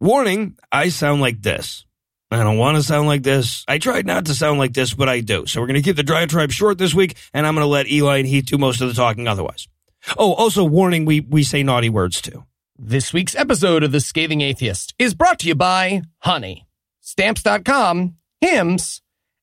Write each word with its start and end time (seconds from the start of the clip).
Warning, 0.00 0.56
I 0.72 0.88
sound 0.88 1.20
like 1.20 1.42
this. 1.42 1.84
I 2.30 2.42
don't 2.42 2.56
want 2.56 2.78
to 2.78 2.82
sound 2.82 3.06
like 3.06 3.22
this. 3.22 3.64
I 3.68 3.76
tried 3.76 4.06
not 4.06 4.24
to 4.26 4.34
sound 4.34 4.58
like 4.58 4.72
this, 4.72 4.94
but 4.94 5.10
I 5.10 5.20
do. 5.20 5.44
So 5.46 5.60
we're 5.60 5.66
going 5.66 5.74
to 5.74 5.82
keep 5.82 5.96
the 5.96 6.02
diatribe 6.02 6.52
short 6.52 6.78
this 6.78 6.94
week, 6.94 7.16
and 7.34 7.46
I'm 7.46 7.54
going 7.54 7.64
to 7.64 7.68
let 7.68 7.90
Eli 7.90 8.18
and 8.18 8.26
Heath 8.26 8.46
do 8.46 8.56
most 8.56 8.80
of 8.80 8.88
the 8.88 8.94
talking 8.94 9.28
otherwise. 9.28 9.68
Oh, 10.16 10.32
also 10.32 10.64
warning, 10.64 11.04
we, 11.04 11.20
we 11.20 11.42
say 11.42 11.62
naughty 11.62 11.90
words 11.90 12.22
too. 12.22 12.44
This 12.78 13.12
week's 13.12 13.34
episode 13.34 13.82
of 13.82 13.92
The 13.92 14.00
Scathing 14.00 14.40
Atheist 14.40 14.94
is 14.98 15.12
brought 15.12 15.38
to 15.40 15.48
you 15.48 15.54
by 15.54 16.00
Honey, 16.20 16.66
Stamps.com, 17.00 18.16
Hymns, 18.40 19.02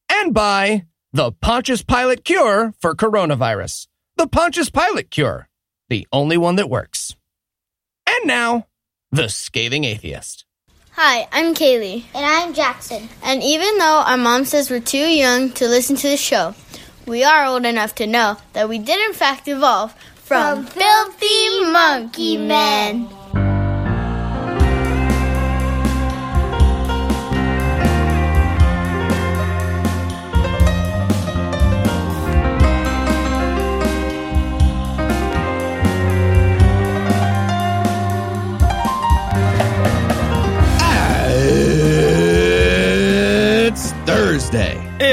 and 0.09 0.33
by 0.33 0.85
the 1.13 1.33
Pontius 1.33 1.83
Pilate 1.83 2.23
Cure 2.23 2.73
for 2.79 2.95
Coronavirus. 2.95 3.89
The 4.15 4.27
Pontius 4.27 4.71
Pilate 4.71 5.11
Cure, 5.11 5.49
the 5.87 6.07
only 6.11 6.37
one 6.37 6.55
that 6.55 6.67
works. 6.67 7.15
And 8.07 8.25
now, 8.25 8.65
The 9.11 9.29
Scathing 9.29 9.83
Atheist. 9.83 10.45
Hi, 11.00 11.27
I'm 11.32 11.54
Kaylee. 11.54 12.05
And 12.16 12.26
I'm 12.26 12.55
Jackson. 12.55 13.08
And 13.21 13.44
even 13.44 13.77
though 13.77 14.02
our 14.03 14.17
mom 14.17 14.45
says 14.45 14.71
we're 14.71 14.80
too 14.80 14.98
young 14.98 15.52
to 15.52 15.67
listen 15.67 15.95
to 15.98 16.09
the 16.09 16.17
show, 16.17 16.55
we 17.05 17.23
are 17.23 17.45
old 17.45 17.67
enough 17.67 17.94
to 18.02 18.08
know 18.08 18.38
that 18.54 18.67
we 18.67 18.80
did 18.80 18.99
in 19.07 19.13
fact 19.13 19.48
evolve 19.48 19.94
from, 20.16 20.66
From 20.66 20.66
filthy 20.66 21.71
monkey 21.71 22.38
men. 22.38 23.07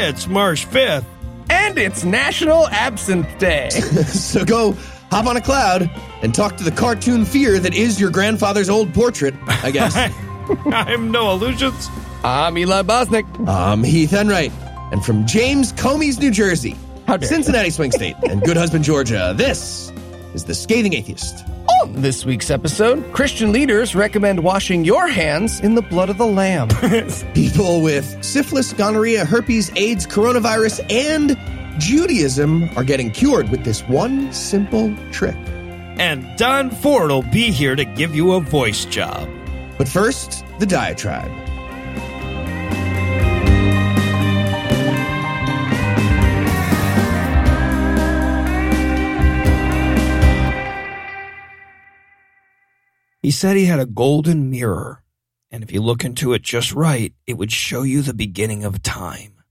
It's 0.06 0.26
March 0.26 0.68
5th. 0.68 1.06
And 1.48 1.78
it's 1.78 2.04
National 2.04 2.68
Absinthe 2.68 3.38
Day. 3.38 3.70
so 3.70 4.44
go 4.44 4.72
hop 5.10 5.24
on 5.24 5.38
a 5.38 5.40
cloud 5.40 5.90
and 6.22 6.34
talk 6.34 6.58
to 6.58 6.62
the 6.62 6.70
cartoon 6.70 7.24
fear 7.24 7.58
that 7.58 7.72
is 7.72 7.98
your 7.98 8.10
grandfather's 8.10 8.68
old 8.68 8.92
portrait, 8.92 9.34
I 9.46 9.70
guess. 9.70 9.96
I'm 10.66 11.10
Noah 11.10 11.36
Lugeons. 11.36 11.88
I'm 12.22 12.58
Eli 12.58 12.82
Bosnick. 12.82 13.48
I'm 13.48 13.82
Heath 13.82 14.12
Enright. 14.12 14.52
And 14.92 15.02
from 15.02 15.26
James 15.26 15.72
Comey's 15.72 16.18
New 16.18 16.30
Jersey, 16.30 16.76
How 17.06 17.16
dare 17.16 17.26
you. 17.26 17.34
Cincinnati 17.34 17.70
Swing 17.70 17.90
State, 17.90 18.16
and 18.28 18.42
Good 18.42 18.58
Husband, 18.58 18.84
Georgia, 18.84 19.32
this 19.34 19.90
is 20.34 20.44
The 20.44 20.54
Scathing 20.54 20.92
Atheist. 20.92 21.46
On 21.68 21.92
this 22.00 22.24
week's 22.24 22.50
episode, 22.50 23.12
Christian 23.12 23.52
leaders 23.52 23.94
recommend 23.94 24.42
washing 24.42 24.84
your 24.84 25.08
hands 25.08 25.60
in 25.60 25.74
the 25.74 25.82
blood 25.82 26.10
of 26.10 26.18
the 26.18 26.26
Lamb. 26.26 26.68
People 27.34 27.80
with 27.80 28.22
syphilis, 28.24 28.72
gonorrhea, 28.72 29.24
herpes, 29.24 29.70
AIDS, 29.76 30.06
coronavirus, 30.06 30.84
and 30.90 31.38
Judaism 31.80 32.68
are 32.76 32.84
getting 32.84 33.10
cured 33.10 33.48
with 33.48 33.64
this 33.64 33.82
one 33.88 34.32
simple 34.32 34.94
trick. 35.10 35.36
And 35.96 36.26
Don 36.36 36.70
Ford 36.70 37.10
will 37.10 37.22
be 37.22 37.50
here 37.50 37.76
to 37.76 37.84
give 37.84 38.14
you 38.14 38.32
a 38.32 38.40
voice 38.40 38.84
job. 38.84 39.28
But 39.78 39.88
first, 39.88 40.44
the 40.58 40.66
diatribe. 40.66 41.30
He 53.24 53.30
said 53.30 53.56
he 53.56 53.64
had 53.64 53.80
a 53.80 53.86
golden 53.86 54.50
mirror, 54.50 55.02
and 55.50 55.64
if 55.64 55.72
you 55.72 55.80
look 55.80 56.04
into 56.04 56.34
it 56.34 56.42
just 56.42 56.74
right, 56.74 57.14
it 57.26 57.38
would 57.38 57.50
show 57.50 57.80
you 57.80 58.02
the 58.02 58.12
beginning 58.12 58.64
of 58.64 58.82
time. 58.82 59.42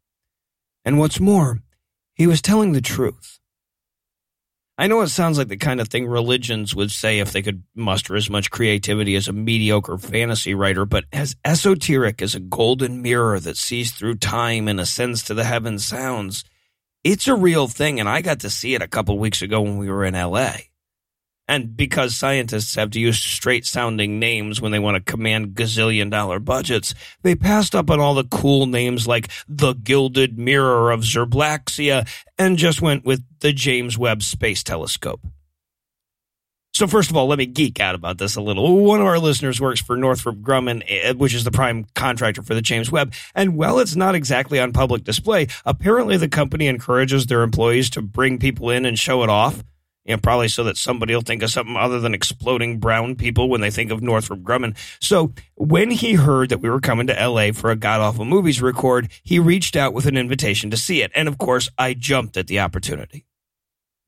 And 0.85 0.99
what's 0.99 1.19
more, 1.19 1.57
he 2.13 2.27
was 2.27 2.39
telling 2.39 2.73
the 2.73 2.81
truth. 2.81 3.39
I 4.77 4.85
know 4.85 5.01
it 5.01 5.07
sounds 5.07 5.39
like 5.39 5.47
the 5.47 5.57
kind 5.57 5.81
of 5.81 5.87
thing 5.87 6.05
religions 6.05 6.75
would 6.75 6.91
say 6.91 7.17
if 7.17 7.31
they 7.31 7.41
could 7.41 7.63
muster 7.73 8.15
as 8.15 8.29
much 8.29 8.51
creativity 8.51 9.15
as 9.15 9.27
a 9.27 9.33
mediocre 9.33 9.97
fantasy 9.97 10.53
writer, 10.53 10.85
but 10.85 11.05
as 11.11 11.35
esoteric 11.43 12.21
as 12.21 12.35
a 12.35 12.39
golden 12.39 13.01
mirror 13.01 13.39
that 13.39 13.57
sees 13.57 13.91
through 13.91 14.17
time 14.17 14.67
and 14.67 14.79
ascends 14.79 15.23
to 15.23 15.33
the 15.33 15.45
heavens 15.45 15.83
sounds, 15.83 16.43
it's 17.03 17.27
a 17.27 17.33
real 17.33 17.67
thing, 17.67 17.99
and 17.99 18.07
I 18.07 18.21
got 18.21 18.41
to 18.41 18.51
see 18.51 18.75
it 18.75 18.83
a 18.83 18.87
couple 18.87 19.17
weeks 19.17 19.41
ago 19.41 19.61
when 19.61 19.79
we 19.79 19.89
were 19.89 20.05
in 20.05 20.13
LA. 20.13 20.57
And 21.53 21.77
because 21.77 22.15
scientists 22.15 22.73
have 22.73 22.89
to 22.91 22.99
use 22.99 23.19
straight 23.19 23.63
sounding 23.63 24.17
names 24.17 24.59
when 24.59 24.71
they 24.71 24.79
want 24.79 24.95
to 24.95 25.11
command 25.11 25.49
gazillion 25.49 26.09
dollar 26.09 26.39
budgets, 26.39 26.95
they 27.21 27.35
passed 27.35 27.75
up 27.75 27.91
on 27.91 27.99
all 27.99 28.15
the 28.15 28.23
cool 28.23 28.65
names 28.65 29.07
like 29.07 29.29
the 29.47 29.73
Gilded 29.73 30.35
Mirror 30.35 30.89
of 30.89 31.01
Zerblaxia 31.01 32.09
and 32.39 32.57
just 32.57 32.81
went 32.81 33.05
with 33.05 33.23
the 33.41 33.53
James 33.53 33.99
Webb 33.99 34.23
Space 34.23 34.63
Telescope. 34.63 35.21
So 36.73 36.87
first 36.87 37.11
of 37.11 37.17
all, 37.17 37.27
let 37.27 37.37
me 37.37 37.45
geek 37.45 37.79
out 37.79 37.93
about 37.93 38.17
this 38.17 38.35
a 38.35 38.41
little. 38.41 38.83
One 38.83 38.99
of 38.99 39.05
our 39.05 39.19
listeners 39.19 39.61
works 39.61 39.79
for 39.79 39.95
Northrop 39.95 40.37
Grumman, 40.37 40.81
eh, 40.87 41.13
which 41.13 41.35
is 41.35 41.43
the 41.43 41.51
prime 41.51 41.85
contractor 41.93 42.41
for 42.41 42.55
the 42.55 42.63
James 42.63 42.91
Webb. 42.91 43.13
And 43.35 43.55
while 43.55 43.77
it's 43.77 43.95
not 43.95 44.15
exactly 44.15 44.59
on 44.59 44.73
public 44.73 45.03
display, 45.03 45.49
apparently 45.65 46.17
the 46.17 46.29
company 46.29 46.65
encourages 46.65 47.27
their 47.27 47.43
employees 47.43 47.91
to 47.91 48.01
bring 48.01 48.39
people 48.39 48.71
in 48.71 48.87
and 48.87 48.97
show 48.97 49.21
it 49.21 49.29
off. 49.29 49.63
Know, 50.05 50.17
probably 50.17 50.49
so 50.49 50.65
that 50.65 50.75
somebody 50.75 51.13
will 51.13 51.21
think 51.21 51.43
of 51.43 51.49
something 51.49 51.77
other 51.77 51.99
than 51.99 52.13
exploding 52.13 52.79
brown 52.79 53.15
people 53.15 53.47
when 53.47 53.61
they 53.61 53.71
think 53.71 53.89
of 53.89 54.01
Northrop 54.01 54.41
Grumman. 54.41 54.75
So 54.99 55.33
when 55.55 55.91
he 55.91 56.13
heard 56.15 56.49
that 56.49 56.59
we 56.59 56.69
were 56.69 56.81
coming 56.81 57.07
to 57.07 57.27
LA 57.27 57.53
for 57.53 57.71
a 57.71 57.77
god 57.77 58.01
awful 58.01 58.25
movies 58.25 58.61
record, 58.61 59.09
he 59.23 59.39
reached 59.39 59.77
out 59.77 59.93
with 59.93 60.05
an 60.05 60.17
invitation 60.17 60.69
to 60.71 60.77
see 60.77 61.01
it. 61.01 61.11
And 61.15 61.29
of 61.29 61.37
course, 61.37 61.69
I 61.77 61.93
jumped 61.93 62.35
at 62.35 62.47
the 62.47 62.59
opportunity. 62.59 63.25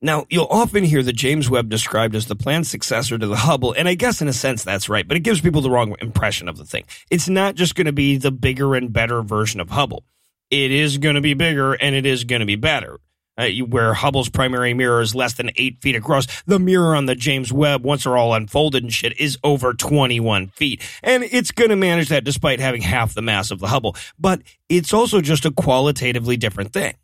Now, 0.02 0.26
you'll 0.28 0.46
often 0.50 0.84
hear 0.84 1.02
the 1.02 1.12
James 1.12 1.48
Webb 1.48 1.70
described 1.70 2.14
as 2.14 2.26
the 2.26 2.36
planned 2.36 2.66
successor 2.66 3.16
to 3.16 3.26
the 3.26 3.36
Hubble, 3.36 3.72
and 3.72 3.88
I 3.88 3.94
guess 3.94 4.20
in 4.20 4.28
a 4.28 4.32
sense 4.32 4.62
that's 4.62 4.90
right, 4.90 5.08
but 5.08 5.16
it 5.16 5.20
gives 5.20 5.40
people 5.40 5.62
the 5.62 5.70
wrong 5.70 5.96
impression 6.02 6.48
of 6.48 6.58
the 6.58 6.66
thing. 6.66 6.84
It's 7.10 7.30
not 7.30 7.54
just 7.54 7.74
going 7.74 7.86
to 7.86 7.92
be 7.92 8.18
the 8.18 8.30
bigger 8.30 8.74
and 8.74 8.92
better 8.92 9.22
version 9.22 9.58
of 9.58 9.70
Hubble. 9.70 10.04
It 10.50 10.70
is 10.70 10.98
going 10.98 11.14
to 11.14 11.22
be 11.22 11.34
bigger 11.34 11.72
and 11.72 11.94
it 11.94 12.04
is 12.06 12.24
going 12.24 12.40
to 12.40 12.46
be 12.46 12.56
better. 12.56 13.00
Uh, 13.38 13.48
where 13.68 13.92
Hubble's 13.92 14.30
primary 14.30 14.72
mirror 14.72 15.02
is 15.02 15.14
less 15.14 15.34
than 15.34 15.50
eight 15.56 15.82
feet 15.82 15.94
across, 15.94 16.26
the 16.44 16.58
mirror 16.58 16.94
on 16.94 17.04
the 17.04 17.14
James 17.14 17.52
Webb, 17.52 17.84
once 17.84 18.04
they're 18.04 18.16
all 18.16 18.32
unfolded 18.32 18.82
and 18.82 18.92
shit, 18.92 19.18
is 19.20 19.38
over 19.44 19.74
21 19.74 20.48
feet. 20.48 20.82
And 21.02 21.22
it's 21.22 21.50
going 21.50 21.70
to 21.70 21.76
manage 21.76 22.08
that 22.08 22.24
despite 22.24 22.60
having 22.60 22.80
half 22.80 23.12
the 23.12 23.22
mass 23.22 23.50
of 23.50 23.58
the 23.58 23.68
Hubble. 23.68 23.94
But 24.18 24.42
it's 24.68 24.94
also 24.94 25.20
just 25.20 25.44
a 25.44 25.50
qualitatively 25.50 26.36
different 26.38 26.72
thing 26.72 26.94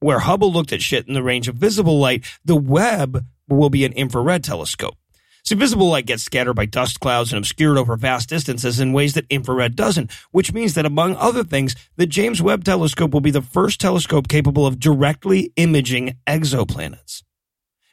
where 0.00 0.18
Hubble 0.20 0.52
looked 0.52 0.72
at 0.72 0.82
shit 0.82 1.08
in 1.08 1.14
the 1.14 1.22
range 1.22 1.48
of 1.48 1.56
visible 1.56 1.98
light, 1.98 2.24
the 2.44 2.56
Webb 2.56 3.26
will 3.48 3.70
be 3.70 3.84
an 3.84 3.92
infrared 3.92 4.44
telescope. 4.44 4.96
See, 5.46 5.54
visible 5.54 5.88
light 5.90 6.06
gets 6.06 6.24
scattered 6.24 6.54
by 6.54 6.66
dust 6.66 6.98
clouds 6.98 7.32
and 7.32 7.38
obscured 7.38 7.78
over 7.78 7.96
vast 7.96 8.28
distances 8.28 8.80
in 8.80 8.92
ways 8.92 9.14
that 9.14 9.26
infrared 9.30 9.76
doesn't, 9.76 10.10
which 10.32 10.52
means 10.52 10.74
that 10.74 10.84
among 10.84 11.14
other 11.14 11.44
things, 11.44 11.76
the 11.94 12.04
James 12.04 12.42
Webb 12.42 12.64
telescope 12.64 13.12
will 13.12 13.20
be 13.20 13.30
the 13.30 13.40
first 13.40 13.80
telescope 13.80 14.26
capable 14.26 14.66
of 14.66 14.80
directly 14.80 15.52
imaging 15.54 16.16
exoplanets. 16.26 17.22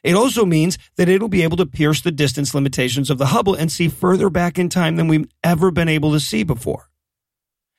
It 0.02 0.16
also 0.16 0.44
means 0.44 0.78
that 0.96 1.08
it'll 1.08 1.28
be 1.28 1.44
able 1.44 1.56
to 1.58 1.64
pierce 1.64 2.00
the 2.00 2.10
distance 2.10 2.56
limitations 2.56 3.08
of 3.08 3.18
the 3.18 3.26
Hubble 3.26 3.54
and 3.54 3.70
see 3.70 3.88
further 3.88 4.30
back 4.30 4.58
in 4.58 4.68
time 4.68 4.96
than 4.96 5.06
we've 5.06 5.28
ever 5.44 5.70
been 5.70 5.88
able 5.88 6.10
to 6.10 6.20
see 6.20 6.42
before 6.42 6.90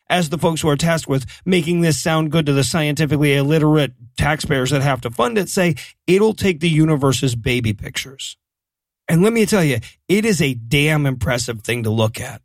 as 0.07 0.29
the 0.29 0.37
folks 0.37 0.61
who 0.61 0.69
are 0.69 0.77
tasked 0.77 1.09
with 1.09 1.25
making 1.45 1.81
this 1.81 2.01
sound 2.01 2.31
good 2.31 2.45
to 2.45 2.53
the 2.53 2.63
scientifically 2.63 3.35
illiterate 3.35 3.91
taxpayers 4.17 4.69
that 4.69 4.81
have 4.81 5.01
to 5.01 5.11
fund 5.11 5.37
it 5.37 5.49
say 5.49 5.75
it'll 6.07 6.33
take 6.33 6.61
the 6.61 6.69
universe's 6.69 7.35
baby 7.35 7.73
pictures. 7.73 8.37
And 9.07 9.21
let 9.21 9.33
me 9.33 9.45
tell 9.45 9.63
you, 9.63 9.79
it 10.07 10.25
is 10.25 10.41
a 10.41 10.53
damn 10.53 11.05
impressive 11.05 11.61
thing 11.61 11.83
to 11.83 11.89
look 11.89 12.19
at. 12.19 12.41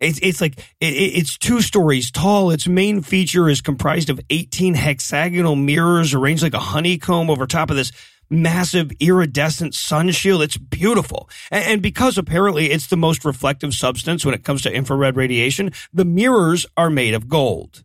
It's, 0.00 0.18
it's 0.22 0.40
like, 0.40 0.58
it, 0.80 0.86
it's 0.86 1.36
two 1.36 1.60
stories 1.60 2.10
tall. 2.10 2.50
Its 2.50 2.68
main 2.68 3.02
feature 3.02 3.48
is 3.48 3.60
comprised 3.60 4.10
of 4.10 4.20
18 4.30 4.74
hexagonal 4.74 5.56
mirrors 5.56 6.14
arranged 6.14 6.42
like 6.42 6.54
a 6.54 6.58
honeycomb 6.58 7.30
over 7.30 7.46
top 7.46 7.70
of 7.70 7.76
this 7.76 7.92
massive 8.30 8.92
iridescent 9.00 9.74
sun 9.74 10.10
shield. 10.10 10.42
It's 10.42 10.56
beautiful. 10.56 11.28
And, 11.50 11.64
and 11.64 11.82
because 11.82 12.16
apparently 12.16 12.70
it's 12.70 12.86
the 12.86 12.96
most 12.96 13.24
reflective 13.24 13.74
substance 13.74 14.24
when 14.24 14.34
it 14.34 14.44
comes 14.44 14.62
to 14.62 14.72
infrared 14.72 15.16
radiation, 15.16 15.72
the 15.92 16.04
mirrors 16.04 16.66
are 16.76 16.90
made 16.90 17.14
of 17.14 17.28
gold. 17.28 17.84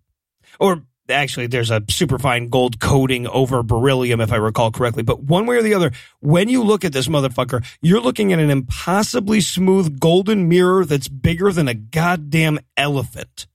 Or 0.59 0.83
actually, 1.09 1.47
there's 1.47 1.71
a 1.71 1.83
superfine 1.89 2.47
gold 2.47 2.79
coating 2.79 3.27
over 3.27 3.63
beryllium, 3.63 4.21
if 4.21 4.31
I 4.31 4.37
recall 4.37 4.71
correctly. 4.71 5.03
But 5.03 5.23
one 5.23 5.45
way 5.45 5.57
or 5.57 5.61
the 5.61 5.73
other, 5.73 5.91
when 6.19 6.49
you 6.49 6.63
look 6.63 6.85
at 6.85 6.93
this 6.93 7.07
motherfucker, 7.07 7.65
you're 7.81 8.01
looking 8.01 8.31
at 8.33 8.39
an 8.39 8.49
impossibly 8.49 9.41
smooth 9.41 9.99
golden 9.99 10.47
mirror 10.47 10.85
that's 10.85 11.07
bigger 11.07 11.51
than 11.51 11.67
a 11.67 11.73
goddamn 11.73 12.59
elephant. 12.77 13.47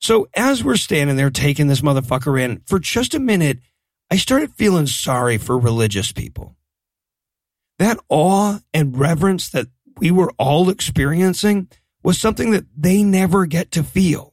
So 0.00 0.28
as 0.34 0.64
we're 0.64 0.76
standing 0.76 1.16
there 1.16 1.30
taking 1.30 1.68
this 1.68 1.80
motherfucker 1.80 2.40
in, 2.40 2.62
for 2.66 2.78
just 2.78 3.14
a 3.14 3.20
minute, 3.20 3.58
I 4.10 4.16
started 4.16 4.52
feeling 4.54 4.86
sorry 4.86 5.38
for 5.38 5.58
religious 5.58 6.12
people. 6.12 6.56
That 7.78 7.98
awe 8.08 8.58
and 8.74 8.98
reverence 8.98 9.48
that 9.50 9.68
we 9.98 10.10
were 10.10 10.32
all 10.38 10.70
experiencing 10.70 11.68
was 12.02 12.20
something 12.20 12.50
that 12.50 12.66
they 12.76 13.02
never 13.02 13.46
get 13.46 13.70
to 13.72 13.82
feel. 13.82 14.31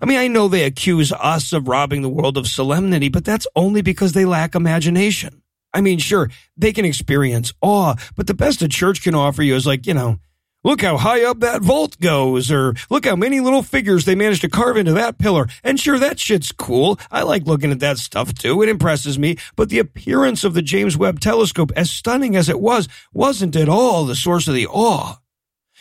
I 0.00 0.06
mean, 0.06 0.18
I 0.18 0.28
know 0.28 0.48
they 0.48 0.64
accuse 0.64 1.12
us 1.12 1.52
of 1.52 1.68
robbing 1.68 2.02
the 2.02 2.08
world 2.08 2.36
of 2.36 2.46
solemnity, 2.46 3.08
but 3.08 3.24
that's 3.24 3.46
only 3.54 3.82
because 3.82 4.12
they 4.12 4.24
lack 4.24 4.54
imagination. 4.54 5.42
I 5.74 5.80
mean, 5.80 5.98
sure, 5.98 6.30
they 6.56 6.72
can 6.72 6.84
experience 6.84 7.52
awe, 7.60 7.94
but 8.16 8.26
the 8.26 8.34
best 8.34 8.62
a 8.62 8.68
church 8.68 9.02
can 9.02 9.14
offer 9.14 9.42
you 9.42 9.54
is 9.54 9.66
like, 9.66 9.86
you 9.86 9.94
know, 9.94 10.18
look 10.64 10.82
how 10.82 10.96
high 10.96 11.24
up 11.24 11.40
that 11.40 11.62
vault 11.62 11.98
goes, 12.00 12.50
or 12.50 12.74
look 12.90 13.06
how 13.06 13.16
many 13.16 13.40
little 13.40 13.62
figures 13.62 14.04
they 14.04 14.14
managed 14.14 14.42
to 14.42 14.48
carve 14.48 14.76
into 14.76 14.92
that 14.92 15.18
pillar. 15.18 15.46
And 15.64 15.80
sure, 15.80 15.98
that 15.98 16.20
shit's 16.20 16.52
cool. 16.52 16.98
I 17.10 17.22
like 17.22 17.46
looking 17.46 17.72
at 17.72 17.80
that 17.80 17.98
stuff 17.98 18.34
too. 18.34 18.62
It 18.62 18.68
impresses 18.68 19.18
me. 19.18 19.36
But 19.56 19.70
the 19.70 19.78
appearance 19.78 20.44
of 20.44 20.54
the 20.54 20.62
James 20.62 20.96
Webb 20.96 21.20
telescope, 21.20 21.72
as 21.74 21.90
stunning 21.90 22.36
as 22.36 22.48
it 22.48 22.60
was, 22.60 22.88
wasn't 23.12 23.56
at 23.56 23.68
all 23.68 24.04
the 24.04 24.14
source 24.14 24.48
of 24.48 24.54
the 24.54 24.66
awe. 24.66 25.16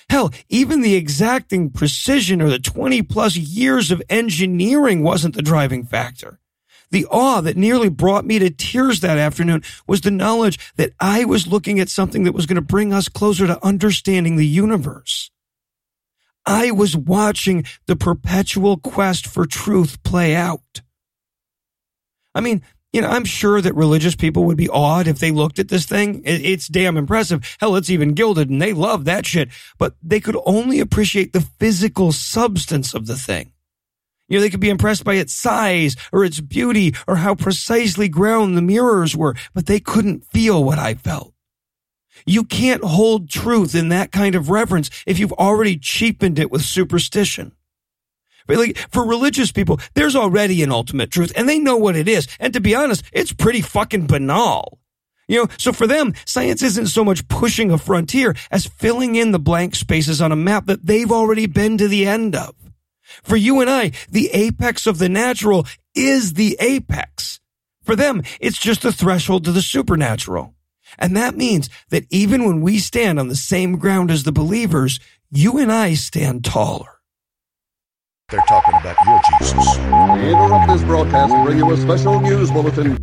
Hell, 0.10 0.32
even 0.50 0.82
the 0.82 0.96
exacting 0.96 1.70
precision 1.70 2.42
or 2.42 2.50
the 2.50 2.60
20 2.60 3.02
plus 3.04 3.38
years 3.38 3.92
of 3.92 4.02
engineering 4.10 5.04
wasn't 5.04 5.36
the 5.36 5.42
driving 5.42 5.86
factor. 5.86 6.40
The 6.92 7.06
awe 7.06 7.40
that 7.42 7.56
nearly 7.56 7.90
brought 7.90 8.26
me 8.26 8.38
to 8.40 8.50
tears 8.50 9.00
that 9.00 9.18
afternoon 9.18 9.64
was 9.88 10.02
the 10.02 10.12
knowledge 10.12 10.60
that 10.76 10.92
I 11.00 11.24
was 11.24 11.48
looking 11.48 11.80
at 11.80 11.90
something 11.90 12.26
that 12.26 12.34
was 12.34 12.46
going 12.46 12.56
to 12.56 12.62
bring 12.62 12.92
us 12.94 13.08
closer 13.08 13.48
to 13.48 13.66
understanding 13.66 14.36
the 14.36 14.48
universe. 14.48 15.32
I 16.46 16.72
was 16.72 16.98
watching 16.98 17.66
the 17.88 17.96
perpetual 17.96 18.78
quest 18.78 19.26
for 19.26 19.46
truth 19.46 20.04
play 20.04 20.36
out. 20.36 20.82
I 22.36 22.42
mean, 22.42 22.62
you 22.94 23.02
know, 23.02 23.08
I'm 23.08 23.26
sure 23.26 23.62
that 23.62 23.76
religious 23.76 24.16
people 24.16 24.44
would 24.46 24.58
be 24.58 24.70
awed 24.70 25.08
if 25.08 25.20
they 25.20 25.32
looked 25.32 25.60
at 25.60 25.70
this 25.70 25.86
thing. 25.86 26.22
It's 26.26 26.68
damn 26.68 26.98
impressive. 26.98 27.56
Hell, 27.60 27.76
it's 27.78 27.90
even 27.90 28.14
gilded 28.14 28.50
and 28.50 28.62
they 28.62 28.74
love 28.74 29.06
that 29.06 29.26
shit. 29.26 29.50
But 29.78 29.96
they 30.04 30.20
could 30.20 30.38
only 30.46 30.80
appreciate 30.80 31.32
the 31.32 31.42
physical 31.42 32.12
substance 32.12 32.94
of 32.94 33.08
the 33.08 33.16
thing. 33.16 33.54
You 34.28 34.38
know, 34.38 34.42
they 34.42 34.50
could 34.50 34.60
be 34.60 34.70
impressed 34.70 35.04
by 35.04 35.16
its 35.16 35.34
size 35.34 35.96
or 36.12 36.24
its 36.24 36.40
beauty 36.40 36.94
or 37.08 37.18
how 37.18 37.36
precisely 37.36 38.08
ground 38.08 38.56
the 38.56 38.62
mirrors 38.62 39.16
were, 39.16 39.36
but 39.54 39.66
they 39.66 39.80
couldn't 39.80 40.26
feel 40.26 40.64
what 40.64 40.80
I 40.80 40.94
felt. 40.94 41.34
You 42.26 42.44
can't 42.44 42.84
hold 42.84 43.30
truth 43.30 43.74
in 43.74 43.90
that 43.90 44.12
kind 44.12 44.36
of 44.36 44.50
reverence 44.50 44.90
if 45.06 45.18
you've 45.18 45.34
already 45.34 45.78
cheapened 45.78 46.40
it 46.40 46.52
with 46.52 46.62
superstition. 46.62 47.54
But 48.52 48.58
like 48.58 48.78
for 48.92 49.06
religious 49.06 49.50
people, 49.50 49.80
there's 49.94 50.14
already 50.14 50.62
an 50.62 50.74
ultimate 50.74 51.10
truth 51.10 51.32
and 51.38 51.48
they 51.48 51.58
know 51.58 51.78
what 51.78 51.96
it 51.96 52.10
is. 52.10 52.28
And 52.38 52.52
to 52.54 52.60
be 52.60 52.76
honest, 52.76 53.02
it's 53.14 53.32
pretty 53.32 53.62
fucking 53.62 54.08
banal. 54.08 54.78
You 55.30 55.44
know, 55.44 55.48
so 55.58 55.72
for 55.72 55.88
them, 55.88 56.14
science 56.26 56.62
isn't 56.62 56.88
so 56.88 57.06
much 57.06 57.26
pushing 57.30 57.72
a 57.72 57.78
frontier 57.78 58.36
as 58.52 58.66
filling 58.66 59.16
in 59.16 59.32
the 59.32 59.40
blank 59.40 59.76
spaces 59.76 60.22
on 60.22 60.34
a 60.34 60.36
map 60.36 60.66
that 60.66 60.86
they've 60.86 61.12
already 61.14 61.46
been 61.46 61.78
to 61.78 61.88
the 61.88 62.06
end 62.06 62.36
of. 62.36 62.54
For 63.24 63.38
you 63.38 63.62
and 63.62 63.70
I, 63.70 63.94
the 64.10 64.30
apex 64.34 64.86
of 64.86 64.98
the 64.98 65.08
natural 65.08 65.66
is 65.96 66.34
the 66.34 66.58
apex. 66.60 67.40
For 67.84 67.96
them, 67.96 68.22
it's 68.42 68.60
just 68.60 68.82
the 68.82 68.92
threshold 68.92 69.46
to 69.46 69.54
the 69.54 69.62
supernatural. 69.62 70.56
And 71.00 71.16
that 71.16 71.38
means 71.38 71.70
that 71.90 72.04
even 72.10 72.44
when 72.44 72.60
we 72.60 72.80
stand 72.80 73.18
on 73.18 73.30
the 73.30 73.36
same 73.38 73.78
ground 73.78 74.12
as 74.12 74.24
the 74.24 74.34
believers, 74.34 75.00
you 75.32 75.58
and 75.58 75.72
I 75.72 75.94
stand 75.94 76.44
taller. 76.44 77.01
They're 78.32 78.40
talking 78.48 78.74
about 78.76 78.96
your 79.06 79.22
Jesus. 79.40 79.78
We 79.78 80.30
interrupt 80.32 80.72
this 80.72 80.84
broadcast 80.84 81.34
to 81.34 81.44
bring 81.44 81.58
you 81.58 81.70
a 81.72 81.76
special 81.76 82.22
news 82.22 82.50
bulletin. 82.50 82.98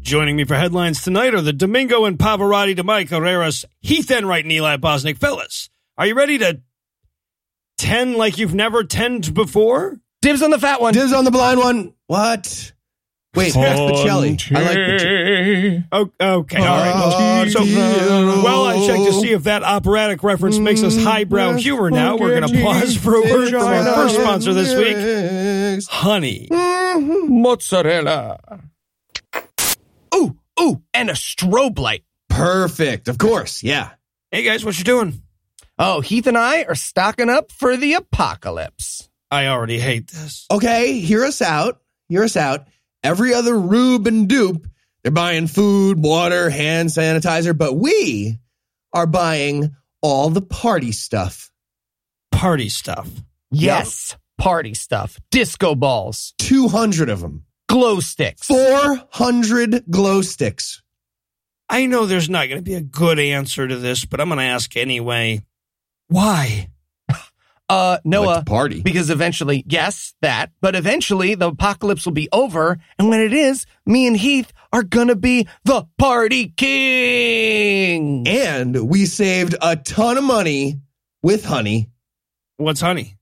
Joining 0.00 0.36
me 0.36 0.44
for 0.44 0.54
headlines 0.54 1.02
tonight 1.02 1.34
are 1.34 1.40
the 1.40 1.52
Domingo 1.52 2.04
and 2.04 2.16
Pavarotti 2.16 2.76
de 2.76 2.84
Mike 2.84 3.08
Herreras, 3.08 3.64
Heath 3.80 4.12
Enright, 4.12 4.44
and 4.44 4.52
Eli 4.52 4.76
Bosnick. 4.76 5.18
Fellas, 5.18 5.70
are 5.98 6.06
you 6.06 6.14
ready 6.14 6.38
to 6.38 6.60
ten 7.78 8.16
like 8.16 8.38
you've 8.38 8.54
never 8.54 8.84
tenned 8.84 9.34
before? 9.34 9.98
Dibs 10.22 10.40
on 10.40 10.50
the 10.50 10.58
fat 10.60 10.80
one. 10.80 10.94
Dibs 10.94 11.12
on 11.12 11.24
the 11.24 11.32
blind 11.32 11.58
one. 11.58 11.94
What? 12.06 12.73
Wait, 13.34 13.52
that's 13.52 13.80
Bocelli. 13.80 14.56
I 14.56 14.62
like 14.62 14.76
Bocelli. 14.76 15.84
Oh, 15.92 16.10
okay, 16.20 16.58
all 16.58 16.64
right. 16.64 16.92
Oh, 16.94 17.48
so, 17.48 17.60
well, 18.42 18.64
I 18.64 18.86
checked 18.86 19.04
to 19.04 19.12
see 19.20 19.32
if 19.32 19.44
that 19.44 19.62
operatic 19.62 20.22
reference 20.22 20.58
makes 20.58 20.82
us 20.82 20.96
mm, 20.96 21.04
highbrow 21.04 21.54
humor 21.54 21.90
now. 21.90 22.16
We're 22.16 22.40
going 22.40 22.52
to 22.52 22.62
pause 22.62 22.96
for 22.96 23.14
a 23.14 23.22
word 23.22 23.50
from 23.50 23.62
our 23.62 23.94
first 23.94 24.14
sponsor 24.16 24.54
this 24.54 24.74
week, 24.76 25.84
Honey. 25.90 26.48
Mm-hmm. 26.50 27.42
Mozzarella. 27.42 28.38
Ooh, 30.14 30.36
ooh, 30.60 30.82
and 30.92 31.10
a 31.10 31.14
strobe 31.14 31.78
light. 31.78 32.04
Perfect. 32.28 33.08
Of 33.08 33.18
course. 33.18 33.62
Yeah. 33.62 33.90
Hey, 34.30 34.42
guys, 34.42 34.64
what 34.64 34.78
you 34.78 34.84
doing? 34.84 35.22
Oh, 35.78 36.00
Heath 36.00 36.26
and 36.26 36.38
I 36.38 36.62
are 36.64 36.74
stocking 36.76 37.28
up 37.28 37.50
for 37.50 37.76
the 37.76 37.94
apocalypse. 37.94 39.08
I 39.30 39.48
already 39.48 39.80
hate 39.80 40.08
this. 40.08 40.46
Okay, 40.50 41.00
hear 41.00 41.24
us 41.24 41.42
out. 41.42 41.80
Hear 42.08 42.22
us 42.22 42.36
out. 42.36 42.66
Every 43.04 43.34
other 43.34 43.56
rube 43.56 44.06
and 44.06 44.26
dupe, 44.28 44.66
they're 45.02 45.12
buying 45.12 45.46
food, 45.46 46.02
water, 46.02 46.48
hand 46.48 46.88
sanitizer, 46.88 47.56
but 47.56 47.74
we 47.74 48.40
are 48.94 49.06
buying 49.06 49.76
all 50.00 50.30
the 50.30 50.40
party 50.40 50.90
stuff. 50.90 51.52
Party 52.32 52.70
stuff. 52.70 53.08
Yes, 53.50 54.16
party 54.38 54.72
stuff. 54.72 55.20
Disco 55.30 55.74
balls. 55.74 56.32
200 56.38 57.10
of 57.10 57.20
them. 57.20 57.44
Glow 57.68 58.00
sticks. 58.00 58.46
400 58.46 59.84
glow 59.90 60.22
sticks. 60.22 60.82
I 61.68 61.86
know 61.86 62.06
there's 62.06 62.30
not 62.30 62.48
going 62.48 62.58
to 62.58 62.64
be 62.64 62.74
a 62.74 62.80
good 62.80 63.18
answer 63.18 63.68
to 63.68 63.76
this, 63.76 64.04
but 64.04 64.20
I'm 64.20 64.28
going 64.28 64.38
to 64.38 64.44
ask 64.44 64.76
anyway. 64.76 65.44
Why? 66.08 66.70
Uh, 67.68 67.98
Noah, 68.04 68.26
Like 68.26 68.46
party. 68.46 68.82
because 68.82 69.08
eventually, 69.08 69.64
yes, 69.66 70.14
that, 70.20 70.52
but 70.60 70.74
eventually 70.76 71.34
the 71.34 71.48
apocalypse 71.48 72.04
will 72.04 72.12
be 72.12 72.28
over. 72.30 72.78
And 72.98 73.08
when 73.08 73.20
it 73.20 73.32
is, 73.32 73.64
me 73.86 74.06
and 74.06 74.16
Heath 74.16 74.52
are 74.72 74.82
gonna 74.82 75.16
be 75.16 75.48
the 75.64 75.86
party 75.98 76.48
king. 76.48 78.26
And 78.28 78.88
we 78.88 79.06
saved 79.06 79.54
a 79.62 79.76
ton 79.76 80.18
of 80.18 80.24
money 80.24 80.80
with 81.22 81.44
honey. 81.44 81.90
What's 82.56 82.80
honey? 82.80 83.16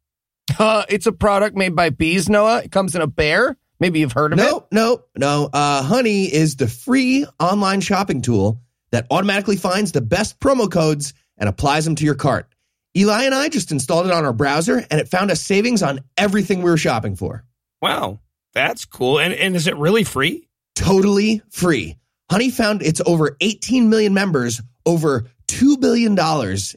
Uh, 0.59 0.85
it's 0.89 1.07
a 1.07 1.13
product 1.13 1.57
made 1.57 1.75
by 1.77 1.91
bees, 1.91 2.29
Noah. 2.29 2.63
It 2.65 2.73
comes 2.73 2.95
in 2.97 3.01
a 3.03 3.07
bear. 3.07 3.57
Maybe 3.81 4.01
you've 4.01 4.13
heard 4.13 4.33
of 4.33 4.39
it. 4.39 4.43
No, 4.43 4.67
no, 4.71 5.03
no. 5.17 5.49
Uh, 5.53 5.83
honey 5.83 6.25
is 6.25 6.57
the 6.57 6.69
free 6.69 7.27
online 7.41 7.81
shopping 7.81 8.23
tool 8.23 8.61
that 8.91 9.07
automatically 9.11 9.57
finds 9.57 9.93
the 9.93 10.01
best 10.01 10.39
promo 10.41 10.71
codes 10.71 11.15
and 11.39 11.49
applies 11.49 11.85
them 11.85 11.95
to 11.97 12.05
your 12.05 12.15
cart. 12.15 12.52
Eli 12.97 13.25
and 13.25 13.35
I 13.35 13.49
just 13.49 13.73
installed 13.73 14.07
it 14.07 14.13
on 14.13 14.25
our 14.25 14.33
browser 14.33 14.85
and 14.91 15.01
it 15.01 15.09
found 15.09 15.31
us 15.31 15.41
savings 15.41 15.83
on 15.83 16.01
everything 16.17 16.59
we 16.63 16.71
were 16.71 16.77
shopping 16.77 17.17
for. 17.17 17.45
Wow, 17.81 18.21
that's 18.53 18.85
cool. 18.85 19.19
And, 19.19 19.33
and 19.33 19.57
is 19.57 19.67
it 19.67 19.77
really 19.77 20.05
free? 20.05 20.49
Totally 20.75 21.43
free. 21.51 21.97
Honey 22.31 22.51
found 22.51 22.83
its 22.83 23.01
over 23.05 23.37
18 23.41 23.91
million 23.91 24.15
members 24.15 24.61
over 24.87 25.27
$2 25.49 25.81
billion 25.81 26.17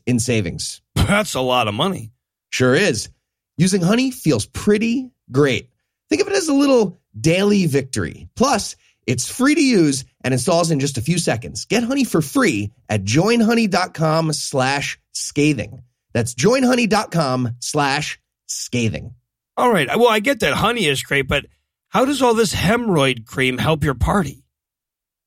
in 0.06 0.20
savings. 0.20 0.82
That's 0.96 1.34
a 1.36 1.42
lot 1.42 1.68
of 1.68 1.74
money. 1.74 2.12
Sure 2.50 2.76
is. 2.76 3.10
Using 3.58 3.82
Honey 3.82 4.12
feels 4.12 4.46
pretty 4.46 5.12
great. 5.32 5.70
Think 6.10 6.22
of 6.22 6.28
it 6.28 6.34
as 6.34 6.50
a 6.50 6.54
little 6.54 6.98
daily 7.20 7.68
victory. 7.68 8.28
Plus, 8.36 8.76
it's 9.08 9.32
free 9.32 9.56
to 9.56 9.64
use 9.64 10.04
and 10.22 10.34
installs 10.34 10.72
in 10.72 10.80
just 10.80 10.98
a 10.98 11.02
few 11.02 11.18
seconds. 11.18 11.66
Get 11.66 11.84
Honey 11.84 12.04
for 12.04 12.22
free 12.22 12.72
at 12.90 13.04
joinhoney.com 13.04 14.34
slash 14.34 15.00
scathing. 15.14 15.84
That's 16.16 16.34
joinhoney.com 16.34 17.58
slash 17.60 18.22
scathing. 18.46 19.16
All 19.58 19.70
right. 19.70 19.90
Well, 19.98 20.08
I 20.08 20.22
get 20.22 20.40
that 20.40 20.54
honey 20.54 20.86
is 20.86 21.04
great, 21.04 21.28
but 21.28 21.46
how 21.90 22.06
does 22.06 22.22
all 22.22 22.34
this 22.34 22.56
hemorrhoid 22.56 23.26
cream 23.26 23.58
help 23.58 23.84
your 23.84 23.96
party? 23.96 24.46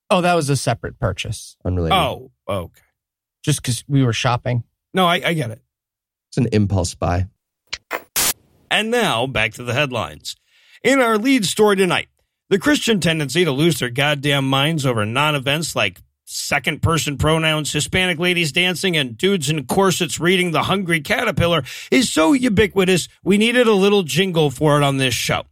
Oh, 0.08 0.22
that 0.22 0.32
was 0.32 0.48
a 0.48 0.56
separate 0.56 0.98
purchase. 0.98 1.58
Unrelated. 1.62 1.92
Oh, 1.92 2.30
okay. 2.48 2.80
Just 3.44 3.60
because 3.60 3.84
we 3.86 4.02
were 4.02 4.14
shopping. 4.14 4.64
No, 4.94 5.04
I, 5.04 5.20
I 5.22 5.34
get 5.34 5.50
it. 5.50 5.60
It's 6.30 6.38
an 6.38 6.48
impulse 6.52 6.94
buy. 6.94 7.26
And 8.70 8.90
now 8.90 9.26
back 9.26 9.52
to 9.54 9.64
the 9.64 9.74
headlines. 9.74 10.36
In 10.82 11.00
our 11.00 11.18
lead 11.18 11.44
story 11.44 11.76
tonight, 11.76 12.08
the 12.48 12.58
Christian 12.58 12.98
tendency 12.98 13.44
to 13.44 13.52
lose 13.52 13.78
their 13.78 13.90
goddamn 13.90 14.48
minds 14.48 14.86
over 14.86 15.04
non 15.04 15.34
events 15.34 15.76
like 15.76 16.00
second 16.30 16.82
person 16.82 17.16
pronouns, 17.16 17.72
Hispanic 17.72 18.18
ladies 18.18 18.52
dancing, 18.52 18.96
and 18.98 19.16
dudes 19.16 19.48
in 19.48 19.64
corsets 19.64 20.20
reading 20.20 20.50
The 20.50 20.64
Hungry 20.64 21.00
Caterpillar 21.00 21.64
is 21.90 22.12
so 22.12 22.34
ubiquitous, 22.34 23.08
we 23.24 23.38
needed 23.38 23.66
a 23.66 23.72
little 23.72 24.02
jingle 24.02 24.50
for 24.50 24.76
it 24.76 24.84
on 24.84 24.98
this 24.98 25.14
show. 25.14 25.47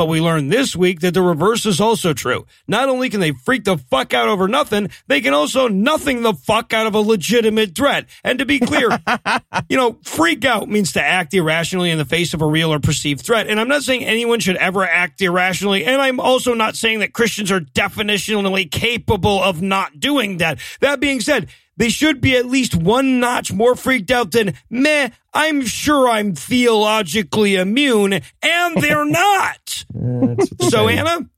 But 0.00 0.08
we 0.08 0.22
learned 0.22 0.50
this 0.50 0.74
week 0.74 1.00
that 1.00 1.12
the 1.12 1.20
reverse 1.20 1.66
is 1.66 1.78
also 1.78 2.14
true. 2.14 2.46
Not 2.66 2.88
only 2.88 3.10
can 3.10 3.20
they 3.20 3.32
freak 3.32 3.64
the 3.64 3.76
fuck 3.76 4.14
out 4.14 4.28
over 4.28 4.48
nothing, 4.48 4.88
they 5.08 5.20
can 5.20 5.34
also 5.34 5.68
nothing 5.68 6.22
the 6.22 6.32
fuck 6.32 6.72
out 6.72 6.86
of 6.86 6.94
a 6.94 7.00
legitimate 7.00 7.74
threat. 7.74 8.06
And 8.24 8.38
to 8.38 8.46
be 8.46 8.60
clear, 8.60 8.88
you 9.68 9.76
know, 9.76 9.98
freak 10.02 10.46
out 10.46 10.70
means 10.70 10.92
to 10.92 11.02
act 11.02 11.34
irrationally 11.34 11.90
in 11.90 11.98
the 11.98 12.06
face 12.06 12.32
of 12.32 12.40
a 12.40 12.46
real 12.46 12.72
or 12.72 12.80
perceived 12.80 13.20
threat. 13.20 13.46
And 13.46 13.60
I'm 13.60 13.68
not 13.68 13.82
saying 13.82 14.02
anyone 14.02 14.40
should 14.40 14.56
ever 14.56 14.84
act 14.84 15.20
irrationally. 15.20 15.84
And 15.84 16.00
I'm 16.00 16.18
also 16.18 16.54
not 16.54 16.76
saying 16.76 17.00
that 17.00 17.12
Christians 17.12 17.52
are 17.52 17.60
definitionally 17.60 18.70
capable 18.70 19.42
of 19.42 19.60
not 19.60 20.00
doing 20.00 20.38
that. 20.38 20.60
That 20.80 21.00
being 21.00 21.20
said, 21.20 21.50
they 21.80 21.88
should 21.88 22.20
be 22.20 22.36
at 22.36 22.44
least 22.44 22.74
one 22.76 23.20
notch 23.20 23.52
more 23.54 23.74
freaked 23.74 24.10
out 24.10 24.32
than, 24.32 24.52
meh, 24.68 25.08
I'm 25.32 25.62
sure 25.64 26.10
I'm 26.10 26.34
theologically 26.34 27.56
immune, 27.56 28.12
and 28.42 28.76
they're 28.82 29.04
not. 29.06 29.86
That's 29.94 30.70
so, 30.70 30.86
say. 30.88 30.98
Anna, 30.98 31.30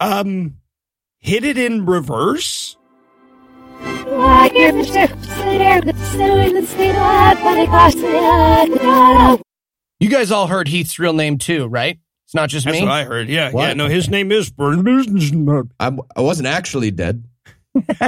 um, 0.00 0.56
hit 1.18 1.44
it 1.44 1.58
in 1.58 1.84
reverse? 1.84 2.78
You 10.00 10.08
guys 10.08 10.30
all 10.30 10.46
heard 10.46 10.68
Heath's 10.68 10.98
real 10.98 11.12
name 11.12 11.36
too, 11.36 11.66
right? 11.66 11.98
It's 12.24 12.34
not 12.34 12.48
just 12.48 12.64
That's 12.64 12.78
me. 12.78 12.82
what 12.84 12.92
I 12.92 13.04
heard. 13.04 13.28
Yeah, 13.28 13.50
What? 13.50 13.62
yeah. 13.68 13.74
No, 13.74 13.88
his 13.88 14.08
name 14.08 14.32
is. 14.32 14.52
I'm, 14.58 16.00
I 16.16 16.20
wasn't 16.20 16.48
actually 16.48 16.90
dead. 16.90 17.24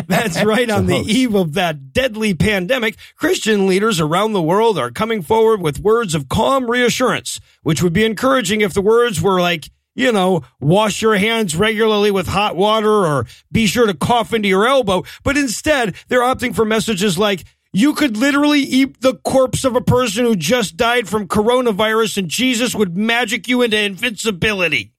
That's 0.06 0.42
right. 0.44 0.70
On 0.70 0.86
the 0.86 0.98
eve 1.06 1.34
of 1.34 1.54
that 1.54 1.92
deadly 1.92 2.34
pandemic, 2.34 2.96
Christian 3.16 3.66
leaders 3.66 4.00
around 4.00 4.32
the 4.32 4.42
world 4.42 4.78
are 4.78 4.90
coming 4.90 5.22
forward 5.22 5.60
with 5.60 5.80
words 5.80 6.14
of 6.14 6.28
calm 6.28 6.70
reassurance, 6.70 7.40
which 7.62 7.82
would 7.82 7.92
be 7.92 8.04
encouraging 8.04 8.60
if 8.60 8.74
the 8.74 8.82
words 8.82 9.20
were 9.20 9.40
like, 9.40 9.70
you 9.94 10.12
know, 10.12 10.42
wash 10.60 11.02
your 11.02 11.16
hands 11.16 11.56
regularly 11.56 12.10
with 12.10 12.28
hot 12.28 12.54
water 12.54 12.88
or 12.88 13.26
be 13.50 13.66
sure 13.66 13.86
to 13.86 13.94
cough 13.94 14.32
into 14.32 14.48
your 14.48 14.66
elbow. 14.66 15.02
But 15.24 15.36
instead, 15.36 15.96
they're 16.06 16.20
opting 16.20 16.54
for 16.54 16.64
messages 16.64 17.18
like, 17.18 17.44
you 17.72 17.94
could 17.94 18.16
literally 18.16 18.60
eat 18.60 19.00
the 19.00 19.16
corpse 19.16 19.64
of 19.64 19.76
a 19.76 19.80
person 19.80 20.24
who 20.24 20.36
just 20.36 20.76
died 20.76 21.08
from 21.08 21.28
coronavirus 21.28 22.18
and 22.18 22.28
Jesus 22.28 22.74
would 22.74 22.96
magic 22.96 23.46
you 23.48 23.60
into 23.60 23.78
invincibility. 23.78 24.92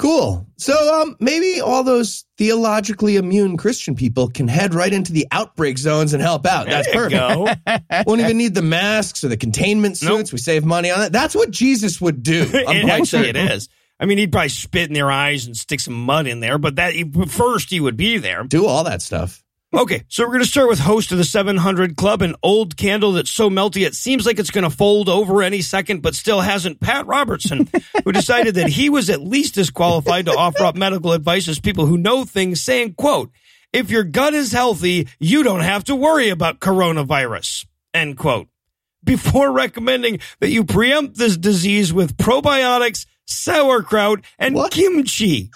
Cool. 0.00 0.46
So 0.56 1.02
um, 1.02 1.14
maybe 1.20 1.60
all 1.60 1.84
those 1.84 2.24
theologically 2.38 3.16
immune 3.16 3.58
Christian 3.58 3.94
people 3.94 4.28
can 4.28 4.48
head 4.48 4.72
right 4.72 4.90
into 4.90 5.12
the 5.12 5.26
outbreak 5.30 5.76
zones 5.76 6.14
and 6.14 6.22
help 6.22 6.46
out. 6.46 6.68
That's 6.68 6.90
There 6.90 7.10
you 7.10 7.18
perfect. 7.18 7.64
go. 7.66 8.02
Won't 8.06 8.22
even 8.22 8.38
need 8.38 8.54
the 8.54 8.62
masks 8.62 9.22
or 9.24 9.28
the 9.28 9.36
containment 9.36 10.02
Nope. 10.02 10.20
suits. 10.20 10.32
We 10.32 10.38
save 10.38 10.64
money 10.64 10.90
on 10.90 11.00
that. 11.00 11.12
That's 11.12 11.34
what 11.34 11.50
Jesus 11.50 12.00
would 12.00 12.22
do. 12.22 12.44
I'm 12.66 12.76
it, 12.78 12.84
quite 12.86 13.06
certain. 13.06 13.36
it 13.36 13.50
is. 13.52 13.68
I 14.00 14.06
mean, 14.06 14.16
he'd 14.16 14.32
probably 14.32 14.48
spit 14.48 14.88
in 14.88 14.94
their 14.94 15.10
eyes 15.10 15.44
and 15.44 15.54
stick 15.54 15.80
some 15.80 16.02
mud 16.06 16.26
in 16.26 16.40
there, 16.40 16.56
but 16.56 16.76
that 16.76 16.94
first 17.28 17.68
he 17.68 17.78
would 17.78 17.98
be 17.98 18.16
there. 18.16 18.42
Do 18.44 18.64
all 18.66 18.84
that 18.84 19.02
stuff. 19.02 19.42
Okay, 19.72 20.02
so 20.08 20.24
we're 20.24 20.30
going 20.32 20.42
to 20.42 20.48
start 20.48 20.68
with 20.68 20.80
host 20.80 21.12
of 21.12 21.18
the 21.18 21.22
700 21.22 21.96
Club, 21.96 22.22
an 22.22 22.34
old 22.42 22.76
candle 22.76 23.12
that's 23.12 23.30
so 23.30 23.48
melty 23.48 23.86
it 23.86 23.94
seems 23.94 24.26
like 24.26 24.40
it's 24.40 24.50
going 24.50 24.68
to 24.68 24.76
fold 24.76 25.08
over 25.08 25.42
any 25.44 25.60
second, 25.62 26.02
but 26.02 26.16
still 26.16 26.40
hasn't. 26.40 26.80
Pat 26.80 27.06
Robertson, 27.06 27.68
who 28.04 28.10
decided 28.10 28.56
that 28.56 28.68
he 28.70 28.90
was 28.90 29.08
at 29.10 29.20
least 29.20 29.56
as 29.58 29.70
qualified 29.70 30.26
to 30.26 30.32
offer 30.32 30.64
up 30.64 30.74
medical 30.74 31.12
advice 31.12 31.46
as 31.46 31.60
people 31.60 31.86
who 31.86 31.96
know 31.96 32.24
things, 32.24 32.60
saying, 32.60 32.94
"quote 32.94 33.30
If 33.72 33.90
your 33.90 34.02
gut 34.02 34.34
is 34.34 34.50
healthy, 34.50 35.06
you 35.20 35.44
don't 35.44 35.60
have 35.60 35.84
to 35.84 35.94
worry 35.94 36.30
about 36.30 36.58
coronavirus." 36.58 37.66
End 37.94 38.18
quote. 38.18 38.48
Before 39.04 39.52
recommending 39.52 40.18
that 40.40 40.50
you 40.50 40.64
preempt 40.64 41.16
this 41.16 41.36
disease 41.36 41.92
with 41.92 42.16
probiotics, 42.16 43.06
sauerkraut, 43.24 44.22
and 44.36 44.56
What? 44.56 44.72
kimchi. 44.72 45.52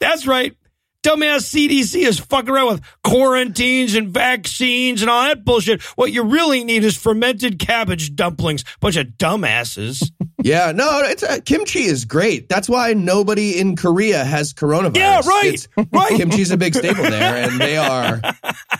That's 0.00 0.28
right. 0.28 0.56
Dumbass 1.04 1.44
CDC 1.52 2.06
is 2.06 2.18
fucking 2.18 2.48
around 2.48 2.66
with 2.68 2.82
quarantines 3.02 3.94
and 3.94 4.08
vaccines 4.08 5.02
and 5.02 5.10
all 5.10 5.24
that 5.24 5.44
bullshit. 5.44 5.82
What 5.98 6.12
you 6.12 6.22
really 6.22 6.64
need 6.64 6.82
is 6.82 6.96
fermented 6.96 7.58
cabbage 7.58 8.16
dumplings. 8.16 8.64
Bunch 8.80 8.96
of 8.96 9.06
dumbasses. 9.18 10.10
Yeah, 10.42 10.72
no, 10.72 11.00
it's 11.04 11.22
uh, 11.22 11.38
kimchi 11.42 11.84
is 11.84 12.04
great. 12.04 12.50
That's 12.50 12.68
why 12.68 12.92
nobody 12.92 13.58
in 13.58 13.76
Korea 13.76 14.22
has 14.22 14.52
coronavirus. 14.52 14.96
Yeah, 14.96 15.22
right, 15.26 15.54
It's- 15.54 15.68
right. 15.90 16.12
Kimchi's 16.20 16.50
a 16.50 16.58
big 16.58 16.74
staple 16.74 17.04
there, 17.04 17.36
and 17.48 17.58
they 17.58 17.78
are 17.78 18.20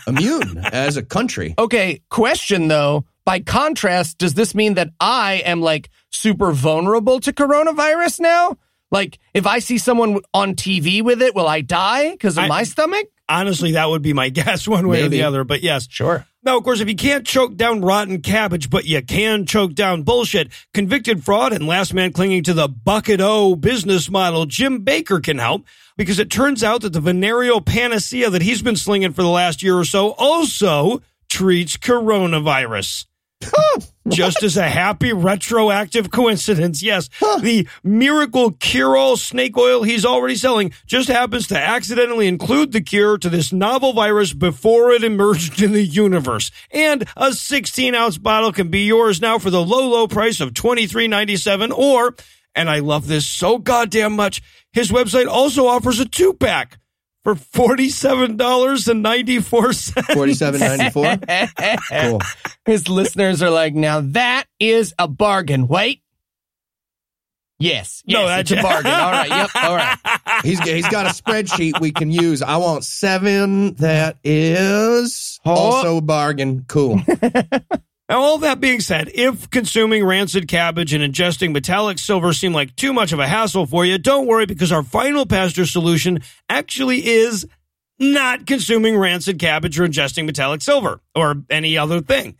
immune 0.05 0.59
as 0.59 0.95
a 0.95 1.01
country. 1.01 1.55
Okay, 1.57 2.01
question 2.11 2.67
though. 2.67 3.05
By 3.25 3.39
contrast, 3.39 4.19
does 4.19 4.35
this 4.35 4.53
mean 4.53 4.75
that 4.75 4.91
I 4.99 5.41
am 5.43 5.59
like 5.61 5.89
super 6.11 6.51
vulnerable 6.51 7.19
to 7.21 7.33
coronavirus 7.33 8.19
now? 8.19 8.57
Like, 8.91 9.19
if 9.33 9.47
I 9.47 9.59
see 9.59 9.77
someone 9.77 10.19
on 10.33 10.55
TV 10.55 11.01
with 11.01 11.21
it, 11.21 11.35
will 11.35 11.47
I 11.47 11.61
die 11.61 12.11
because 12.11 12.37
of 12.37 12.45
I- 12.45 12.47
my 12.47 12.63
stomach? 12.63 13.07
Honestly, 13.27 13.71
that 13.71 13.89
would 13.89 14.03
be 14.03 14.13
my 14.13 14.29
guess 14.41 14.67
one 14.67 14.87
way 14.87 15.03
or 15.03 15.09
the 15.09 15.23
other. 15.23 15.43
But 15.43 15.63
yes. 15.63 15.87
Sure. 15.89 16.27
Now, 16.43 16.57
of 16.57 16.63
course, 16.63 16.79
if 16.79 16.87
you 16.87 16.95
can't 16.95 17.25
choke 17.25 17.55
down 17.55 17.81
rotten 17.81 18.21
cabbage, 18.21 18.69
but 18.69 18.85
you 18.85 19.01
can 19.01 19.47
choke 19.47 19.73
down 19.73 20.03
bullshit, 20.03 20.51
convicted 20.75 21.25
fraud 21.25 21.51
and 21.53 21.65
last 21.65 21.91
man 21.91 22.13
clinging 22.13 22.43
to 22.43 22.53
the 22.53 22.67
bucket 22.67 23.19
O 23.19 23.55
business 23.55 24.11
model, 24.11 24.45
Jim 24.45 24.85
Bakker 24.85 25.23
can 25.23 25.39
help 25.39 25.65
because 25.97 26.19
it 26.19 26.29
turns 26.29 26.63
out 26.63 26.81
that 26.81 26.93
the 26.93 26.99
venereal 26.99 27.61
panacea 27.61 28.29
that 28.29 28.43
he's 28.43 28.61
been 28.61 28.75
slinging 28.75 29.11
for 29.11 29.23
the 29.23 29.27
last 29.27 29.63
year 29.63 29.75
or 29.75 29.85
so 29.85 30.11
also 30.19 31.01
treats 31.31 31.77
coronavirus. 31.77 33.07
Just 34.07 34.43
as 34.43 34.55
a 34.55 34.69
happy 34.69 35.13
retroactive 35.13 36.11
coincidence, 36.11 36.83
yes, 36.83 37.09
the 37.41 37.67
miracle 37.83 38.51
cure 38.51 38.95
all 38.95 39.17
snake 39.17 39.57
oil 39.57 39.81
he's 39.81 40.05
already 40.05 40.35
selling 40.35 40.73
just 40.85 41.09
happens 41.09 41.47
to 41.47 41.59
accidentally 41.59 42.27
include 42.27 42.71
the 42.71 42.81
cure 42.81 43.17
to 43.17 43.29
this 43.29 43.51
novel 43.51 43.93
virus 43.93 44.31
before 44.31 44.91
it 44.91 45.03
emerged 45.03 45.59
in 45.61 45.71
the 45.71 45.83
universe. 45.83 46.51
And 46.69 47.07
a 47.17 47.33
16 47.33 47.95
ounce 47.95 48.19
bottle 48.19 48.51
can 48.51 48.69
be 48.69 48.85
yours 48.85 49.21
now 49.21 49.39
for 49.39 49.49
the 49.49 49.63
low, 49.63 49.89
low 49.89 50.07
price 50.07 50.39
of 50.39 50.53
$23.97 50.53 51.75
or, 51.75 52.15
and 52.53 52.69
I 52.69 52.79
love 52.79 53.07
this 53.07 53.27
so 53.27 53.57
goddamn 53.57 54.15
much, 54.15 54.41
his 54.71 54.91
website 54.91 55.27
also 55.27 55.65
offers 55.65 55.99
a 55.99 56.05
two 56.05 56.33
pack 56.33 56.77
for 57.25 57.35
$47.94. 57.35 60.13
Forty-seven 60.13 60.59
ninety-four. 60.61 61.17
Cool. 61.89 62.21
His 62.65 62.87
listeners 62.87 63.41
are 63.41 63.49
like, 63.49 63.73
now 63.73 63.99
that 64.01 64.45
is 64.59 64.93
a 64.97 65.07
bargain. 65.09 65.67
Wait. 65.67 66.01
Yes. 67.57 68.03
Yes, 68.05 68.13
No, 68.13 68.27
it's 68.37 68.49
that's- 68.51 68.63
a 68.63 68.67
bargain. 68.67 68.91
All 68.91 69.11
right. 69.11 69.29
Yep. 69.29 69.49
All 69.63 69.75
right. 69.75 69.97
He's 70.43 70.59
he's 70.59 70.87
got 70.89 71.05
a 71.05 71.09
spreadsheet 71.09 71.79
we 71.79 71.91
can 71.93 72.11
use. 72.11 72.41
I 72.41 72.57
want 72.57 72.83
seven. 72.83 73.75
That 73.75 74.17
is 74.23 75.39
also 75.45 75.97
a 75.97 76.01
bargain. 76.01 76.65
Cool. 76.67 76.99
Now, 78.07 78.21
all 78.21 78.37
that 78.39 78.59
being 78.59 78.81
said, 78.81 79.09
if 79.15 79.49
consuming 79.49 80.05
rancid 80.05 80.47
cabbage 80.47 80.93
and 80.93 81.03
ingesting 81.03 81.53
metallic 81.53 81.97
silver 81.97 82.33
seem 82.33 82.53
like 82.53 82.75
too 82.75 82.93
much 82.93 83.11
of 83.11 83.19
a 83.19 83.27
hassle 83.27 83.65
for 83.65 83.83
you, 83.83 83.97
don't 83.97 84.27
worry 84.27 84.45
because 84.45 84.71
our 84.71 84.83
final 84.83 85.25
pasture 85.25 85.65
solution 85.65 86.19
actually 86.47 87.05
is 87.05 87.47
not 87.97 88.45
consuming 88.45 88.95
rancid 88.95 89.39
cabbage 89.39 89.79
or 89.79 89.87
ingesting 89.87 90.25
metallic 90.25 90.61
silver 90.61 91.01
or 91.15 91.35
any 91.49 91.79
other 91.79 91.99
thing. 91.99 92.35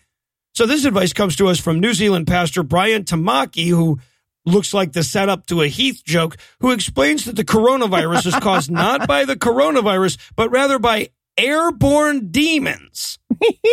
So 0.54 0.68
this 0.68 0.86
advice 0.86 1.14
comes 1.14 1.36
to 1.38 1.48
us 1.48 1.60
from 1.60 1.80
New 1.80 1.94
Zealand 1.94 2.28
pastor 2.28 2.62
Brian 2.62 3.04
Tamaki, 3.04 3.70
who 3.70 4.00
looks 4.46 4.72
like 4.72 4.94
the 4.94 5.04
setup 5.04 5.48
to 5.48 5.62
a 5.62 5.68
Heath 5.68 6.04
joke, 6.06 6.38
who 6.60 6.72
explains 6.72 7.26
that 7.26 7.36
the 7.36 7.44
coronavirus 7.44 8.28
is 8.28 8.36
caused 8.36 8.70
not 8.70 9.08
by 9.08 9.26
the 9.26 9.36
coronavirus, 9.36 10.18
but 10.36 10.52
rather 10.52 10.78
by 10.78 11.10
airborne 11.38 12.30
demons 12.32 13.20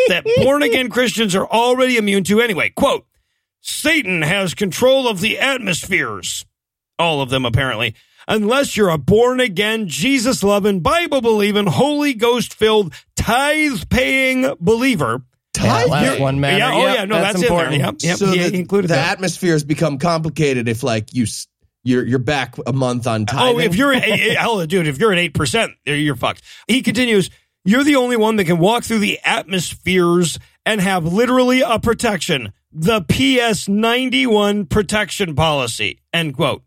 that 0.09 0.25
born 0.43 0.63
again 0.63 0.89
Christians 0.91 1.35
are 1.35 1.47
already 1.47 1.97
immune 1.97 2.25
to 2.25 2.41
anyway. 2.41 2.71
Quote, 2.71 3.07
Satan 3.61 4.23
has 4.23 4.55
control 4.55 5.07
of 5.09 5.21
the 5.21 5.39
atmospheres. 5.39 6.45
All 6.99 7.21
of 7.21 7.31
them, 7.31 7.45
apparently. 7.45 7.95
Unless 8.29 8.77
you're 8.77 8.89
a 8.91 8.99
born 8.99 9.41
again, 9.41 9.89
Jesus 9.89 10.43
loving, 10.45 10.81
Bible 10.81 11.21
believing, 11.21 11.67
Holy 11.67 12.15
Ghost 12.15 12.55
filled, 12.55 12.93
tithe 13.17 13.89
paying 13.89 14.55
believer. 14.61 15.23
Yeah, 15.61 15.85
last 15.85 16.21
one 16.21 16.41
matter. 16.41 16.59
Yeah, 16.59 16.73
oh 16.73 16.87
Yep, 16.87 16.97
yeah, 16.97 17.05
no, 17.05 17.21
that's, 17.21 17.43
important. 17.43 17.75
in. 17.75 17.81
Yep, 17.81 17.95
yep, 18.01 18.17
so 18.17 18.27
he, 18.27 18.39
the, 18.39 18.51
he 18.51 18.59
included 18.59 18.89
the 18.89 18.95
that. 18.95 19.13
atmosphere 19.13 19.53
has 19.53 19.65
become 19.65 19.99
complicated 19.99 20.69
if 20.69 20.83
like 20.83 21.13
you 21.15 21.25
s- 21.25 21.47
you're 21.85 22.05
you're 22.07 22.19
back 22.19 22.57
a 22.67 22.73
month 22.73 23.07
on 23.07 23.27
time. 23.27 23.57
Oh, 23.57 23.59
if 23.59 23.75
you're 23.77 23.93
hell, 24.39 24.65
dude, 24.67 24.87
if 24.87 24.99
you're 24.99 25.13
at 25.13 25.19
eight 25.19 25.35
percent, 25.35 25.73
you're 25.85 26.17
fucked. 26.17 26.43
He 26.69 26.81
continues. 26.83 27.29
You're 27.65 27.85
the 27.85 27.97
only 27.97 28.17
one 28.17 28.37
that 28.37 28.45
can 28.45 28.59
walk 28.59 28.85
through 28.85 28.99
the 28.99 29.21
atmospheres 29.25 30.39
and 30.67 30.81
have 30.81 31.05
literally 31.05 31.61
a 31.61 31.79
protection. 31.79 32.53
The 32.73 33.03
PS 33.03 33.69
ninety 33.69 34.27
one 34.27 34.67
protection 34.67 35.35
policy. 35.35 36.01
End 36.13 36.35
quote. 36.35 36.63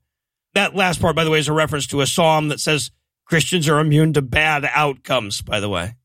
That 0.54 0.75
last 0.75 1.02
part, 1.02 1.16
by 1.16 1.24
the 1.24 1.32
way, 1.32 1.40
is 1.40 1.48
a 1.48 1.54
reference 1.54 1.88
to 1.88 2.02
a 2.02 2.08
psalm 2.08 2.48
that 2.48 2.60
says 2.60 2.92
Christians 3.25 3.68
are 3.68 3.80
immune 3.80 4.14
to 4.14 4.22
bad 4.22 4.70
outcomes. 4.74 5.42
By 5.42 5.60
the 5.60 5.70
way, 5.70 5.96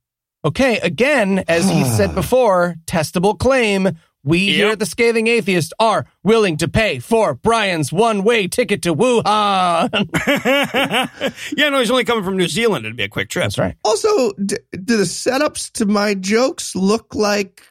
Okay, 0.45 0.79
again, 0.79 1.45
as 1.49 1.69
he 1.69 1.85
said 1.85 2.15
before, 2.15 2.77
testable 2.87 3.39
claim. 3.39 3.91
We 4.23 4.53
here 4.53 4.69
at 4.69 4.79
the 4.79 4.85
Scathing 4.87 5.29
Atheist 5.29 5.73
are 5.79 6.05
willing 6.23 6.59
to 6.59 6.69
pay 6.69 6.99
for 6.99 7.35
Brian's 7.35 7.91
one 7.91 8.23
way 8.23 8.49
ticket 8.49 8.83
to 8.83 8.95
Wuhan. 8.95 9.89
yeah, 11.57 11.69
no, 11.71 11.79
he's 11.79 11.91
only 11.91 12.05
coming 12.05 12.25
from 12.25 12.37
New 12.37 12.49
Zealand. 12.49 12.85
It'd 12.85 12.97
be 12.99 13.05
a 13.05 13.09
quick 13.09 13.31
trip. 13.31 13.45
That's 13.45 13.59
right. 13.59 13.77
also, 13.85 14.33
d- 14.35 14.57
do 14.73 14.97
the 14.99 15.05
setups 15.05 15.73
to 15.73 15.87
my 15.87 16.15
jokes 16.15 16.77
look 16.77 17.15
like 17.15 17.63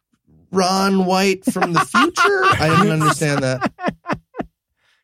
Ron 0.51 1.05
White 1.05 1.45
from 1.45 1.73
the 1.73 1.81
future? 1.81 2.43
I 2.63 2.75
didn't 2.81 3.01
understand 3.01 3.43
that. 3.43 3.71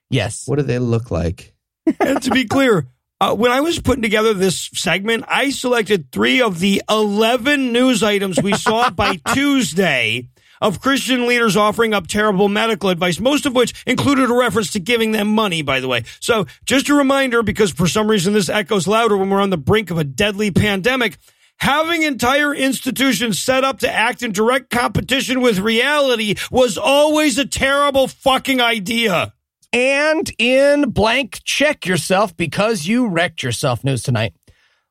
Yes. 0.09 0.47
What 0.47 0.55
do 0.57 0.63
they 0.63 0.79
look 0.79 1.11
like? 1.11 1.53
And 1.99 2.21
to 2.23 2.31
be 2.31 2.45
clear, 2.45 2.87
Uh, 3.21 3.33
when 3.33 3.51
I 3.51 3.61
was 3.61 3.79
putting 3.79 4.01
together 4.01 4.33
this 4.33 4.69
segment, 4.73 5.23
I 5.27 5.49
selected 5.51 6.11
three 6.11 6.41
of 6.41 6.59
the 6.59 6.81
11 6.89 7.71
news 7.71 8.03
items 8.03 8.41
we 8.41 8.53
saw 8.53 8.89
by 8.89 9.15
Tuesday 9.33 10.29
of 10.65 10.81
Christian 10.81 11.27
leaders 11.27 11.55
offering 11.55 11.93
up 11.93 12.07
terrible 12.07 12.49
medical 12.49 12.89
advice, 12.89 13.19
most 13.19 13.45
of 13.45 13.53
which 13.53 13.83
included 13.85 14.31
a 14.31 14.33
reference 14.33 14.71
to 14.71 14.79
giving 14.79 15.11
them 15.11 15.27
money, 15.27 15.61
by 15.61 15.79
the 15.79 15.87
way. 15.87 16.03
So 16.19 16.47
just 16.65 16.89
a 16.89 16.95
reminder, 16.95 17.43
because 17.43 17.71
for 17.71 17.87
some 17.87 18.07
reason 18.07 18.33
this 18.33 18.49
echoes 18.49 18.87
louder 18.87 19.15
when 19.15 19.29
we're 19.29 19.41
on 19.41 19.51
the 19.51 19.57
brink 19.57 19.91
of 19.91 19.99
a 19.99 20.03
deadly 20.03 20.49
pandemic. 20.49 21.17
Having 21.57 22.01
entire 22.01 22.53
institutions 22.53 23.39
set 23.39 23.63
up 23.63 23.79
to 23.79 23.91
act 23.91 24.23
in 24.23 24.31
direct 24.31 24.71
competition 24.71 25.39
with 25.39 25.59
reality 25.59 26.35
was 26.51 26.79
always 26.79 27.37
a 27.37 27.45
terrible 27.45 28.07
fucking 28.07 28.59
idea. 28.59 29.33
And 29.71 30.29
in 30.39 30.89
blank, 30.89 31.41
check 31.43 31.85
yourself 31.85 32.35
because 32.35 32.87
you 32.87 33.07
wrecked 33.07 33.43
yourself 33.43 33.83
news 33.83 34.01
tonight. 34.01 34.33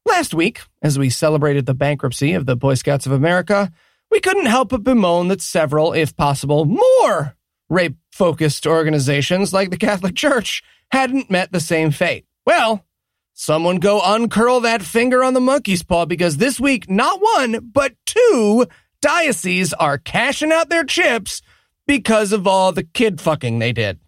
Last 0.06 0.34
week, 0.34 0.60
as 0.82 0.98
we 0.98 1.10
celebrated 1.10 1.66
the 1.66 1.74
bankruptcy 1.74 2.34
of 2.34 2.46
the 2.46 2.56
Boy 2.56 2.74
Scouts 2.74 3.06
of 3.06 3.12
America, 3.12 3.72
we 4.14 4.20
couldn't 4.20 4.46
help 4.46 4.68
but 4.68 4.84
bemoan 4.84 5.26
that 5.26 5.40
several, 5.40 5.92
if 5.92 6.16
possible, 6.16 6.64
more 6.64 7.36
rape 7.68 7.96
focused 8.12 8.64
organizations 8.64 9.52
like 9.52 9.70
the 9.70 9.76
Catholic 9.76 10.14
Church 10.14 10.62
hadn't 10.92 11.32
met 11.32 11.50
the 11.50 11.58
same 11.58 11.90
fate. 11.90 12.24
Well, 12.46 12.84
someone 13.32 13.78
go 13.78 14.00
uncurl 14.00 14.60
that 14.60 14.82
finger 14.82 15.24
on 15.24 15.34
the 15.34 15.40
monkey's 15.40 15.82
paw 15.82 16.04
because 16.04 16.36
this 16.36 16.60
week, 16.60 16.88
not 16.88 17.20
one, 17.20 17.72
but 17.72 17.96
two 18.06 18.66
dioceses 19.02 19.74
are 19.74 19.98
cashing 19.98 20.52
out 20.52 20.68
their 20.68 20.84
chips 20.84 21.42
because 21.88 22.30
of 22.32 22.46
all 22.46 22.70
the 22.70 22.84
kid 22.84 23.20
fucking 23.20 23.58
they 23.58 23.72
did. 23.72 23.98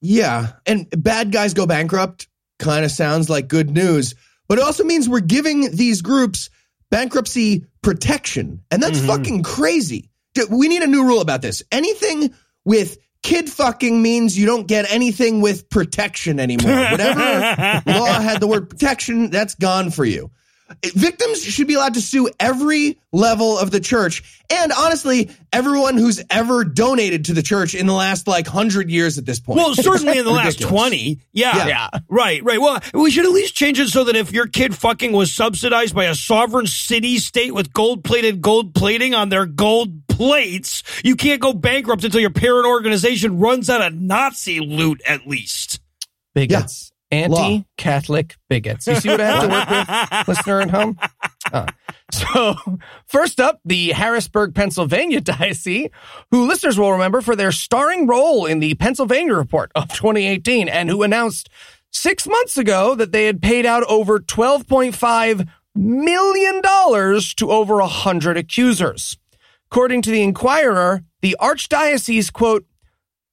Yeah. 0.00 0.48
And 0.66 0.88
bad 0.90 1.30
guys 1.30 1.54
go 1.54 1.64
bankrupt 1.64 2.26
kind 2.58 2.84
of 2.84 2.90
sounds 2.90 3.30
like 3.30 3.46
good 3.46 3.70
news, 3.70 4.16
but 4.48 4.58
it 4.58 4.64
also 4.64 4.82
means 4.82 5.08
we're 5.08 5.20
giving 5.20 5.76
these 5.76 6.02
groups 6.02 6.50
bankruptcy 6.90 7.64
protection. 7.82 8.62
And 8.70 8.82
that's 8.82 8.98
mm-hmm. 8.98 9.06
fucking 9.06 9.42
crazy. 9.42 10.10
Dude, 10.34 10.50
We 10.50 10.68
need 10.68 10.82
a 10.82 10.86
new 10.86 11.04
rule 11.04 11.20
about 11.20 11.42
this. 11.42 11.62
Anything 11.72 12.34
with 12.64 12.98
kid 13.22 13.48
fucking 13.48 14.00
means 14.00 14.38
you 14.38 14.46
don't 14.46 14.66
get 14.66 14.90
anything 14.90 15.40
with 15.40 15.68
protection 15.70 16.38
anymore. 16.40 16.74
Whatever 16.90 17.20
law 17.86 18.20
had 18.20 18.40
the 18.40 18.46
word 18.46 18.70
protection, 18.70 19.30
that's 19.30 19.54
gone 19.54 19.90
for 19.90 20.04
you. 20.04 20.30
Victims 20.94 21.42
should 21.42 21.66
be 21.66 21.74
allowed 21.74 21.94
to 21.94 22.00
sue 22.00 22.28
every 22.38 22.98
level 23.12 23.58
of 23.58 23.70
the 23.70 23.80
church. 23.80 24.42
And 24.50 24.72
honestly, 24.72 25.30
everyone 25.52 25.96
who's 25.96 26.22
ever 26.30 26.64
donated 26.64 27.26
to 27.26 27.34
the 27.34 27.42
church 27.42 27.74
in 27.74 27.86
the 27.86 27.94
last 27.94 28.26
like 28.26 28.46
hundred 28.46 28.90
years 28.90 29.18
at 29.18 29.26
this 29.26 29.40
point. 29.40 29.58
Well, 29.58 29.74
certainly 29.74 30.18
in 30.18 30.24
the 30.24 30.30
last 30.30 30.60
Ridiculous. 30.60 30.88
20. 30.90 31.20
Yeah. 31.32 31.66
Yeah. 31.66 31.88
Right, 32.08 32.42
right. 32.44 32.60
Well, 32.60 32.80
we 32.94 33.10
should 33.10 33.24
at 33.24 33.32
least 33.32 33.54
change 33.54 33.78
it 33.78 33.88
so 33.88 34.04
that 34.04 34.16
if 34.16 34.32
your 34.32 34.46
kid 34.46 34.74
fucking 34.74 35.12
was 35.12 35.34
subsidized 35.34 35.94
by 35.94 36.04
a 36.04 36.14
sovereign 36.14 36.66
city 36.66 37.18
state 37.18 37.54
with 37.54 37.72
gold 37.72 38.04
plated 38.04 38.40
gold 38.40 38.74
plating 38.74 39.14
on 39.14 39.28
their 39.28 39.46
gold 39.46 40.06
plates, 40.08 40.82
you 41.04 41.16
can't 41.16 41.40
go 41.40 41.52
bankrupt 41.52 42.04
until 42.04 42.20
your 42.20 42.30
parent 42.30 42.66
organization 42.66 43.38
runs 43.38 43.70
out 43.70 43.80
of 43.80 43.94
Nazi 43.94 44.60
loot 44.60 45.00
at 45.06 45.26
least. 45.26 45.80
bigots. 46.34 46.87
Anti 47.10 47.64
Catholic 47.76 48.36
bigots. 48.48 48.86
You 48.86 48.96
see 48.96 49.08
what 49.08 49.20
I 49.20 49.26
have 49.26 49.42
to 49.42 49.48
work 49.48 49.70
with, 49.70 50.28
listener 50.36 50.60
at 50.60 50.70
home? 50.70 50.98
Uh, 51.52 51.66
so, 52.10 52.56
first 53.06 53.40
up, 53.40 53.60
the 53.64 53.92
Harrisburg, 53.92 54.54
Pennsylvania 54.54 55.20
diocese, 55.22 55.88
who 56.30 56.46
listeners 56.46 56.78
will 56.78 56.92
remember 56.92 57.20
for 57.20 57.34
their 57.36 57.52
starring 57.52 58.06
role 58.06 58.46
in 58.46 58.60
the 58.60 58.74
Pennsylvania 58.74 59.34
report 59.34 59.72
of 59.74 59.88
2018 59.88 60.68
and 60.68 60.90
who 60.90 61.02
announced 61.02 61.48
six 61.90 62.26
months 62.26 62.56
ago 62.56 62.94
that 62.94 63.12
they 63.12 63.24
had 63.24 63.40
paid 63.40 63.64
out 63.64 63.84
over 63.84 64.18
$12.5 64.18 65.48
million 65.74 66.62
to 66.62 67.50
over 67.50 67.76
100 67.76 68.36
accusers. 68.36 69.16
According 69.70 70.02
to 70.02 70.10
the 70.10 70.22
Inquirer, 70.22 71.02
the 71.20 71.36
Archdiocese, 71.40 72.32
quote, 72.32 72.66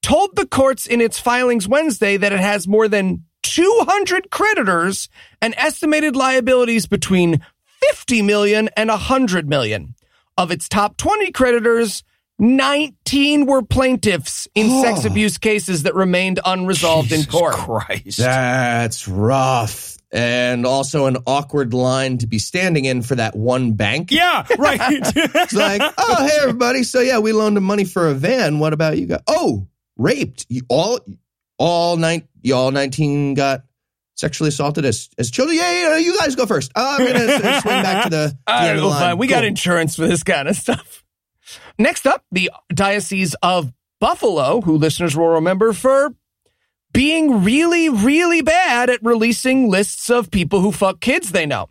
told 0.02 0.36
the 0.36 0.46
courts 0.46 0.86
in 0.86 1.00
its 1.00 1.18
filings 1.18 1.66
Wednesday 1.66 2.16
that 2.16 2.32
it 2.32 2.40
has 2.40 2.68
more 2.68 2.88
than 2.88 3.24
200 3.54 4.30
creditors 4.30 5.08
and 5.40 5.54
estimated 5.56 6.16
liabilities 6.16 6.86
between 6.86 7.44
50 7.90 8.22
million 8.22 8.68
and 8.76 8.88
100 8.88 9.48
million. 9.48 9.94
Of 10.38 10.50
its 10.50 10.68
top 10.68 10.96
20 10.96 11.32
creditors, 11.32 12.02
19 12.38 13.46
were 13.46 13.62
plaintiffs 13.62 14.46
in 14.54 14.70
sex 14.82 15.04
abuse 15.04 15.38
cases 15.38 15.84
that 15.84 15.94
remained 15.94 16.40
unresolved 16.44 17.12
in 17.12 17.24
court. 17.24 17.54
Christ. 17.54 18.18
That's 18.18 19.08
rough. 19.08 19.96
And 20.12 20.64
also 20.66 21.06
an 21.06 21.18
awkward 21.26 21.74
line 21.74 22.18
to 22.18 22.26
be 22.26 22.38
standing 22.38 22.84
in 22.84 23.02
for 23.02 23.16
that 23.16 23.34
one 23.34 23.72
bank. 23.72 24.10
Yeah, 24.10 24.46
right. 24.56 24.80
It's 25.16 25.52
like, 25.52 25.82
oh, 25.98 26.26
hey, 26.26 26.38
everybody. 26.42 26.84
So, 26.84 27.00
yeah, 27.00 27.18
we 27.18 27.32
loaned 27.32 27.56
him 27.56 27.64
money 27.64 27.84
for 27.84 28.08
a 28.08 28.14
van. 28.14 28.58
What 28.58 28.72
about 28.72 28.98
you 28.98 29.06
guys? 29.06 29.20
Oh, 29.26 29.66
raped. 29.96 30.46
You 30.48 30.62
all, 30.68 31.00
all 31.58 31.96
nine, 31.96 32.28
you 32.46 32.54
all 32.54 32.70
19 32.70 33.34
got 33.34 33.64
sexually 34.14 34.48
assaulted 34.48 34.84
as, 34.84 35.10
as 35.18 35.30
children. 35.30 35.58
Yeah, 35.58 35.70
yeah, 35.72 35.88
yeah, 35.90 35.96
you 35.98 36.18
guys 36.18 36.34
go 36.36 36.46
first. 36.46 36.72
I'm 36.74 36.98
going 36.98 37.14
to 37.14 37.60
swing 37.60 37.82
back 37.82 38.04
to 38.04 38.10
the, 38.10 38.16
the 38.16 38.38
All 38.46 38.58
right, 38.58 38.68
end 38.68 38.78
of 38.78 38.82
the 38.82 38.88
well, 38.88 38.90
line. 38.90 39.10
fine. 39.10 39.18
We 39.18 39.26
got 39.26 39.44
insurance 39.44 39.96
for 39.96 40.06
this 40.06 40.22
kind 40.22 40.48
of 40.48 40.56
stuff. 40.56 41.04
Next 41.78 42.06
up, 42.06 42.24
the 42.32 42.50
Diocese 42.72 43.34
of 43.42 43.72
Buffalo, 44.00 44.60
who 44.62 44.76
listeners 44.76 45.16
will 45.16 45.28
remember 45.28 45.72
for 45.72 46.14
being 46.92 47.44
really, 47.44 47.88
really 47.88 48.42
bad 48.42 48.88
at 48.90 49.02
releasing 49.02 49.68
lists 49.68 50.08
of 50.08 50.30
people 50.30 50.60
who 50.60 50.72
fuck 50.72 51.00
kids 51.00 51.32
they 51.32 51.46
know 51.46 51.68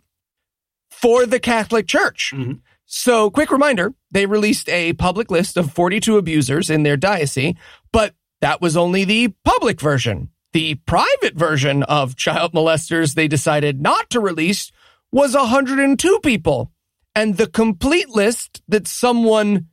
for 0.90 1.26
the 1.26 1.40
Catholic 1.40 1.86
Church. 1.86 2.32
Mm-hmm. 2.34 2.52
So, 2.84 3.30
quick 3.30 3.50
reminder 3.50 3.94
they 4.12 4.26
released 4.26 4.68
a 4.68 4.92
public 4.92 5.30
list 5.30 5.56
of 5.56 5.72
42 5.72 6.16
abusers 6.16 6.70
in 6.70 6.84
their 6.84 6.96
diocese, 6.96 7.54
but 7.92 8.14
that 8.40 8.60
was 8.60 8.76
only 8.76 9.04
the 9.04 9.34
public 9.44 9.80
version. 9.80 10.30
The 10.56 10.76
private 10.86 11.34
version 11.34 11.82
of 11.82 12.16
child 12.16 12.54
molesters 12.54 13.12
they 13.12 13.28
decided 13.28 13.82
not 13.82 14.08
to 14.08 14.20
release 14.20 14.72
was 15.12 15.34
102 15.34 16.20
people. 16.20 16.72
And 17.14 17.36
the 17.36 17.46
complete 17.46 18.08
list 18.08 18.62
that 18.66 18.88
someone 18.88 19.66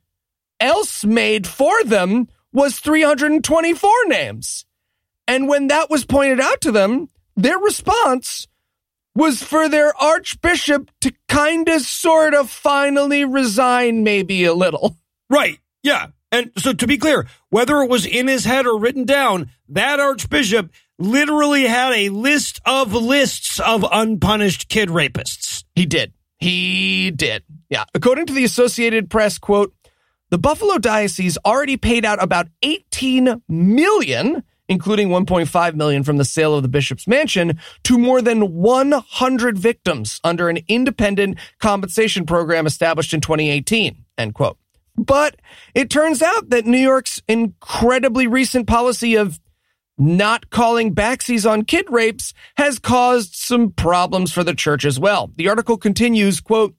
else 0.60 1.02
made 1.02 1.46
for 1.46 1.82
them 1.84 2.28
was 2.52 2.80
324 2.80 3.90
names. 4.08 4.66
And 5.26 5.48
when 5.48 5.68
that 5.68 5.88
was 5.88 6.04
pointed 6.04 6.38
out 6.38 6.60
to 6.60 6.70
them, 6.70 7.08
their 7.34 7.58
response 7.58 8.46
was 9.14 9.42
for 9.42 9.70
their 9.70 9.96
archbishop 9.96 10.90
to 11.00 11.14
kind 11.30 11.66
of 11.66 11.80
sort 11.80 12.34
of 12.34 12.50
finally 12.50 13.24
resign, 13.24 14.02
maybe 14.02 14.44
a 14.44 14.52
little. 14.52 14.98
Right. 15.30 15.60
Yeah. 15.82 16.08
And 16.34 16.50
so 16.58 16.72
to 16.72 16.86
be 16.88 16.98
clear, 16.98 17.28
whether 17.50 17.80
it 17.80 17.88
was 17.88 18.04
in 18.04 18.26
his 18.26 18.44
head 18.44 18.66
or 18.66 18.76
written 18.76 19.04
down, 19.04 19.50
that 19.68 20.00
archbishop 20.00 20.72
literally 20.98 21.62
had 21.62 21.92
a 21.92 22.08
list 22.08 22.60
of 22.66 22.92
lists 22.92 23.60
of 23.60 23.84
unpunished 23.88 24.68
kid 24.68 24.88
rapists. 24.88 25.62
He 25.76 25.86
did. 25.86 26.12
He 26.40 27.12
did. 27.12 27.44
Yeah. 27.70 27.84
According 27.94 28.26
to 28.26 28.32
the 28.32 28.42
Associated 28.42 29.10
Press, 29.10 29.38
quote, 29.38 29.72
the 30.30 30.38
Buffalo 30.38 30.78
Diocese 30.78 31.38
already 31.44 31.76
paid 31.76 32.04
out 32.04 32.20
about 32.20 32.48
18 32.64 33.40
million, 33.48 34.42
including 34.68 35.10
1.5 35.10 35.74
million 35.76 36.02
from 36.02 36.16
the 36.16 36.24
sale 36.24 36.56
of 36.56 36.62
the 36.64 36.68
bishop's 36.68 37.06
mansion, 37.06 37.60
to 37.84 37.96
more 37.96 38.20
than 38.20 38.54
100 38.54 39.56
victims 39.56 40.20
under 40.24 40.48
an 40.48 40.58
independent 40.66 41.38
compensation 41.60 42.26
program 42.26 42.66
established 42.66 43.14
in 43.14 43.20
2018. 43.20 44.04
End 44.18 44.34
quote. 44.34 44.58
But 44.96 45.36
it 45.74 45.90
turns 45.90 46.22
out 46.22 46.50
that 46.50 46.66
New 46.66 46.78
York's 46.78 47.20
incredibly 47.28 48.26
recent 48.26 48.66
policy 48.66 49.16
of 49.16 49.40
not 49.96 50.50
calling 50.50 50.94
backsies 50.94 51.48
on 51.48 51.64
kid 51.64 51.86
rapes 51.88 52.34
has 52.56 52.78
caused 52.78 53.34
some 53.34 53.70
problems 53.70 54.32
for 54.32 54.42
the 54.44 54.54
church 54.54 54.84
as 54.84 54.98
well. 54.98 55.30
The 55.36 55.48
article 55.48 55.76
continues, 55.76 56.40
quote, 56.40 56.74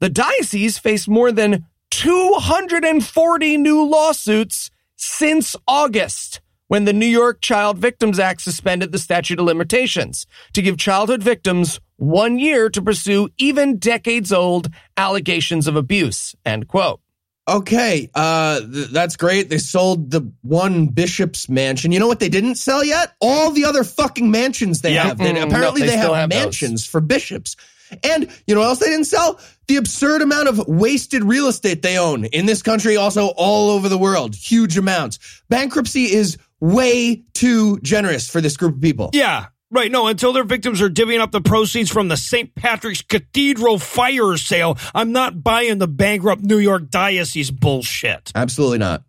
the 0.00 0.10
diocese 0.10 0.78
faced 0.78 1.08
more 1.08 1.32
than 1.32 1.66
240 1.90 3.56
new 3.56 3.84
lawsuits 3.84 4.70
since 4.96 5.56
August 5.66 6.40
when 6.68 6.84
the 6.84 6.92
New 6.92 7.06
York 7.06 7.40
Child 7.40 7.78
Victims 7.78 8.18
Act 8.18 8.42
suspended 8.42 8.92
the 8.92 8.98
statute 8.98 9.40
of 9.40 9.46
limitations 9.46 10.26
to 10.52 10.62
give 10.62 10.76
childhood 10.76 11.22
victims 11.22 11.80
one 11.96 12.38
year 12.38 12.68
to 12.70 12.82
pursue 12.82 13.30
even 13.38 13.78
decades 13.78 14.32
old 14.32 14.68
allegations 14.96 15.66
of 15.66 15.76
abuse, 15.76 16.34
end 16.44 16.68
quote. 16.68 17.00
Okay, 17.48 18.10
uh, 18.14 18.60
th- 18.60 18.88
that's 18.88 19.16
great. 19.16 19.48
They 19.48 19.56
sold 19.58 20.10
the 20.10 20.30
one 20.42 20.86
bishop's 20.88 21.48
mansion. 21.48 21.92
You 21.92 21.98
know 21.98 22.06
what 22.06 22.20
they 22.20 22.28
didn't 22.28 22.56
sell 22.56 22.84
yet? 22.84 23.14
All 23.20 23.50
the 23.52 23.64
other 23.64 23.84
fucking 23.84 24.30
mansions 24.30 24.82
they 24.82 24.94
Yeah. 24.94 25.04
have. 25.04 25.18
They- 25.18 25.32
Mm, 25.32 25.46
apparently, 25.46 25.80
no, 25.80 25.86
they 25.86 25.92
they, 25.96 26.00
still 26.02 26.12
have, 26.14 26.22
have 26.22 26.30
those. 26.30 26.44
mansions 26.44 26.84
for 26.86 27.00
bishops. 27.00 27.56
And 28.04 28.28
you 28.46 28.54
know 28.54 28.60
what 28.60 28.66
else 28.68 28.78
they 28.80 28.86
didn't 28.90 29.06
sell? 29.06 29.40
The 29.66 29.76
absurd 29.76 30.20
amount 30.20 30.48
of 30.48 30.68
wasted 30.68 31.24
real 31.24 31.48
estate 31.48 31.80
they 31.80 31.96
own 31.98 32.26
in 32.26 32.44
this 32.44 32.60
country, 32.60 32.96
also 32.98 33.28
all 33.28 33.70
over 33.70 33.88
the 33.88 33.96
world. 33.96 34.34
Huge 34.34 34.76
amounts. 34.76 35.18
Bankruptcy 35.48 36.12
is 36.12 36.36
way 36.60 37.22
too 37.32 37.78
generous 37.80 38.28
for 38.28 38.42
this 38.42 38.58
group 38.58 38.74
of 38.74 38.80
people. 38.82 39.08
Yeah. 39.14 39.46
Right, 39.70 39.92
no, 39.92 40.06
until 40.06 40.32
their 40.32 40.44
victims 40.44 40.80
are 40.80 40.88
divvying 40.88 41.20
up 41.20 41.30
the 41.30 41.42
proceeds 41.42 41.90
from 41.90 42.08
the 42.08 42.16
St. 42.16 42.54
Patrick's 42.54 43.02
Cathedral 43.02 43.78
fire 43.78 44.36
sale, 44.38 44.78
I'm 44.94 45.12
not 45.12 45.42
buying 45.42 45.76
the 45.76 45.86
bankrupt 45.86 46.42
New 46.42 46.56
York 46.58 46.88
diocese 46.88 47.50
bullshit. 47.50 48.32
Absolutely 48.34 48.78
not. 48.78 49.02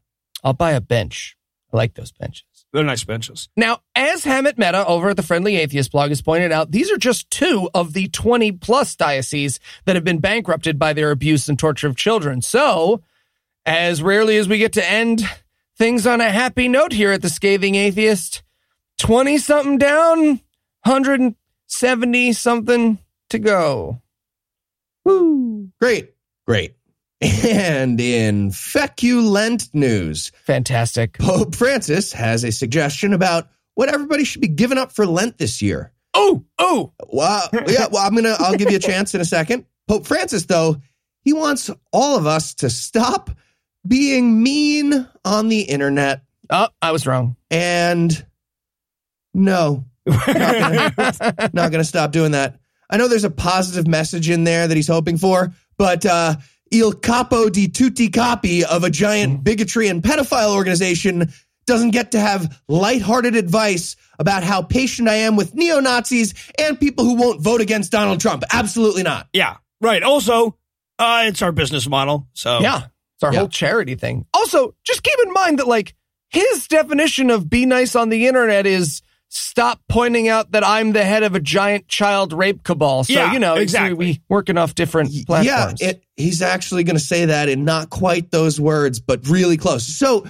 I'll 0.43 0.53
buy 0.53 0.71
a 0.71 0.81
bench. 0.81 1.37
I 1.71 1.77
like 1.77 1.93
those 1.93 2.11
benches. 2.11 2.43
They're 2.73 2.83
nice 2.83 3.03
benches. 3.03 3.49
Now, 3.55 3.79
as 3.95 4.25
Hemant 4.25 4.57
Mehta 4.57 4.85
over 4.85 5.09
at 5.09 5.15
the 5.15 5.23
Friendly 5.23 5.55
Atheist 5.55 5.91
blog 5.91 6.09
has 6.09 6.21
pointed 6.21 6.51
out, 6.51 6.71
these 6.71 6.91
are 6.91 6.97
just 6.97 7.31
two 7.31 7.69
of 7.73 7.93
the 7.93 8.09
20 8.09 8.51
plus 8.53 8.95
dioceses 8.95 9.59
that 9.85 9.95
have 9.95 10.03
been 10.03 10.19
bankrupted 10.19 10.77
by 10.77 10.93
their 10.93 11.11
abuse 11.11 11.49
and 11.49 11.57
torture 11.57 11.87
of 11.87 11.95
children. 11.95 12.41
So, 12.41 13.01
as 13.65 14.03
rarely 14.03 14.37
as 14.37 14.47
we 14.47 14.57
get 14.57 14.73
to 14.73 14.87
end 14.87 15.23
things 15.77 16.05
on 16.05 16.21
a 16.21 16.29
happy 16.29 16.67
note 16.67 16.91
here 16.91 17.11
at 17.11 17.21
the 17.21 17.29
Scathing 17.29 17.75
Atheist, 17.75 18.43
20 18.99 19.37
something 19.37 19.77
down, 19.77 20.41
170 20.83 22.33
something 22.33 22.97
to 23.29 23.39
go. 23.39 24.01
Woo. 25.05 25.69
Great. 25.79 26.13
Great. 26.47 26.75
And 27.21 27.99
in 27.99 28.51
feculent 28.51 29.69
news, 29.73 30.31
Fantastic. 30.45 31.17
Pope 31.17 31.53
Francis 31.53 32.13
has 32.13 32.45
a 32.45 32.51
suggestion 32.51 33.11
about 33.13 33.49
what 33.75 33.89
everybody 33.89 34.23
should 34.23 34.39
be 34.41 34.47
giving 34.47 34.77
up 34.77 34.93
for 34.93 35.05
Lent 35.05 35.37
this 35.37 35.61
year. 35.61 35.91
Oh, 36.13 36.45
oh, 36.57 36.93
Well, 37.09 37.49
yeah, 37.67 37.87
well, 37.91 38.05
I'm 38.07 38.15
gonna 38.15 38.35
I'll 38.39 38.55
give 38.55 38.71
you 38.71 38.77
a 38.77 38.79
chance 38.79 39.13
in 39.13 39.19
a 39.19 39.25
second. 39.25 39.65
Pope 39.87 40.07
Francis, 40.07 40.45
though, 40.45 40.77
he 41.21 41.33
wants 41.33 41.69
all 41.91 42.17
of 42.17 42.25
us 42.25 42.53
to 42.55 42.69
stop 42.69 43.29
being 43.85 44.41
mean 44.41 45.05
on 45.25 45.49
the 45.49 45.61
internet. 45.61 46.21
oh, 46.49 46.69
I 46.81 46.91
was 46.91 47.05
wrong. 47.05 47.35
And 47.51 48.25
no, 49.33 49.83
not 50.09 50.95
gonna, 50.97 51.49
not 51.53 51.71
gonna 51.71 51.83
stop 51.83 52.11
doing 52.11 52.31
that. 52.31 52.59
I 52.89 52.97
know 52.97 53.07
there's 53.07 53.23
a 53.23 53.29
positive 53.29 53.87
message 53.87 54.29
in 54.29 54.43
there 54.43 54.67
that 54.67 54.75
he's 54.75 54.87
hoping 54.87 55.17
for, 55.17 55.53
but 55.77 56.05
uh, 56.05 56.35
Il 56.71 56.93
Capo 56.93 57.49
di 57.49 57.67
Tutti 57.67 58.09
Capi 58.09 58.65
of 58.65 58.83
a 58.83 58.89
giant 58.89 59.43
bigotry 59.43 59.87
and 59.87 60.01
pedophile 60.01 60.55
organization 60.55 61.31
doesn't 61.67 61.91
get 61.91 62.11
to 62.13 62.19
have 62.19 62.59
lighthearted 62.67 63.35
advice 63.35 63.95
about 64.17 64.43
how 64.43 64.63
patient 64.63 65.07
I 65.07 65.15
am 65.15 65.35
with 65.35 65.53
neo 65.53 65.79
Nazis 65.79 66.33
and 66.57 66.79
people 66.79 67.05
who 67.05 67.13
won't 67.15 67.41
vote 67.41 67.61
against 67.61 67.91
Donald 67.91 68.19
Trump. 68.19 68.43
Absolutely 68.51 69.03
not. 69.03 69.27
Yeah, 69.33 69.57
right. 69.81 70.01
Also, 70.01 70.57
uh, 70.97 71.23
it's 71.27 71.41
our 71.43 71.51
business 71.51 71.87
model. 71.87 72.27
So, 72.33 72.59
Yeah. 72.59 72.83
It's 73.15 73.23
our 73.23 73.33
Yeah. 73.33 73.39
whole 73.39 73.49
charity 73.49 73.95
thing. 73.95 74.25
Also, 74.33 74.73
just 74.85 75.03
keep 75.03 75.17
in 75.25 75.31
mind 75.33 75.59
that 75.59 75.67
like 75.67 75.93
his 76.29 76.67
definition 76.67 77.29
of 77.29 77.49
be 77.49 77.65
nice 77.65 77.95
on 77.95 78.09
the 78.09 78.27
internet 78.27 78.65
is 78.65 79.01
stop 79.29 79.79
pointing 79.87 80.27
out 80.27 80.51
that 80.51 80.65
I'm 80.65 80.91
the 80.91 81.03
head 81.03 81.23
of 81.23 81.35
a 81.35 81.39
giant 81.39 81.87
child 81.87 82.33
rape 82.33 82.63
cabal. 82.63 83.03
So, 83.03 83.13
Yeah, 83.13 83.31
you 83.31 83.39
know, 83.39 83.55
exactly. 83.55 83.93
we, 83.93 84.05
we 84.05 84.21
working 84.27 84.57
off 84.57 84.75
different 84.75 85.11
platforms. 85.25 85.81
Yeah, 85.81 85.89
it, 85.89 86.03
he's 86.17 86.41
actually 86.41 86.83
going 86.83 86.95
to 86.95 87.03
say 87.03 87.25
that 87.25 87.47
in 87.47 87.63
not 87.63 87.89
quite 87.89 88.31
those 88.31 88.59
words, 88.59 88.99
but 88.99 89.27
really 89.27 89.57
close. 89.57 89.85
So 89.85 90.27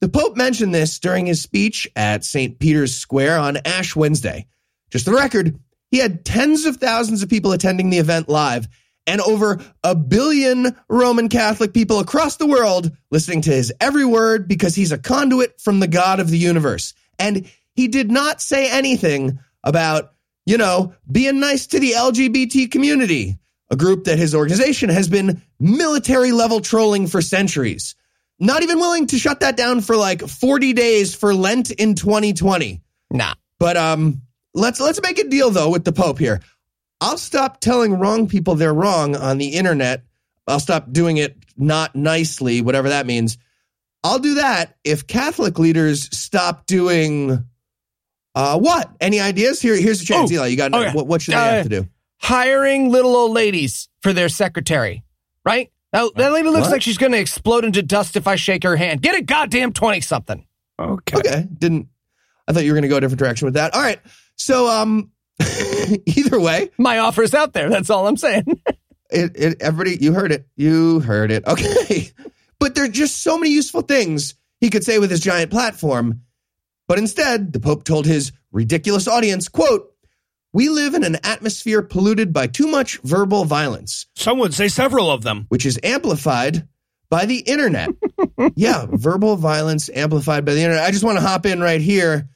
the 0.00 0.08
Pope 0.08 0.36
mentioned 0.36 0.74
this 0.74 0.98
during 0.98 1.26
his 1.26 1.42
speech 1.42 1.88
at 1.96 2.24
St. 2.24 2.58
Peter's 2.58 2.94
Square 2.94 3.38
on 3.38 3.56
Ash 3.64 3.96
Wednesday. 3.96 4.46
Just 4.90 5.06
for 5.06 5.12
the 5.12 5.16
record, 5.16 5.58
he 5.90 5.98
had 5.98 6.24
tens 6.24 6.66
of 6.66 6.76
thousands 6.76 7.22
of 7.22 7.30
people 7.30 7.52
attending 7.52 7.88
the 7.90 7.98
event 7.98 8.28
live 8.28 8.68
and 9.06 9.20
over 9.20 9.60
a 9.82 9.94
billion 9.94 10.76
Roman 10.88 11.28
Catholic 11.28 11.72
people 11.72 12.00
across 12.00 12.36
the 12.36 12.46
world 12.46 12.90
listening 13.10 13.42
to 13.42 13.50
his 13.50 13.72
every 13.80 14.04
word 14.04 14.48
because 14.48 14.74
he's 14.74 14.92
a 14.92 14.98
conduit 14.98 15.60
from 15.60 15.80
the 15.80 15.86
God 15.86 16.20
of 16.20 16.30
the 16.30 16.38
universe. 16.38 16.94
And 17.18 17.48
he 17.74 17.88
did 17.88 18.10
not 18.10 18.40
say 18.40 18.70
anything 18.70 19.38
about, 19.62 20.12
you 20.46 20.58
know, 20.58 20.94
being 21.10 21.40
nice 21.40 21.66
to 21.68 21.80
the 21.80 21.92
LGBT 21.92 22.70
community, 22.70 23.38
a 23.70 23.76
group 23.76 24.04
that 24.04 24.18
his 24.18 24.34
organization 24.34 24.88
has 24.90 25.08
been 25.08 25.42
military 25.58 26.32
level 26.32 26.60
trolling 26.60 27.06
for 27.06 27.22
centuries. 27.22 27.94
Not 28.40 28.62
even 28.62 28.78
willing 28.78 29.06
to 29.08 29.18
shut 29.18 29.40
that 29.40 29.56
down 29.56 29.80
for 29.80 29.96
like 29.96 30.20
40 30.20 30.72
days 30.72 31.14
for 31.14 31.34
Lent 31.34 31.70
in 31.70 31.94
2020. 31.94 32.82
nah. 33.10 33.34
But 33.58 33.76
um 33.76 34.22
let's 34.52 34.80
let's 34.80 35.00
make 35.00 35.18
a 35.18 35.28
deal 35.28 35.50
though 35.50 35.70
with 35.70 35.84
the 35.84 35.92
Pope 35.92 36.18
here. 36.18 36.40
I'll 37.00 37.18
stop 37.18 37.60
telling 37.60 37.98
wrong 37.98 38.28
people 38.28 38.54
they're 38.54 38.74
wrong 38.74 39.16
on 39.16 39.38
the 39.38 39.54
internet. 39.54 40.02
I'll 40.46 40.60
stop 40.60 40.92
doing 40.92 41.16
it 41.16 41.36
not 41.56 41.94
nicely, 41.94 42.60
whatever 42.60 42.88
that 42.90 43.06
means. 43.06 43.38
I'll 44.02 44.18
do 44.18 44.34
that 44.34 44.76
if 44.84 45.06
Catholic 45.06 45.58
leaders 45.58 46.14
stop 46.16 46.66
doing 46.66 47.44
uh 48.34 48.58
what? 48.58 48.90
Any 49.00 49.20
ideas? 49.20 49.60
Here 49.60 49.76
here's 49.76 50.00
a 50.02 50.04
chance, 50.04 50.30
Oh, 50.30 50.34
Eli. 50.34 50.46
You 50.48 50.56
got 50.56 50.74
okay. 50.74 50.92
what, 50.92 51.06
what 51.06 51.22
should 51.22 51.34
they 51.34 51.38
Uh, 51.38 51.50
have 51.50 51.62
to 51.64 51.68
do? 51.82 51.88
Hiring 52.20 52.90
little 52.90 53.14
old 53.16 53.32
ladies 53.32 53.88
for 54.02 54.12
their 54.12 54.28
secretary, 54.28 55.04
right? 55.44 55.70
Now, 55.92 56.10
that 56.16 56.32
lady 56.32 56.48
looks 56.48 56.62
What? 56.62 56.72
like 56.72 56.82
she's 56.82 56.98
going 56.98 57.12
to 57.12 57.18
explode 57.18 57.64
into 57.64 57.80
dust 57.82 58.16
if 58.16 58.26
I 58.26 58.34
shake 58.34 58.64
her 58.64 58.74
hand. 58.76 59.00
Get 59.02 59.14
a 59.14 59.22
goddamn 59.22 59.72
20 59.72 60.00
something. 60.00 60.44
okay. 60.78 61.16
Okay. 61.18 61.46
Didn't 61.58 61.88
I 62.48 62.52
thought 62.52 62.64
you 62.64 62.72
were 62.72 62.76
gonna 62.76 62.88
go 62.88 62.96
a 62.96 63.00
different 63.00 63.18
direction 63.20 63.46
with 63.46 63.54
that. 63.54 63.74
All 63.74 63.80
right. 63.82 64.00
So 64.36 64.68
um 64.68 65.10
either 66.06 66.40
way, 66.40 66.70
My 66.78 66.98
offer's 66.98 67.34
out 67.34 67.52
there. 67.52 67.68
That's 67.70 67.90
all 67.90 68.06
I'm 68.06 68.16
saying. 68.16 68.44
it, 69.10 69.32
it 69.36 69.62
everybody 69.62 69.96
you 70.02 70.12
heard 70.12 70.32
it 70.32 70.46
you 70.56 70.98
heard 71.00 71.30
it 71.30 71.46
okay 71.46 72.10
but 72.58 72.74
there 72.74 72.84
are 72.84 72.88
just 72.88 73.22
so 73.22 73.36
many 73.38 73.50
useful 73.52 73.82
things 73.82 74.34
he 74.60 74.70
could 74.70 74.82
say 74.82 74.98
with 74.98 75.10
his 75.10 75.20
giant 75.20 75.50
platform 75.50 76.22
but 76.88 76.98
instead 76.98 77.52
the 77.52 77.60
pope 77.60 77.84
told 77.84 78.06
his 78.06 78.32
ridiculous 78.52 79.08
audience 79.08 79.48
quote 79.48 79.94
we 80.54 80.68
live 80.68 80.94
in 80.94 81.02
an 81.02 81.18
atmosphere 81.24 81.82
polluted 81.82 82.32
by 82.32 82.46
too 82.46 82.68
much 82.68 83.00
verbal 83.02 83.44
violence. 83.44 84.06
Some 84.14 84.38
would 84.38 84.54
say 84.54 84.68
several 84.68 85.10
of 85.10 85.22
them. 85.24 85.46
which 85.48 85.66
is 85.66 85.80
amplified 85.82 86.68
by 87.10 87.26
the 87.26 87.38
internet. 87.38 87.90
Yeah 88.56 88.86
verbal 88.90 89.36
violence 89.36 89.90
amplified 89.92 90.44
by 90.44 90.54
the 90.54 90.60
internet. 90.60 90.84
I 90.84 90.90
just 90.90 91.04
want 91.04 91.18
to 91.18 91.24
hop 91.24 91.46
in 91.46 91.60
right 91.60 91.80
here. 91.80 92.28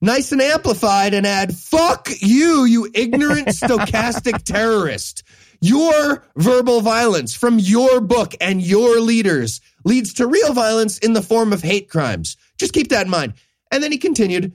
Nice 0.00 0.32
and 0.32 0.40
amplified 0.40 1.14
and 1.14 1.26
add 1.26 1.54
fuck 1.54 2.08
you 2.20 2.64
you 2.64 2.88
ignorant 2.94 3.48
stochastic 3.48 4.42
terrorist. 4.44 5.22
Your 5.60 6.24
verbal 6.36 6.80
violence 6.80 7.34
from 7.34 7.58
your 7.58 8.00
book 8.00 8.34
and 8.40 8.62
your 8.62 9.00
leaders 9.00 9.60
leads 9.84 10.14
to 10.14 10.26
real 10.26 10.52
violence 10.52 10.98
in 10.98 11.12
the 11.12 11.22
form 11.22 11.52
of 11.52 11.62
hate 11.62 11.88
crimes. 11.90 12.36
Just 12.58 12.72
keep 12.72 12.88
that 12.88 13.06
in 13.06 13.10
mind 13.10 13.34
and 13.70 13.82
then 13.82 13.92
he 13.92 13.98
continued 13.98 14.52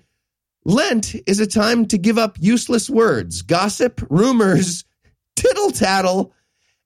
lent 0.65 1.15
is 1.27 1.39
a 1.39 1.47
time 1.47 1.85
to 1.85 1.97
give 1.97 2.17
up 2.17 2.37
useless 2.39 2.89
words 2.89 3.41
gossip 3.41 4.01
rumors 4.09 4.85
tittle 5.35 5.71
tattle 5.71 6.33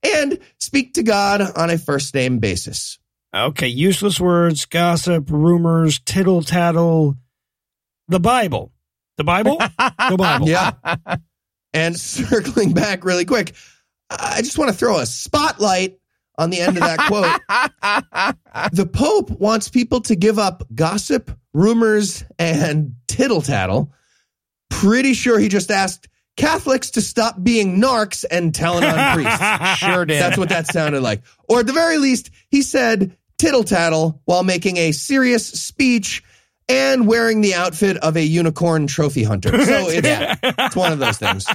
and 0.04 0.40
speak 0.60 0.94
to 0.94 1.04
god 1.04 1.42
on 1.56 1.70
a 1.70 1.78
first 1.78 2.14
name 2.14 2.40
basis 2.40 2.98
Okay, 3.36 3.68
useless 3.68 4.20
words, 4.20 4.66
gossip, 4.66 5.30
rumors, 5.30 6.00
tittle 6.00 6.42
tattle. 6.42 7.16
The 8.08 8.20
Bible. 8.20 8.72
The 9.18 9.26
Bible? 9.26 9.58
the 9.58 10.16
Bible. 10.18 10.48
Yeah. 10.48 10.72
and 11.74 11.96
circling 12.00 12.74
back 12.74 13.04
really 13.04 13.26
quick, 13.26 13.54
I 14.10 14.42
just 14.42 14.58
want 14.58 14.72
to 14.72 14.78
throw 14.78 14.98
a 14.98 15.06
spotlight 15.06 16.00
on 16.38 16.50
the 16.50 16.62
end 16.62 16.78
of 16.78 16.84
that 16.84 17.00
quote. 17.08 18.72
the 18.72 18.86
Pope 18.86 19.30
wants 19.32 19.70
people 19.70 20.02
to 20.02 20.16
give 20.16 20.40
up 20.40 20.64
gossip, 20.74 21.30
rumors, 21.58 22.24
and 22.38 22.94
tittle 23.08 23.42
tattle. 23.42 23.92
Pretty 24.70 25.14
sure 25.14 25.40
he 25.40 25.50
just 25.50 25.72
asked 25.72 26.08
Catholics 26.36 26.92
to 26.92 27.02
stop 27.02 27.42
being 27.42 27.82
narcs 27.82 28.24
and 28.30 28.54
telling 28.54 28.84
on 28.86 29.16
priests. 29.16 29.80
Sure 29.80 30.06
did. 30.06 30.22
That's 30.22 30.38
what 30.38 30.50
that 30.50 30.68
sounded 30.68 31.02
like. 31.02 31.24
Or 31.50 31.62
at 31.62 31.68
the 31.68 31.74
very 31.74 31.98
least, 31.98 32.30
he 32.50 32.62
said 32.62 33.18
tittle 33.40 33.64
tattle 33.64 34.22
while 34.26 34.44
making 34.44 34.78
a 34.78 34.92
serious 34.92 35.48
speech 35.48 36.24
and 36.70 37.08
wearing 37.08 37.42
the 37.42 37.56
outfit 37.56 37.98
of 37.98 38.18
a 38.18 38.24
unicorn 38.24 38.88
trophy 38.88 39.24
hunter. 39.24 39.50
So 39.66 39.88
it's, 39.90 40.40
it's 40.44 40.76
one 40.76 40.92
of 40.92 41.00
those 41.00 41.18
things. 41.18 41.48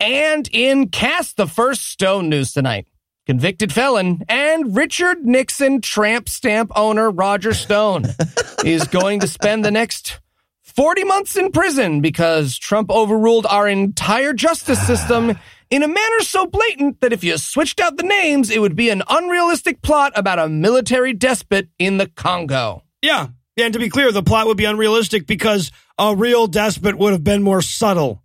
And 0.00 0.48
in 0.52 0.88
Cast 0.88 1.36
the 1.36 1.46
First 1.46 1.86
Stone 1.86 2.28
news 2.28 2.52
tonight, 2.52 2.86
convicted 3.26 3.72
felon 3.72 4.22
and 4.28 4.76
Richard 4.76 5.24
Nixon 5.24 5.80
tramp 5.80 6.28
stamp 6.28 6.72
owner 6.74 7.10
Roger 7.10 7.54
Stone 7.54 8.06
is 8.64 8.84
going 8.88 9.20
to 9.20 9.28
spend 9.28 9.64
the 9.64 9.70
next 9.70 10.20
40 10.62 11.04
months 11.04 11.36
in 11.36 11.52
prison 11.52 12.00
because 12.00 12.58
Trump 12.58 12.90
overruled 12.90 13.46
our 13.46 13.68
entire 13.68 14.32
justice 14.32 14.84
system 14.86 15.38
in 15.70 15.82
a 15.82 15.88
manner 15.88 16.20
so 16.20 16.46
blatant 16.46 17.00
that 17.00 17.12
if 17.12 17.22
you 17.22 17.36
switched 17.38 17.80
out 17.80 17.96
the 17.96 18.02
names, 18.02 18.50
it 18.50 18.60
would 18.60 18.76
be 18.76 18.90
an 18.90 19.02
unrealistic 19.08 19.82
plot 19.82 20.12
about 20.14 20.38
a 20.38 20.48
military 20.48 21.12
despot 21.12 21.68
in 21.78 21.98
the 21.98 22.08
Congo. 22.08 22.84
Yeah. 23.02 23.28
And 23.56 23.72
to 23.74 23.78
be 23.78 23.90
clear, 23.90 24.12
the 24.12 24.22
plot 24.22 24.46
would 24.46 24.56
be 24.56 24.64
unrealistic 24.64 25.26
because 25.26 25.72
a 25.98 26.16
real 26.16 26.46
despot 26.46 26.96
would 26.96 27.12
have 27.12 27.24
been 27.24 27.42
more 27.42 27.60
subtle. 27.60 28.21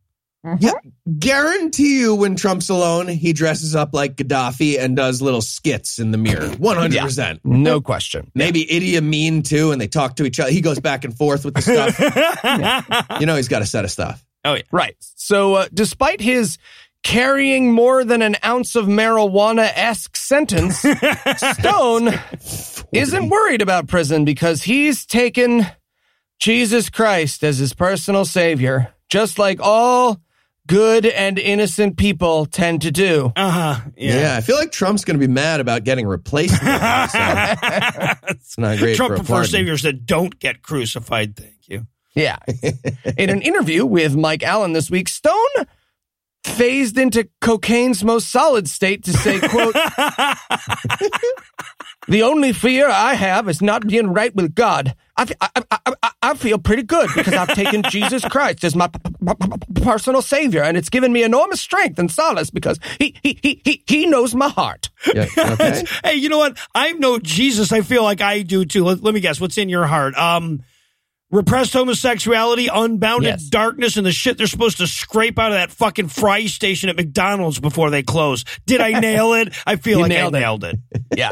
Yeah, 0.60 0.72
guarantee 1.20 2.00
you 2.00 2.16
when 2.16 2.36
Trump's 2.36 2.70
alone, 2.70 3.08
he 3.08 3.34
dresses 3.34 3.76
up 3.76 3.94
like 3.94 4.16
Gaddafi 4.16 4.80
and 4.80 4.96
does 4.96 5.22
little 5.22 5.42
skits 5.42 6.00
in 6.00 6.12
the 6.12 6.18
mirror. 6.18 6.48
100%. 6.48 7.40
No 7.44 7.82
question. 7.82 8.32
Maybe 8.36 8.66
Idi 8.66 8.98
Amin 8.98 9.44
too, 9.44 9.72
and 9.72 9.82
they 9.82 9.88
talk 9.88 10.16
to 10.18 10.26
each 10.26 10.40
other. 10.40 10.52
He 10.52 10.62
goes 10.62 10.80
back 10.80 11.04
and 11.04 11.16
forth 11.16 11.46
with 11.46 11.56
the 11.56 11.62
stuff. 11.62 13.08
You 13.20 13.26
know, 13.26 13.36
he's 13.36 13.48
got 13.48 13.62
a 13.62 13.66
set 13.66 13.84
of 13.84 13.92
stuff. 13.92 14.24
Oh, 14.46 14.54
yeah. 14.54 14.62
Right. 14.72 14.96
So, 15.00 15.56
uh, 15.56 15.68
despite 15.74 16.22
his 16.22 16.58
carrying 17.04 17.72
more 17.72 18.04
than 18.04 18.22
an 18.22 18.36
ounce 18.44 18.76
of 18.76 18.86
marijuana 18.86 19.72
esque 19.76 20.16
sentence, 20.16 20.80
Stone 21.38 22.14
isn't 22.92 23.30
worried 23.30 23.62
about 23.62 23.88
prison 23.88 24.26
because 24.26 24.64
he's 24.64 25.06
taken 25.06 25.66
Jesus 26.40 26.90
Christ 26.90 27.44
as 27.44 27.58
his 27.58 27.74
personal 27.74 28.26
savior, 28.26 28.94
just 29.10 29.40
like 29.40 29.60
all 29.62 30.20
good 30.68 31.06
and 31.06 31.40
innocent 31.40 31.98
people 31.98 32.46
tend 32.46 32.82
to 32.84 32.92
do. 32.92 33.32
Uh 33.36 33.50
huh. 33.50 33.90
Yeah. 33.96 34.20
Yeah. 34.20 34.38
I 34.38 34.42
feel 34.42 34.58
like 34.58 34.72
Trump's 34.72 35.06
going 35.06 35.20
to 35.20 35.26
be 35.26 35.32
mad 35.32 35.60
about 35.60 35.84
getting 35.84 36.06
replaced. 36.08 36.62
now, 36.62 37.08
so 37.08 37.18
it's 38.30 38.58
not 38.58 38.78
great 38.78 38.96
Trump 38.96 39.12
for 39.12 39.16
a 39.16 39.18
prefers 39.18 39.30
pardon. 39.30 39.52
saviors 39.52 39.82
that 39.84 40.06
don't 40.06 40.38
get 40.40 40.62
crucified. 40.62 41.36
Thank 41.36 41.68
you. 41.68 41.88
Yeah. 42.14 42.38
In 43.18 43.30
an 43.30 43.42
interview 43.42 43.86
with 43.86 44.16
Mike 44.16 44.44
Allen 44.44 44.74
this 44.74 44.90
week, 44.90 45.08
Stone 45.08 45.36
phased 46.44 46.98
into 46.98 47.28
cocaine's 47.42 48.04
most 48.04 48.32
solid 48.32 48.68
state 48.68 49.04
to 49.06 49.14
say, 49.14 49.40
quote, 49.40 49.74
the 52.08 52.24
only 52.24 52.54
fear 52.54 52.90
I 52.90 53.16
have 53.16 53.50
is 53.50 53.62
not 53.62 53.88
being 53.88 54.14
right 54.14 54.34
with 54.36 54.56
God. 54.56 54.96
I, 55.18 55.26
I, 55.42 55.50
I, 55.72 55.94
I, 56.04 56.12
I 56.22 56.34
feel 56.36 56.60
pretty 56.60 56.84
good 56.84 57.10
because 57.16 57.34
I've 57.34 57.56
taken 57.56 57.82
Jesus 57.90 58.24
Christ 58.26 58.64
as 58.64 58.76
my 58.76 58.88
p- 58.88 59.00
p- 59.04 59.36
p- 59.36 59.82
personal 59.82 60.22
savior, 60.22 60.62
and 60.62 60.78
it's 60.78 60.90
given 60.90 61.12
me 61.12 61.24
enormous 61.24 61.60
strength 61.60 61.98
and 61.98 62.12
solace 62.12 62.52
because 62.52 62.80
he, 63.00 63.16
he, 63.24 63.40
he, 63.42 63.62
he, 63.66 63.84
he 63.88 64.06
knows 64.06 64.36
my 64.36 64.50
heart. 64.50 64.90
Yeah, 65.14 65.26
okay. 65.38 65.84
hey, 66.04 66.16
you 66.16 66.30
know 66.30 66.38
what? 66.38 66.58
I 66.76 66.92
know 66.94 67.18
Jesus. 67.18 67.72
I 67.72 67.82
feel 67.82 68.04
like 68.04 68.22
I 68.22 68.44
do 68.44 68.64
too. 68.64 68.84
Let, 68.84 69.02
let 69.02 69.14
me 69.14 69.20
guess. 69.20 69.42
What's 69.42 69.58
in 69.58 69.70
your 69.70 69.88
heart? 69.88 70.16
Um, 70.16 70.62
repressed 71.32 71.74
homosexuality, 71.74 72.68
unbounded 72.74 73.28
Yes. 73.30 73.44
darkness, 73.44 73.98
and 73.98 74.06
the 74.06 74.12
shit 74.12 74.38
they're 74.38 74.48
supposed 74.48 74.78
to 74.78 74.88
scrape 74.88 75.38
out 75.38 75.52
of 75.52 75.58
that 75.58 75.72
fucking 75.72 76.08
fry 76.08 76.46
station 76.46 76.90
at 76.90 76.96
McDonald's 76.96 77.60
before 77.60 77.90
they 77.90 78.04
close. 78.04 78.46
Did 78.66 78.82
I 78.82 79.00
nail 79.00 79.34
it? 79.34 79.54
I 79.66 79.76
feel 79.78 79.98
You 80.00 80.04
like 80.04 80.10
nailed 80.10 80.36
I 80.36 80.38
it. 80.38 80.42
nailed 80.42 80.64
it. 80.64 80.76
Yeah. 81.18 81.30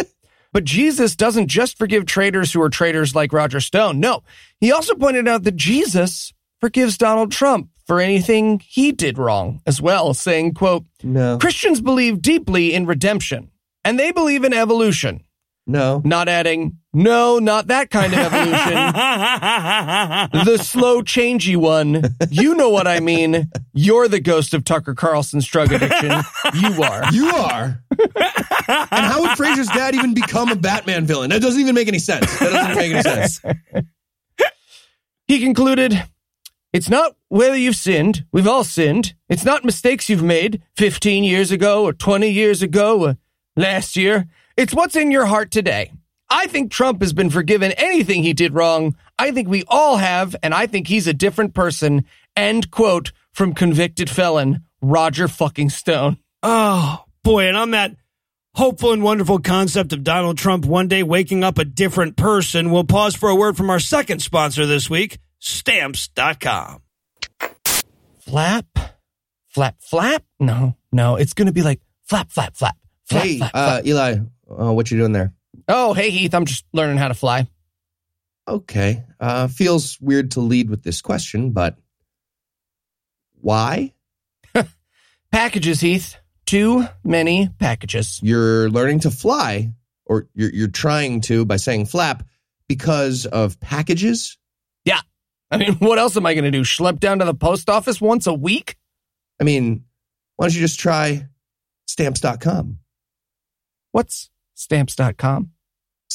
But 0.51 0.63
Jesus 0.63 1.15
doesn't 1.17 1.47
just 1.47 1.77
forgive 1.77 2.05
traitors 2.05 2.53
who 2.53 2.61
are 2.61 2.69
traitors 2.69 3.13
like 3.13 3.33
Roger 3.33 3.59
Stone. 3.59 3.99
No, 3.99 4.23
he 4.61 4.71
also 4.71 4.95
pointed 4.95 5.27
out 5.27 5.43
that 5.43 5.57
Jesus 5.57 6.33
forgives 6.61 6.97
Donald 6.97 7.31
Trump 7.33 7.69
for 7.85 7.99
anything 7.99 8.61
he 8.65 8.91
did 8.93 9.17
wrong 9.17 9.61
as 9.67 9.81
well, 9.81 10.13
saying, 10.13 10.53
quote, 10.53 10.85
No, 11.03 11.37
Christians 11.39 11.81
believe 11.81 12.21
deeply 12.21 12.73
in 12.73 12.85
redemption 12.85 13.51
and 13.83 13.99
they 13.99 14.11
believe 14.11 14.43
in 14.45 14.53
evolution. 14.53 15.23
no. 15.67 16.01
Not 16.05 16.29
adding, 16.29 16.77
no, 16.95 17.39
not 17.39 17.67
that 17.67 17.89
kind 17.89 18.13
of 18.13 18.19
evolution. 18.19 18.73
the 20.45 20.57
slow, 20.63 21.01
changey 21.01 21.57
one. 21.57 22.15
You 22.29 22.55
know 22.55 22.69
what 22.69 22.87
I 22.87 23.01
mean. 23.01 23.49
You're 23.73 24.07
the 24.07 24.21
ghost 24.21 24.53
of 24.53 24.63
Tucker 24.63 24.95
Carlson's 24.95 25.45
drug 25.45 25.73
addiction. 25.73 26.23
You 26.53 26.81
are. 26.83 27.03
You 27.11 27.27
are. 27.27 27.81
and 28.67 29.05
how 29.05 29.21
would 29.23 29.31
Frasier's 29.31 29.67
dad 29.67 29.93
even 29.93 30.13
become 30.13 30.49
a 30.51 30.55
Batman 30.55 31.05
villain? 31.05 31.31
That 31.31 31.41
doesn't 31.41 31.59
even 31.59 31.75
make 31.75 31.89
any 31.89 31.99
sense. 31.99 32.39
That 32.39 32.51
doesn't 32.51 32.75
make 32.75 32.93
any 32.93 33.01
sense. 33.01 33.41
He 35.27 35.41
concluded, 35.41 36.01
It's 36.71 36.89
not 36.89 37.17
whether 37.27 37.57
you've 37.57 37.75
sinned. 37.75 38.25
We've 38.31 38.47
all 38.47 38.63
sinned. 38.63 39.15
It's 39.27 39.43
not 39.43 39.65
mistakes 39.65 40.07
you've 40.07 40.23
made 40.23 40.61
15 40.77 41.25
years 41.25 41.51
ago 41.51 41.83
or 41.83 41.91
20 41.91 42.29
years 42.29 42.61
ago 42.61 43.01
or 43.01 43.17
last 43.57 43.97
year. 43.97 44.27
It's 44.55 44.73
what's 44.73 44.95
in 44.95 45.11
your 45.11 45.25
heart 45.25 45.51
today. 45.51 45.91
I 46.29 46.47
think 46.47 46.71
Trump 46.71 47.01
has 47.01 47.13
been 47.13 47.29
forgiven 47.29 47.71
anything 47.73 48.23
he 48.23 48.33
did 48.33 48.53
wrong. 48.53 48.95
I 49.19 49.31
think 49.31 49.47
we 49.47 49.63
all 49.67 49.97
have, 49.97 50.35
and 50.41 50.53
I 50.53 50.67
think 50.67 50.87
he's 50.87 51.07
a 51.07 51.13
different 51.13 51.53
person. 51.53 52.05
End 52.35 52.71
quote 52.71 53.11
from 53.31 53.53
convicted 53.53 54.09
felon 54.09 54.63
Roger 54.81 55.27
fucking 55.27 55.69
Stone. 55.69 56.17
Oh, 56.43 57.05
boy. 57.23 57.47
And 57.47 57.57
on 57.57 57.71
that 57.71 57.95
hopeful 58.55 58.91
and 58.91 59.03
wonderful 59.03 59.39
concept 59.39 59.93
of 59.93 60.03
Donald 60.03 60.37
Trump 60.37 60.65
one 60.65 60.87
day 60.87 61.03
waking 61.03 61.43
up 61.43 61.57
a 61.57 61.65
different 61.65 62.15
person, 62.15 62.71
we'll 62.71 62.83
pause 62.83 63.15
for 63.15 63.29
a 63.29 63.35
word 63.35 63.55
from 63.57 63.69
our 63.69 63.79
second 63.79 64.19
sponsor 64.21 64.65
this 64.65 64.89
week, 64.89 65.19
Stamps.com. 65.39 66.81
Flap, 68.19 68.65
flap, 69.49 69.75
flap. 69.79 70.23
No, 70.39 70.75
no, 70.91 71.15
it's 71.15 71.33
going 71.33 71.45
to 71.45 71.53
be 71.53 71.61
like 71.61 71.79
flap, 72.03 72.31
flap, 72.31 72.55
flap. 72.55 72.75
flap 73.05 73.23
hey, 73.23 73.37
flap, 73.37 73.51
uh, 73.53 73.67
flap. 73.67 73.85
Eli, 73.85 74.17
uh, 74.49 74.73
what 74.73 74.89
you 74.89 74.97
doing 74.97 75.11
there? 75.11 75.34
Oh, 75.67 75.93
hey, 75.93 76.09
Heath, 76.09 76.33
I'm 76.33 76.45
just 76.45 76.65
learning 76.73 76.97
how 76.97 77.07
to 77.07 77.13
fly. 77.13 77.47
Okay. 78.47 79.03
Uh, 79.19 79.47
feels 79.47 79.99
weird 79.99 80.31
to 80.31 80.39
lead 80.39 80.69
with 80.69 80.83
this 80.83 81.01
question, 81.01 81.51
but 81.51 81.77
why? 83.41 83.93
Packages, 85.31 85.81
Heath. 85.81 86.17
Too 86.45 86.85
many 87.03 87.49
packages. 87.59 88.19
You're 88.21 88.69
learning 88.69 88.99
to 89.01 89.11
fly, 89.11 89.73
or 90.05 90.27
you're, 90.35 90.51
you're 90.51 90.67
trying 90.67 91.21
to 91.21 91.43
by 91.43 91.55
saying 91.57 91.87
flap 91.87 92.23
because 92.67 93.25
of 93.25 93.59
packages? 93.59 94.37
Yeah. 94.83 94.99
I 95.49 95.57
mean, 95.57 95.73
what 95.79 95.97
else 95.97 96.15
am 96.17 96.25
I 96.27 96.35
going 96.35 96.43
to 96.43 96.51
do? 96.51 96.61
Schlep 96.61 96.99
down 96.99 97.19
to 97.19 97.25
the 97.25 97.33
post 97.33 97.67
office 97.69 97.99
once 97.99 98.27
a 98.27 98.33
week? 98.33 98.75
I 99.41 99.43
mean, 99.43 99.85
why 100.35 100.45
don't 100.45 100.55
you 100.55 100.61
just 100.61 100.79
try 100.79 101.27
stamps.com? 101.87 102.79
What's 103.91 104.29
stamps.com? 104.53 105.51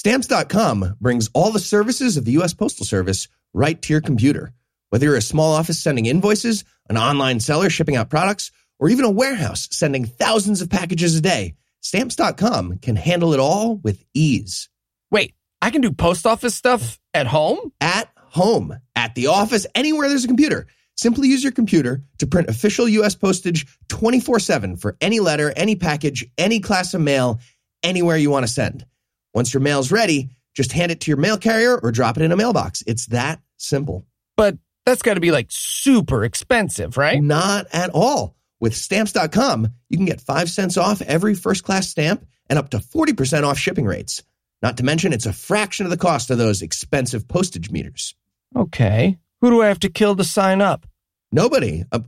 Stamps.com 0.00 0.96
brings 0.98 1.28
all 1.34 1.52
the 1.52 1.58
services 1.58 2.16
of 2.16 2.24
the 2.24 2.32
U.S. 2.32 2.54
Postal 2.54 2.86
Service 2.86 3.28
right 3.52 3.82
to 3.82 3.92
your 3.92 4.00
computer. 4.00 4.54
Whether 4.88 5.04
you're 5.04 5.16
a 5.16 5.20
small 5.20 5.52
office 5.52 5.78
sending 5.78 6.06
invoices, 6.06 6.64
an 6.88 6.96
online 6.96 7.38
seller 7.38 7.68
shipping 7.68 7.96
out 7.96 8.08
products, 8.08 8.50
or 8.78 8.88
even 8.88 9.04
a 9.04 9.10
warehouse 9.10 9.68
sending 9.72 10.06
thousands 10.06 10.62
of 10.62 10.70
packages 10.70 11.16
a 11.16 11.20
day, 11.20 11.54
Stamps.com 11.82 12.78
can 12.78 12.96
handle 12.96 13.34
it 13.34 13.40
all 13.40 13.76
with 13.76 14.02
ease. 14.14 14.70
Wait, 15.10 15.34
I 15.60 15.68
can 15.68 15.82
do 15.82 15.92
post 15.92 16.24
office 16.24 16.54
stuff 16.54 16.98
at 17.12 17.26
home? 17.26 17.70
At 17.82 18.08
home, 18.16 18.74
at 18.96 19.14
the 19.14 19.26
office, 19.26 19.66
anywhere 19.74 20.08
there's 20.08 20.24
a 20.24 20.28
computer. 20.28 20.66
Simply 20.96 21.28
use 21.28 21.42
your 21.42 21.52
computer 21.52 22.02
to 22.20 22.26
print 22.26 22.48
official 22.48 22.88
U.S. 22.88 23.14
postage 23.14 23.66
24 23.88 24.38
7 24.38 24.76
for 24.78 24.96
any 25.02 25.20
letter, 25.20 25.52
any 25.54 25.76
package, 25.76 26.24
any 26.38 26.60
class 26.60 26.94
of 26.94 27.02
mail, 27.02 27.38
anywhere 27.82 28.16
you 28.16 28.30
want 28.30 28.46
to 28.46 28.50
send. 28.50 28.86
Once 29.34 29.54
your 29.54 29.60
mail's 29.60 29.92
ready, 29.92 30.30
just 30.54 30.72
hand 30.72 30.92
it 30.92 31.00
to 31.02 31.10
your 31.10 31.18
mail 31.18 31.38
carrier 31.38 31.78
or 31.78 31.92
drop 31.92 32.16
it 32.16 32.22
in 32.22 32.32
a 32.32 32.36
mailbox. 32.36 32.82
It's 32.86 33.06
that 33.06 33.40
simple. 33.56 34.06
But 34.36 34.58
that's 34.84 35.02
got 35.02 35.14
to 35.14 35.20
be 35.20 35.30
like 35.30 35.46
super 35.50 36.24
expensive, 36.24 36.96
right? 36.96 37.22
Not 37.22 37.66
at 37.72 37.90
all. 37.90 38.34
With 38.58 38.76
stamps.com, 38.76 39.68
you 39.88 39.96
can 39.96 40.06
get 40.06 40.20
5 40.20 40.50
cents 40.50 40.76
off 40.76 41.00
every 41.02 41.34
first 41.34 41.64
class 41.64 41.88
stamp 41.88 42.26
and 42.48 42.58
up 42.58 42.70
to 42.70 42.78
40% 42.78 43.44
off 43.44 43.58
shipping 43.58 43.86
rates. 43.86 44.22
Not 44.62 44.76
to 44.76 44.82
mention, 44.82 45.12
it's 45.12 45.26
a 45.26 45.32
fraction 45.32 45.86
of 45.86 45.90
the 45.90 45.96
cost 45.96 46.30
of 46.30 46.36
those 46.36 46.60
expensive 46.60 47.26
postage 47.26 47.70
meters. 47.70 48.14
Okay. 48.54 49.16
Who 49.40 49.50
do 49.50 49.62
I 49.62 49.68
have 49.68 49.80
to 49.80 49.88
kill 49.88 50.16
to 50.16 50.24
sign 50.24 50.60
up? 50.60 50.86
Nobody. 51.32 51.84
Uh, 51.90 52.00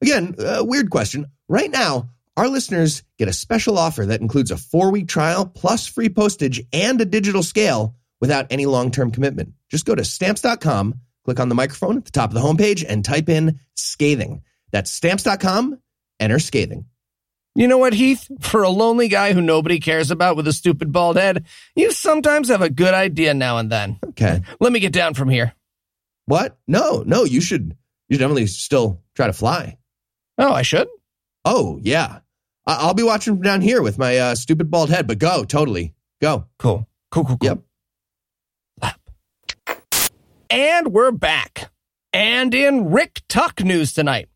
again, 0.00 0.34
a 0.38 0.64
weird 0.64 0.90
question. 0.90 1.26
Right 1.48 1.70
now, 1.70 2.08
our 2.36 2.48
listeners 2.48 3.02
get 3.18 3.28
a 3.28 3.32
special 3.32 3.78
offer 3.78 4.06
that 4.06 4.20
includes 4.20 4.50
a 4.50 4.56
four 4.56 4.90
week 4.90 5.08
trial 5.08 5.46
plus 5.46 5.86
free 5.86 6.08
postage 6.08 6.62
and 6.72 7.00
a 7.00 7.04
digital 7.04 7.42
scale 7.42 7.94
without 8.20 8.46
any 8.50 8.66
long 8.66 8.90
term 8.90 9.10
commitment. 9.10 9.52
Just 9.68 9.84
go 9.84 9.94
to 9.94 10.04
stamps.com, 10.04 11.00
click 11.24 11.40
on 11.40 11.48
the 11.48 11.54
microphone 11.54 11.96
at 11.96 12.04
the 12.04 12.10
top 12.10 12.30
of 12.30 12.34
the 12.34 12.40
homepage, 12.40 12.84
and 12.88 13.04
type 13.04 13.28
in 13.28 13.60
scathing. 13.74 14.42
That's 14.70 14.90
stamps.com, 14.90 15.78
enter 16.20 16.38
scathing. 16.38 16.86
You 17.54 17.68
know 17.68 17.76
what, 17.76 17.92
Heath? 17.92 18.30
For 18.40 18.62
a 18.62 18.70
lonely 18.70 19.08
guy 19.08 19.34
who 19.34 19.42
nobody 19.42 19.78
cares 19.78 20.10
about 20.10 20.36
with 20.36 20.48
a 20.48 20.54
stupid 20.54 20.90
bald 20.90 21.16
head, 21.16 21.44
you 21.76 21.92
sometimes 21.92 22.48
have 22.48 22.62
a 22.62 22.70
good 22.70 22.94
idea 22.94 23.34
now 23.34 23.58
and 23.58 23.70
then. 23.70 23.98
Okay. 24.06 24.40
Let 24.58 24.72
me 24.72 24.80
get 24.80 24.94
down 24.94 25.12
from 25.12 25.28
here. 25.28 25.52
What? 26.24 26.56
No, 26.66 27.02
no, 27.04 27.24
you 27.24 27.42
should, 27.42 27.76
you 28.08 28.14
should 28.14 28.20
definitely 28.20 28.46
still 28.46 29.02
try 29.14 29.26
to 29.26 29.34
fly. 29.34 29.76
Oh, 30.38 30.52
I 30.52 30.62
should? 30.62 30.88
Oh, 31.44 31.78
yeah. 31.82 32.18
I- 32.66 32.76
I'll 32.76 32.94
be 32.94 33.02
watching 33.02 33.34
from 33.34 33.42
down 33.42 33.60
here 33.60 33.82
with 33.82 33.98
my 33.98 34.16
uh, 34.18 34.34
stupid 34.34 34.70
bald 34.70 34.90
head, 34.90 35.06
but 35.06 35.18
go, 35.18 35.44
totally. 35.44 35.94
Go. 36.20 36.46
Cool. 36.58 36.88
Cool, 37.10 37.24
cool, 37.24 37.36
cool. 37.38 37.46
Yep. 37.48 37.58
Lap. 38.80 39.00
And 40.50 40.92
we're 40.92 41.10
back. 41.12 41.70
And 42.12 42.54
in 42.54 42.90
Rick 42.90 43.22
Tuck 43.28 43.62
news 43.64 43.92
tonight. 43.92 44.28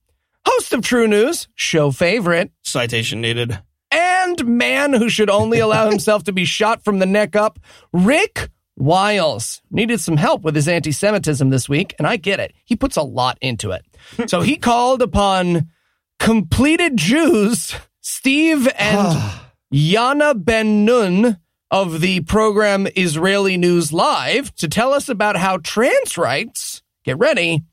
Host 0.47 0.73
of 0.73 0.83
True 0.83 1.07
News, 1.09 1.49
show 1.55 1.91
favorite, 1.91 2.51
Citation 2.63 3.21
needed. 3.21 3.59
and 3.91 4.47
man 4.47 4.93
who 4.93 5.09
should 5.09 5.29
only 5.29 5.59
allow 5.59 5.91
himself 5.91 6.25
to 6.25 6.33
be 6.33 6.45
shot 6.45 6.85
from 6.85 6.99
the 7.01 7.07
neck 7.07 7.35
up, 7.37 7.59
Rick 7.93 8.51
Wiles. 8.77 9.61
Needed 9.71 10.01
some 10.01 10.17
help 10.17 10.43
with 10.43 10.55
his 10.55 10.69
anti 10.69 10.93
Semitism 10.93 11.51
this 11.51 11.69
week, 11.69 11.95
and 11.99 12.07
I 12.07 12.17
get 12.17 12.39
it. 12.41 12.53
He 12.65 12.77
puts 12.77 12.97
a 12.97 13.03
lot 13.03 13.39
into 13.41 13.71
it. 13.73 13.85
So 14.29 14.41
he 14.41 14.57
called 14.57 15.03
upon 15.03 15.69
completed 16.19 16.97
Jews, 16.97 17.75
Steve 18.01 18.69
and 18.79 19.23
Yana 19.73 20.43
Ben 20.45 20.85
Nun 20.85 21.39
of 21.71 22.01
the 22.01 22.21
program 22.21 22.87
Israeli 22.97 23.57
News 23.57 23.93
Live 23.93 24.55
to 24.57 24.69
tell 24.69 24.93
us 24.93 25.09
about 25.09 25.37
how 25.37 25.59
trans 25.59 26.17
rights, 26.17 26.83
get 27.05 27.19
ready, 27.19 27.65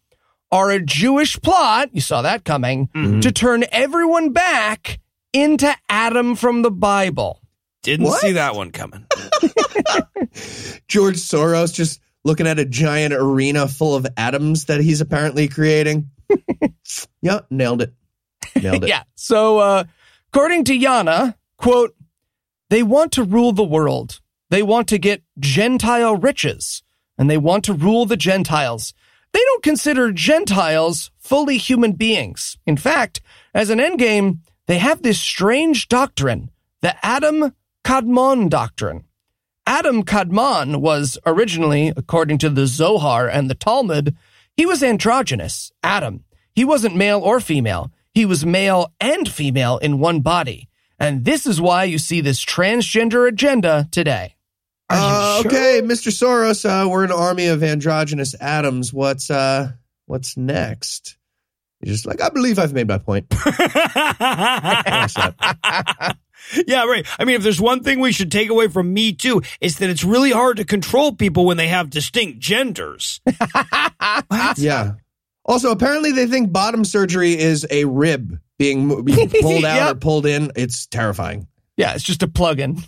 are 0.51 0.69
a 0.71 0.79
Jewish 0.81 1.39
plot, 1.41 1.89
you 1.93 2.01
saw 2.01 2.21
that 2.23 2.43
coming, 2.43 2.87
Mm-hmm. 2.95 3.19
to 3.21 3.31
turn 3.31 3.63
everyone 3.71 4.29
back 4.31 4.99
into 5.31 5.73
Adam 5.89 6.35
from 6.35 6.61
the 6.61 6.71
Bible. 6.71 7.39
Didn't 7.81 8.05
What? 8.07 8.21
see 8.21 8.33
that 8.33 8.55
one 8.55 8.71
coming. 8.71 9.05
George 10.87 11.17
Soros 11.17 11.73
just 11.73 11.99
looking 12.23 12.47
at 12.47 12.59
a 12.59 12.65
giant 12.65 13.13
arena 13.13 13.67
full 13.67 13.95
of 13.95 14.07
atoms 14.15 14.65
that 14.65 14.79
he's 14.81 15.01
apparently 15.01 15.47
creating. 15.47 16.09
yeah, 17.21 17.39
nailed 17.49 17.81
it. 17.81 17.93
Nailed 18.55 18.83
it. 18.83 18.87
Yeah. 18.89 19.03
So, 19.15 19.59
uh, 19.59 19.83
according 20.31 20.65
to 20.65 20.77
Yana, 20.77 21.35
quote, 21.57 21.95
they 22.69 22.83
want 22.83 23.11
to 23.13 23.23
rule 23.23 23.51
the 23.51 23.63
world. 23.63 24.19
They 24.49 24.63
want 24.63 24.87
to 24.89 24.97
get 24.97 25.23
Gentile 25.39 26.15
riches 26.15 26.83
and 27.17 27.29
they 27.29 27.37
want 27.37 27.63
to 27.65 27.73
rule 27.73 28.05
the 28.05 28.17
Gentiles. 28.17 28.93
They 29.31 29.39
don't 29.39 29.63
consider 29.63 30.11
Gentiles 30.11 31.11
fully 31.17 31.57
human 31.57 31.93
beings. 31.93 32.57
In 32.65 32.77
fact, 32.77 33.21
as 33.53 33.69
an 33.69 33.79
endgame, 33.79 34.39
they 34.67 34.77
have 34.77 35.01
this 35.01 35.19
strange 35.19 35.87
doctrine, 35.87 36.51
the 36.81 36.95
Adam 37.05 37.53
Kadmon 37.83 38.49
doctrine. 38.49 39.05
Adam 39.65 40.03
Kadmon 40.03 40.81
was 40.81 41.17
originally, 41.25 41.93
according 41.95 42.37
to 42.39 42.49
the 42.49 42.67
Zohar 42.67 43.27
and 43.27 43.49
the 43.49 43.55
Talmud, 43.55 44.15
he 44.55 44.65
was 44.65 44.83
androgynous, 44.83 45.71
Adam. 45.81 46.25
He 46.53 46.65
wasn't 46.65 46.95
male 46.95 47.19
or 47.19 47.39
female. 47.39 47.91
He 48.13 48.25
was 48.25 48.45
male 48.45 48.93
and 48.99 49.27
female 49.27 49.77
in 49.77 49.99
one 49.99 50.21
body. 50.21 50.69
And 50.99 51.25
this 51.25 51.45
is 51.45 51.59
why 51.59 51.85
you 51.85 51.97
see 51.97 52.21
this 52.21 52.43
transgender 52.43 53.27
agenda 53.27 53.87
today. 53.91 54.35
Uh, 54.89 55.41
okay, 55.45 55.81
Mr. 55.83 56.11
Soros, 56.11 56.65
uh, 56.65 56.87
we're 56.87 57.03
an 57.03 57.11
army 57.11 57.47
of 57.47 57.63
androgynous 57.63 58.35
atoms. 58.39 58.93
What's 58.93 59.31
uh 59.31 59.71
what's 60.05 60.37
next? 60.37 61.17
You're 61.81 61.93
just 61.93 62.05
like, 62.05 62.21
I 62.21 62.29
believe 62.29 62.59
I've 62.59 62.73
made 62.73 62.87
my 62.87 62.99
point. 62.99 63.25
Yeah, 66.67 66.85
right. 66.85 67.05
I 67.19 67.25
mean, 67.25 67.35
if 67.35 67.43
there's 67.43 67.61
one 67.61 67.83
thing 67.83 67.99
we 67.99 68.11
should 68.11 68.31
take 68.31 68.49
away 68.49 68.67
from 68.67 68.93
Me 68.93 69.13
Too, 69.13 69.41
it's 69.61 69.79
that 69.79 69.89
it's 69.89 70.03
really 70.03 70.31
hard 70.31 70.57
to 70.57 70.65
control 70.65 71.13
people 71.13 71.45
when 71.45 71.57
they 71.57 71.67
have 71.67 71.89
distinct 71.89 72.39
genders. 72.39 73.21
yeah. 74.57 74.93
Also, 75.45 75.71
apparently 75.71 76.11
they 76.11 76.25
think 76.27 76.51
bottom 76.51 76.85
surgery 76.85 77.37
is 77.37 77.67
a 77.69 77.85
rib 77.85 78.39
being, 78.57 78.89
pulled 79.41 79.65
out 79.65 79.91
or 79.91 79.99
pulled 79.99 80.25
in. 80.25 80.51
It's 80.55 80.87
terrifying. 80.87 81.47
Yeah, 81.75 81.93
it's 81.95 82.03
just 82.03 82.23
a 82.23 82.27
plug-in. 82.27 82.81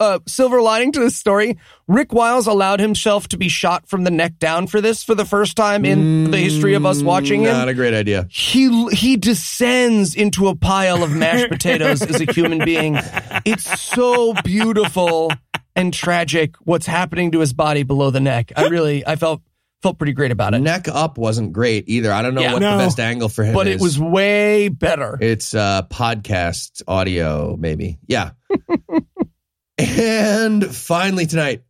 Uh, 0.00 0.18
silver 0.26 0.62
lining 0.62 0.92
to 0.92 0.98
this 0.98 1.14
story, 1.14 1.58
Rick 1.86 2.14
Wiles 2.14 2.46
allowed 2.46 2.80
himself 2.80 3.28
to 3.28 3.36
be 3.36 3.50
shot 3.50 3.86
from 3.86 4.04
the 4.04 4.10
neck 4.10 4.38
down 4.38 4.66
for 4.66 4.80
this 4.80 5.04
for 5.04 5.14
the 5.14 5.26
first 5.26 5.58
time 5.58 5.84
in 5.84 6.30
the 6.30 6.38
history 6.38 6.72
of 6.72 6.86
us 6.86 7.02
watching 7.02 7.42
him. 7.42 7.52
Not 7.52 7.68
a 7.68 7.74
great 7.74 7.92
idea. 7.92 8.26
he 8.30 8.88
he 8.92 9.18
descends 9.18 10.14
into 10.14 10.48
a 10.48 10.56
pile 10.56 11.02
of 11.02 11.12
mashed 11.12 11.48
potatoes 11.50 12.00
as 12.00 12.18
a 12.18 12.32
human 12.32 12.64
being. 12.64 12.98
It's 13.44 13.78
so 13.78 14.32
beautiful 14.42 15.32
and 15.76 15.92
tragic 15.92 16.56
what's 16.62 16.86
happening 16.86 17.32
to 17.32 17.40
his 17.40 17.52
body 17.52 17.82
below 17.82 18.08
the 18.10 18.20
neck. 18.20 18.52
I 18.56 18.68
really 18.68 19.06
I 19.06 19.16
felt 19.16 19.42
felt 19.82 19.98
pretty 19.98 20.12
great 20.12 20.30
about 20.30 20.54
it. 20.54 20.58
Neck 20.60 20.88
up 20.88 21.16
wasn't 21.18 21.52
great 21.52 21.84
either. 21.88 22.12
I 22.12 22.22
don't 22.22 22.34
know 22.34 22.40
Yeah. 22.42 22.52
what 22.52 22.62
No. 22.62 22.76
the 22.78 22.84
best 22.84 23.00
angle 23.00 23.28
for 23.28 23.44
him 23.44 23.54
But 23.54 23.66
is. 23.66 23.76
it 23.76 23.80
was 23.82 23.98
way 23.98 24.68
better. 24.68 25.16
It's 25.20 25.54
uh, 25.54 25.82
podcast 25.90 26.82
audio, 26.86 27.56
maybe. 27.58 27.98
Yeah. 28.06 28.32
and 29.78 30.64
finally, 30.74 31.26
tonight, 31.26 31.62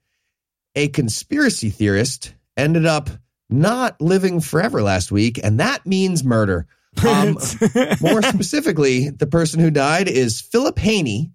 a 0.75 0.89
conspiracy 0.89 1.71
theorist 1.71 2.35
ended 2.57 2.87
up 2.87 3.11
not 3.49 4.01
living 4.01 4.41
forever 4.41 4.83
last 4.83 5.11
week, 5.13 5.41
and 5.43 5.61
that 5.61 5.87
means 5.87 6.25
murder. 6.25 6.67
Um, 7.07 7.39
more 8.01 8.23
specifically, 8.23 9.11
the 9.11 9.27
person 9.27 9.61
who 9.61 9.71
died 9.71 10.09
is 10.09 10.41
Philip 10.41 10.79
Haney, 10.79 11.31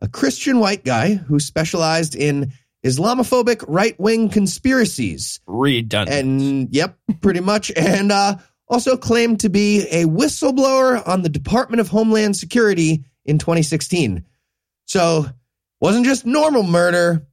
a 0.00 0.08
Christian 0.08 0.58
white 0.58 0.84
guy 0.84 1.14
who 1.14 1.38
specialized 1.40 2.14
in 2.14 2.52
Islamophobic 2.84 3.64
right 3.68 3.98
wing 3.98 4.28
conspiracies. 4.28 5.40
Redundant. 5.46 6.18
And 6.18 6.74
yep, 6.74 6.98
pretty 7.20 7.40
much. 7.52 7.70
And 7.76 8.10
uh, 8.12 8.36
also 8.68 8.96
claimed 8.96 9.40
to 9.40 9.48
be 9.48 9.86
a 9.90 10.04
whistleblower 10.04 11.06
on 11.06 11.22
the 11.22 11.28
Department 11.28 11.80
of 11.80 11.88
Homeland 11.88 12.36
Security 12.36 13.04
in 13.24 13.38
2016. 13.38 14.24
So 14.86 15.26
wasn't 15.80 16.06
just 16.06 16.26
normal 16.26 16.62
murder, 16.64 17.26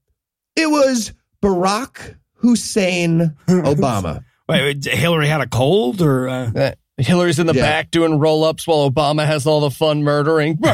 it 0.55 0.67
was 0.69 1.13
Barack 1.41 2.15
Hussein 2.35 3.35
Obama. 3.47 4.23
Wait, 4.47 4.61
wait, 4.61 4.85
Hillary 4.85 5.27
had 5.27 5.41
a 5.41 5.47
cold 5.47 6.01
or? 6.01 6.27
Uh... 6.29 6.51
Uh, 6.55 6.71
Hillary's 6.97 7.39
in 7.39 7.47
the 7.47 7.53
Yeah. 7.53 7.61
back 7.61 7.91
doing 7.91 8.19
roll-ups 8.19 8.67
while 8.67 8.89
Obama 8.91 9.25
has 9.25 9.47
all 9.47 9.61
the 9.61 9.71
fun 9.71 10.03
murdering. 10.03 10.59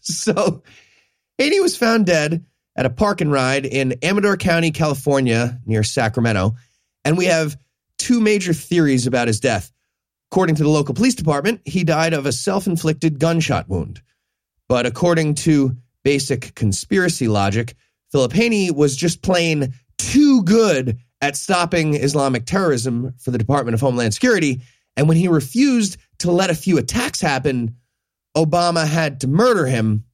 So 0.00 0.62
Haney 1.38 1.60
was 1.60 1.76
found 1.76 2.06
dead 2.06 2.44
at 2.76 2.86
a 2.86 2.90
park 2.90 3.20
and 3.20 3.32
ride 3.32 3.64
in 3.64 3.94
Amador 4.02 4.36
County, 4.36 4.72
California, 4.72 5.60
near 5.64 5.82
Sacramento. 5.82 6.56
And 7.04 7.16
we 7.16 7.26
have 7.26 7.56
two 7.96 8.20
major 8.20 8.52
theories 8.52 9.06
about 9.06 9.28
his 9.28 9.40
death. 9.40 9.72
According 10.30 10.56
to 10.56 10.62
the 10.62 10.68
local 10.68 10.94
police 10.94 11.14
department, 11.14 11.62
he 11.64 11.84
died 11.84 12.12
of 12.12 12.26
a 12.26 12.32
self 12.32 12.66
inflicted 12.66 13.18
gunshot 13.18 13.68
wound. 13.68 14.02
But 14.68 14.84
according 14.84 15.36
to 15.36 15.76
basic 16.04 16.54
conspiracy 16.54 17.28
logic, 17.28 17.74
Philip 18.12 18.32
Haney 18.32 18.70
was 18.70 18.96
just 18.96 19.22
plain 19.22 19.74
too 19.96 20.42
good 20.42 20.98
at 21.20 21.36
stopping 21.36 21.94
Islamic 21.94 22.46
terrorism 22.46 23.14
for 23.18 23.30
the 23.30 23.38
Department 23.38 23.74
of 23.74 23.80
Homeland 23.80 24.14
Security. 24.14 24.60
And 24.96 25.08
when 25.08 25.16
he 25.16 25.28
refused 25.28 25.96
to 26.18 26.30
let 26.30 26.50
a 26.50 26.54
few 26.54 26.78
attacks 26.78 27.20
happen, 27.20 27.76
Obama 28.36 28.86
had 28.86 29.20
to 29.20 29.28
murder 29.28 29.66
him 29.66 30.04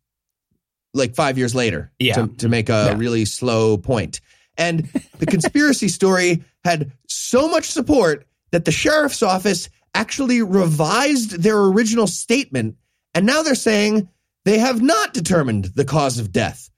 like 0.94 1.14
five 1.14 1.36
years 1.36 1.54
later 1.54 1.92
Yeah. 1.98 2.14
to, 2.14 2.28
to 2.38 2.48
make 2.48 2.68
a 2.68 2.86
Yeah. 2.90 2.96
really 2.96 3.24
slow 3.24 3.76
point. 3.76 4.20
And 4.56 4.84
the 5.18 5.26
conspiracy 5.26 5.88
story 6.00 6.42
had 6.64 6.92
so 7.08 7.48
much 7.48 7.70
support 7.70 8.26
that 8.52 8.64
the 8.64 8.72
sheriff's 8.72 9.22
office 9.22 9.68
actually 9.94 10.42
revised 10.42 11.42
their 11.42 11.58
original 11.58 12.06
statement. 12.06 12.76
And 13.14 13.26
now 13.26 13.42
they're 13.42 13.54
saying 13.54 14.08
they 14.44 14.58
have 14.58 14.80
not 14.80 15.12
determined 15.14 15.66
the 15.74 15.84
cause 15.84 16.18
of 16.18 16.30
death, 16.32 16.70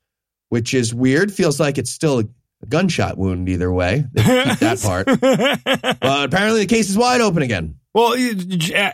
which 0.49 0.73
is 0.75 0.95
weird. 0.95 1.33
Feels 1.33 1.61
like 1.61 1.77
it's 1.79 1.91
still 1.91 2.21
a 2.21 2.25
gunshot 2.69 3.19
wound 3.19 3.49
either 3.49 3.71
way. 3.73 4.05
That 4.15 4.81
part. 4.83 5.07
But 5.21 6.25
apparently 6.25 6.61
the 6.61 6.67
case 6.75 6.89
is 6.91 6.97
wide 6.97 7.21
open 7.21 7.43
again. 7.43 7.77
Well, 7.97 8.13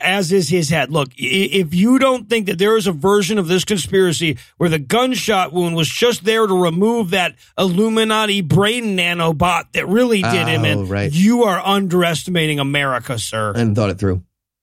as 0.01 0.31
is 0.31 0.49
his 0.49 0.69
head. 0.69 0.93
Look, 0.93 1.09
if 1.17 1.75
you 1.75 1.99
don't 1.99 2.29
think 2.31 2.47
that 2.47 2.57
there 2.61 2.77
is 2.77 2.87
a 2.87 2.93
version 2.93 3.37
of 3.37 3.49
this 3.49 3.65
conspiracy 3.65 4.38
where 4.59 4.69
the 4.71 4.79
gunshot 4.79 5.53
wound 5.53 5.75
was 5.75 5.88
just 5.88 6.23
there 6.25 6.47
to 6.47 6.55
remove 6.62 7.11
that 7.11 7.35
Illuminati 7.59 8.43
brain 8.43 8.97
nanobot 8.97 9.65
that 9.73 9.88
really 9.88 10.23
did 10.23 10.47
him 10.47 10.65
in, 10.65 10.79
Oh, 10.79 10.85
right. 10.85 11.12
you 11.12 11.43
are 11.43 11.61
underestimating 11.67 12.61
America, 12.61 13.19
sir. 13.19 13.53
And 13.57 13.75
thought 13.75 13.91
it 13.91 13.99
through. 13.99 14.23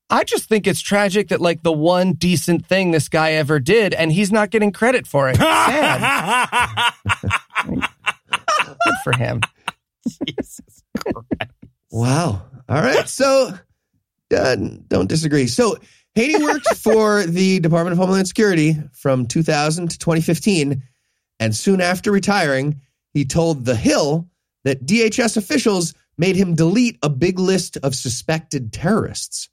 I 0.10 0.24
just 0.24 0.46
think 0.48 0.68
it's 0.68 0.80
tragic 0.80 1.28
that 1.28 1.42
like 1.42 1.62
the 1.62 1.74
one 1.74 2.14
decent 2.14 2.66
thing 2.66 2.92
this 2.92 3.10
guy 3.10 3.34
ever 3.34 3.60
did, 3.60 3.94
and 3.94 4.10
he's 4.10 4.32
not 4.32 4.52
getting 4.52 4.72
credit 4.72 5.06
for 5.06 5.28
it. 5.30 5.36
Sad. 5.36 6.94
Good 7.68 8.96
for 9.04 9.12
him. 9.18 9.42
Wow. 11.92 12.42
All 12.70 12.82
right. 12.82 13.10
So 13.10 13.54
uh, 14.36 14.56
don't 14.88 15.10
disagree. 15.10 15.48
So 15.48 15.78
Haney 16.16 16.44
worked 16.44 16.76
for 16.78 17.24
the 17.24 17.60
Department 17.60 17.94
of 17.94 17.98
Homeland 17.98 18.28
Security 18.28 18.76
from 18.94 19.26
2000 19.26 19.90
to 19.92 19.98
2015. 19.98 20.84
And 21.40 21.56
soon 21.56 21.82
after 21.82 22.12
retiring, 22.12 22.82
he 23.14 23.26
told 23.26 23.66
The 23.66 23.76
Hill 23.76 24.28
that 24.64 24.86
DHS 24.86 25.38
officials 25.38 25.94
made 26.18 26.36
him 26.36 26.56
delete 26.56 27.00
a 27.02 27.10
big 27.10 27.40
list 27.40 27.78
of 27.78 27.96
suspected 27.96 28.74
terrorists. 28.74 29.50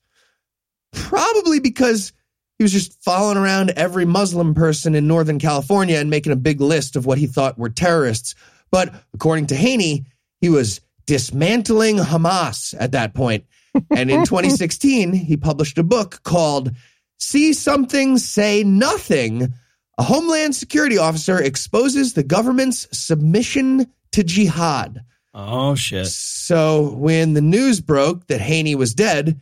Probably 0.93 1.61
because 1.61 2.12
he 2.59 2.65
was 2.65 2.73
just 2.73 3.03
following 3.05 3.37
around 3.37 3.71
every 3.71 4.05
Muslim 4.05 4.55
person 4.55 4.95
in 4.95 5.07
Northern 5.07 5.39
California 5.39 5.99
and 5.99 6.11
making 6.11 6.33
a 6.33 6.37
big 6.37 6.61
list 6.61 6.97
of 6.97 7.07
what 7.07 7.18
he 7.18 7.27
thought 7.27 7.59
were 7.59 7.68
terrorists. 7.68 8.35
But 8.70 8.93
according 9.14 9.47
to 9.49 9.57
Haney, 9.57 10.07
he 10.41 10.49
was 10.49 10.81
dismantling 11.07 11.97
Hamas 11.97 12.74
at 12.79 12.93
that 12.93 13.14
point. 13.14 13.45
And 13.91 14.11
in 14.11 14.24
2016, 14.24 15.12
he 15.12 15.37
published 15.37 15.79
a 15.79 15.83
book 15.83 16.22
called 16.22 16.72
See 17.18 17.53
Something, 17.53 18.18
Say 18.18 18.64
Nothing. 18.64 19.53
A 19.99 20.03
Homeland 20.03 20.55
Security 20.55 20.99
officer 20.99 21.41
exposes 21.41 22.12
the 22.12 22.22
government's 22.22 22.87
submission 22.97 23.87
to 24.12 24.22
jihad. 24.22 25.05
oh, 25.35 25.74
shit. 25.74 26.07
So 26.07 26.95
when 26.95 27.35
the 27.35 27.41
news 27.41 27.81
broke 27.81 28.27
that 28.27 28.41
Haney 28.41 28.74
was 28.74 28.95
dead, 28.95 29.41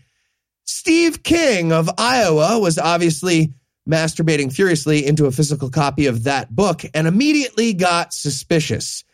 Steve 0.64 1.22
King 1.22 1.72
of 1.72 1.90
Iowa 1.98 2.58
was 2.58 2.78
obviously 2.78 3.52
masturbating 3.88 4.52
furiously 4.52 5.06
into 5.06 5.26
a 5.26 5.30
physical 5.30 5.70
copy 5.70 6.06
of 6.06 6.24
that 6.24 6.54
book 6.54 6.82
and 6.94 7.06
immediately 7.06 7.74
got 7.74 8.14
suspicious. 8.14 9.04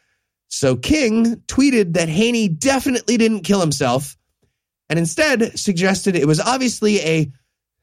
So 0.49 0.77
King 0.77 1.37
tweeted 1.47 1.95
that 1.95 2.09
Haney 2.09 2.49
definitely 2.49 3.16
didn't 3.16 3.41
kill 3.41 3.61
himself 3.61 4.16
and 4.91 4.99
instead 4.99 5.59
suggested 5.59 6.14
it 6.16 6.26
was 6.26 6.41
obviously 6.41 7.01
a 7.01 7.32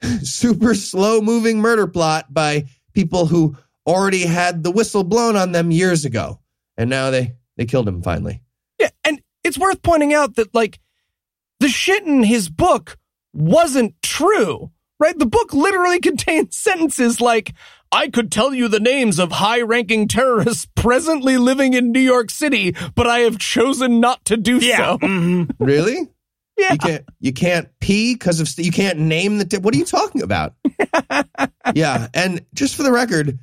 super 0.22 0.76
slow 0.76 1.22
moving 1.22 1.60
murder 1.60 1.88
plot 1.88 2.32
by 2.32 2.66
people 2.94 3.26
who 3.26 3.58
already 3.88 4.26
had 4.26 4.62
the 4.62 4.70
whistle 4.72 5.04
blown 5.04 5.36
on 5.36 5.52
them 5.54 5.72
years 5.72 6.06
ago. 6.06 6.40
And 6.78 6.90
now 6.90 7.10
they, 7.10 7.34
they 7.56 7.66
killed 7.66 7.88
him 7.88 8.04
finally. 8.04 8.44
Yeah, 8.80 8.90
and 9.04 9.22
it's 9.44 9.58
worth 9.58 9.82
pointing 9.82 10.14
out 10.14 10.36
that 10.36 10.54
like 10.54 10.80
the 11.60 11.70
shit 11.70 12.04
in 12.06 12.22
his 12.24 12.50
book 12.50 12.98
wasn't 13.34 13.96
true, 14.04 14.72
right? 15.00 15.18
The 15.18 15.26
book 15.26 15.54
literally 15.54 16.00
contains 16.02 16.56
sentences 16.58 17.20
like, 17.22 17.54
I 17.92 18.10
could 18.10 18.32
tell 18.32 18.54
you 18.54 18.68
the 18.68 18.82
names 18.82 19.18
of 19.18 19.32
high 19.32 19.62
ranking 19.62 20.08
terrorists 20.10 20.68
presently 20.76 21.38
living 21.38 21.74
in 21.74 21.92
New 21.94 22.02
York 22.02 22.30
City, 22.30 22.76
but 22.96 23.08
I 23.08 23.20
have 23.20 23.38
chosen 23.40 24.02
not 24.02 24.26
to 24.26 24.36
do 24.38 24.58
Yeah. 24.58 24.78
so. 24.78 24.98
mhm. 25.00 25.56
Really? 25.58 26.10
Yeah. 26.58 26.74
You 26.74 26.78
can't 26.80 27.06
you 27.20 27.34
can't 27.34 27.70
pee 27.80 28.14
because 28.16 28.40
of 28.40 28.50
you 28.58 28.72
can't 28.72 29.00
name 29.00 29.38
the 29.38 29.46
t- 29.46 29.58
what 29.58 29.74
are 29.76 29.78
you 29.78 29.86
talking 29.86 30.22
about? 30.24 30.54
yeah, 31.76 32.08
and 32.14 32.46
just 32.54 32.76
for 32.76 32.84
the 32.84 32.92
record, 32.92 33.40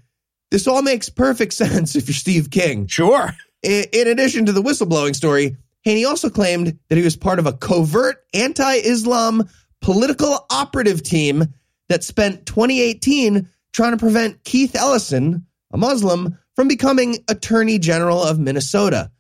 this 0.51 0.67
all 0.67 0.83
makes 0.83 1.09
perfect 1.09 1.53
sense 1.55 1.95
if 1.97 2.09
you're 2.09 2.15
Steve 2.15 2.51
King. 2.51 2.87
Sure. 2.87 3.31
I- 3.65 3.87
In 3.93 4.09
addition 4.09 4.47
to 4.47 4.53
the 4.53 4.63
whistleblowing 4.63 5.15
story, 5.15 5.57
Haney 5.83 6.05
also 6.05 6.29
claimed 6.31 6.79
that 6.89 6.97
he 6.99 7.05
was 7.05 7.17
part 7.17 7.39
of 7.39 7.47
a 7.47 7.53
covert 7.53 8.25
anti-Islam 8.35 9.49
political 9.81 10.47
operative 10.51 11.03
team 11.03 11.45
that 11.89 12.03
spent 12.03 12.47
2018 12.47 13.49
trying 13.73 13.91
to 13.93 13.97
prevent 13.99 14.43
Keith 14.45 14.75
Ellison, 14.75 15.47
a 15.73 15.77
Muslim, 15.77 16.39
from 16.57 16.69
becoming 16.69 17.19
Attorney 17.29 17.79
General 17.79 18.23
of 18.23 18.39
Minnesota. 18.39 19.11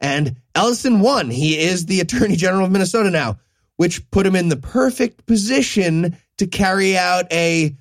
And 0.00 0.36
Ellison 0.54 1.00
won. 1.00 1.30
He 1.30 1.58
is 1.58 1.86
the 1.86 2.00
Attorney 2.00 2.36
General 2.36 2.66
of 2.66 2.70
Minnesota 2.72 3.10
now, 3.10 3.38
which 3.76 4.08
put 4.10 4.26
him 4.26 4.36
in 4.36 4.48
the 4.48 4.56
perfect 4.56 5.26
position 5.26 6.16
to 6.38 6.46
carry 6.46 6.96
out 6.96 7.32
a 7.32 7.74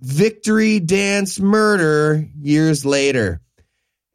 victory 0.00 0.80
dance 0.80 1.38
murder 1.40 2.26
years 2.40 2.84
later. 2.84 3.40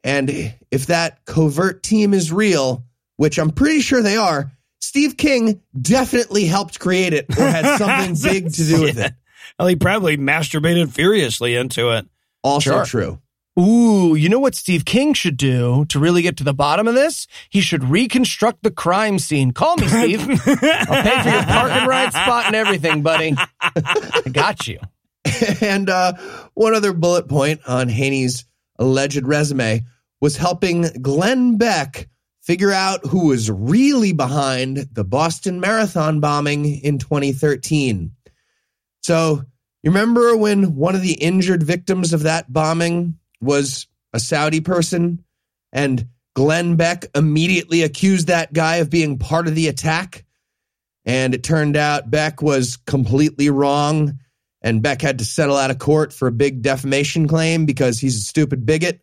And 0.04 0.30
if 0.70 0.86
that 0.86 1.24
covert 1.24 1.82
team 1.82 2.14
is 2.14 2.32
real, 2.32 2.84
which 3.16 3.38
I'm 3.38 3.50
pretty 3.50 3.80
sure 3.80 4.02
they 4.02 4.16
are, 4.16 4.50
Steve 4.80 5.16
King 5.16 5.60
definitely 5.78 6.46
helped 6.46 6.78
create 6.78 7.12
it 7.12 7.26
or 7.36 7.42
had 7.42 7.78
something 7.78 8.16
big 8.32 8.52
to 8.54 8.64
do 8.64 8.82
with 8.82 8.98
it. 8.98 9.12
Well, 9.58 9.68
he 9.68 9.76
probably 9.76 10.16
masturbated 10.16 10.90
furiously 10.92 11.56
into 11.56 11.90
it. 11.90 12.06
Also 12.42 12.70
Sure. 12.70 12.84
true. 12.84 13.18
Ooh, 13.58 14.14
you 14.14 14.28
know 14.28 14.38
what 14.38 14.54
Steve 14.54 14.84
King 14.84 15.14
should 15.14 15.36
do 15.36 15.84
to 15.86 15.98
really 15.98 16.22
get 16.22 16.36
to 16.36 16.44
the 16.44 16.54
bottom 16.54 16.86
of 16.86 16.94
this? 16.94 17.26
He 17.50 17.60
should 17.60 17.82
reconstruct 17.82 18.62
the 18.62 18.70
crime 18.70 19.18
scene. 19.18 19.50
Call 19.50 19.76
me, 19.76 19.88
Steve. 19.88 20.20
I'll 20.46 21.02
pay 21.02 21.22
for 21.22 21.28
your 21.28 21.42
park 21.42 21.72
and 21.72 21.88
ride 21.88 22.12
spot 22.12 22.46
and 22.46 22.54
everything, 22.54 23.02
buddy. 23.02 23.34
I 23.60 24.22
got 24.30 24.68
you. 24.68 24.78
and 25.60 25.90
uh, 25.90 26.12
one 26.54 26.74
other 26.74 26.92
bullet 26.92 27.28
point 27.28 27.60
on 27.66 27.88
Haney's 27.88 28.44
alleged 28.78 29.26
resume 29.26 29.84
was 30.20 30.36
helping 30.36 30.82
Glenn 31.02 31.58
Beck 31.58 32.08
figure 32.42 32.72
out 32.72 33.04
who 33.06 33.26
was 33.28 33.50
really 33.50 34.12
behind 34.12 34.88
the 34.92 35.04
Boston 35.04 35.58
Marathon 35.58 36.20
bombing 36.20 36.64
in 36.64 36.98
2013. 36.98 38.12
So, 39.02 39.42
you 39.82 39.90
remember 39.90 40.36
when 40.36 40.76
one 40.76 40.94
of 40.94 41.02
the 41.02 41.12
injured 41.12 41.62
victims 41.62 42.12
of 42.12 42.22
that 42.22 42.52
bombing 42.52 43.18
was 43.40 43.86
a 44.12 44.20
Saudi 44.20 44.60
person 44.60 45.24
and 45.72 46.06
Glenn 46.34 46.76
Beck 46.76 47.06
immediately 47.14 47.82
accused 47.82 48.28
that 48.28 48.52
guy 48.52 48.76
of 48.76 48.90
being 48.90 49.18
part 49.18 49.48
of 49.48 49.54
the 49.54 49.68
attack? 49.68 50.24
And 51.04 51.34
it 51.34 51.42
turned 51.42 51.76
out 51.76 52.10
Beck 52.10 52.42
was 52.42 52.76
completely 52.76 53.50
wrong 53.50 54.18
and 54.62 54.82
Beck 54.82 55.00
had 55.00 55.18
to 55.18 55.24
settle 55.24 55.56
out 55.56 55.70
of 55.70 55.78
court 55.78 56.12
for 56.12 56.28
a 56.28 56.32
big 56.32 56.62
defamation 56.62 57.28
claim 57.28 57.64
because 57.64 57.98
he's 57.98 58.16
a 58.16 58.22
stupid 58.22 58.66
bigot. 58.66 59.00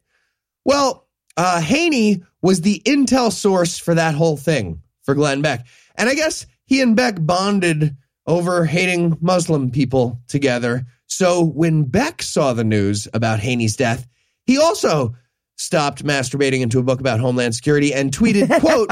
Well, 0.63 1.07
uh, 1.37 1.61
Haney 1.61 2.23
was 2.41 2.61
the 2.61 2.81
intel 2.85 3.31
source 3.31 3.77
for 3.77 3.95
that 3.95 4.15
whole 4.15 4.37
thing 4.37 4.81
for 5.03 5.15
Glenn 5.15 5.41
Beck. 5.41 5.65
And 5.95 6.09
I 6.09 6.15
guess 6.15 6.45
he 6.65 6.81
and 6.81 6.95
Beck 6.95 7.15
bonded 7.19 7.95
over 8.27 8.65
hating 8.65 9.17
Muslim 9.21 9.71
people 9.71 10.19
together. 10.27 10.85
So 11.07 11.43
when 11.43 11.83
Beck 11.83 12.21
saw 12.21 12.53
the 12.53 12.63
news 12.63 13.07
about 13.13 13.39
Haney's 13.39 13.75
death, 13.75 14.07
he 14.45 14.57
also 14.57 15.15
stopped 15.57 16.03
masturbating 16.03 16.61
into 16.61 16.79
a 16.79 16.83
book 16.83 16.99
about 16.99 17.19
Homeland 17.19 17.55
Security 17.55 17.93
and 17.93 18.11
tweeted, 18.11 18.59
quote, 18.59 18.89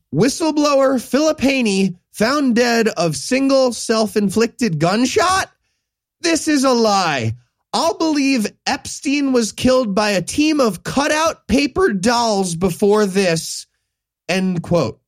whistleblower 0.14 1.00
Philip 1.00 1.40
Haney 1.40 1.96
found 2.12 2.56
dead 2.56 2.88
of 2.88 3.16
single 3.16 3.72
self-inflicted 3.72 4.78
gunshot? 4.78 5.50
This 6.20 6.48
is 6.48 6.64
a 6.64 6.72
lie. 6.72 7.34
I'll 7.72 7.98
believe 7.98 8.46
Epstein 8.66 9.32
was 9.32 9.52
killed 9.52 9.94
by 9.94 10.10
a 10.10 10.22
team 10.22 10.60
of 10.60 10.82
cutout 10.82 11.46
paper 11.46 11.92
dolls 11.92 12.56
before 12.56 13.06
this. 13.06 13.66
End 14.28 14.62
quote. 14.62 15.00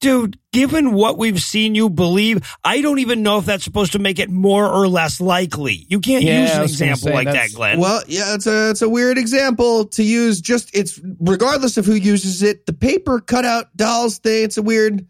Dude, 0.00 0.38
given 0.52 0.92
what 0.92 1.16
we've 1.16 1.40
seen 1.40 1.74
you 1.74 1.88
believe, 1.88 2.46
I 2.62 2.82
don't 2.82 2.98
even 2.98 3.22
know 3.22 3.38
if 3.38 3.46
that's 3.46 3.64
supposed 3.64 3.92
to 3.92 3.98
make 3.98 4.18
it 4.18 4.28
more 4.28 4.68
or 4.68 4.86
less 4.88 5.22
likely. 5.22 5.86
You 5.88 6.00
can't 6.00 6.22
Yeah, 6.22 6.42
use 6.42 6.54
an 6.56 6.62
example 6.64 7.08
say, 7.08 7.14
like 7.14 7.32
that, 7.32 7.52
Glenn. 7.54 7.80
Well, 7.80 8.02
yeah, 8.06 8.34
it's 8.34 8.46
a 8.46 8.70
it's 8.70 8.82
a 8.82 8.88
weird 8.90 9.16
example 9.16 9.86
to 9.86 10.02
use. 10.02 10.42
Just 10.42 10.74
it's 10.76 11.00
regardless 11.18 11.78
of 11.78 11.86
who 11.86 11.94
uses 11.94 12.42
it, 12.42 12.66
the 12.66 12.74
paper 12.74 13.20
cutout 13.20 13.74
dolls 13.74 14.18
thing. 14.18 14.44
It's 14.44 14.58
a 14.58 14.62
weird 14.62 15.06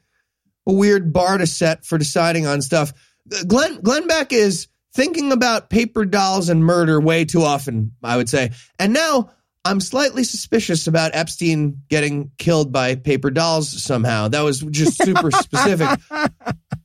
a 0.68 0.72
weird 0.72 1.12
bar 1.12 1.38
to 1.38 1.46
set 1.48 1.84
for 1.84 1.98
deciding 1.98 2.46
on 2.46 2.62
stuff. 2.62 2.92
Uh, 3.34 3.42
Glenn 3.44 3.80
Glenn 3.80 4.06
Beck 4.06 4.32
is 4.32 4.68
thinking 4.94 5.32
about 5.32 5.68
paper 5.68 6.04
dolls 6.04 6.48
and 6.48 6.64
murder 6.64 7.00
way 7.00 7.24
too 7.24 7.42
often. 7.42 7.92
I 8.04 8.16
would 8.16 8.28
say, 8.28 8.52
and 8.78 8.92
now 8.92 9.30
I'm 9.66 9.80
slightly 9.80 10.24
suspicious 10.24 10.86
about 10.86 11.14
Epstein 11.14 11.82
getting 11.88 12.30
killed 12.38 12.72
by 12.72 12.94
paper 12.94 13.30
dolls 13.30 13.82
somehow. 13.82 14.28
That 14.28 14.40
was 14.42 14.60
just 14.60 15.02
super 15.02 15.30
specific. 15.32 15.88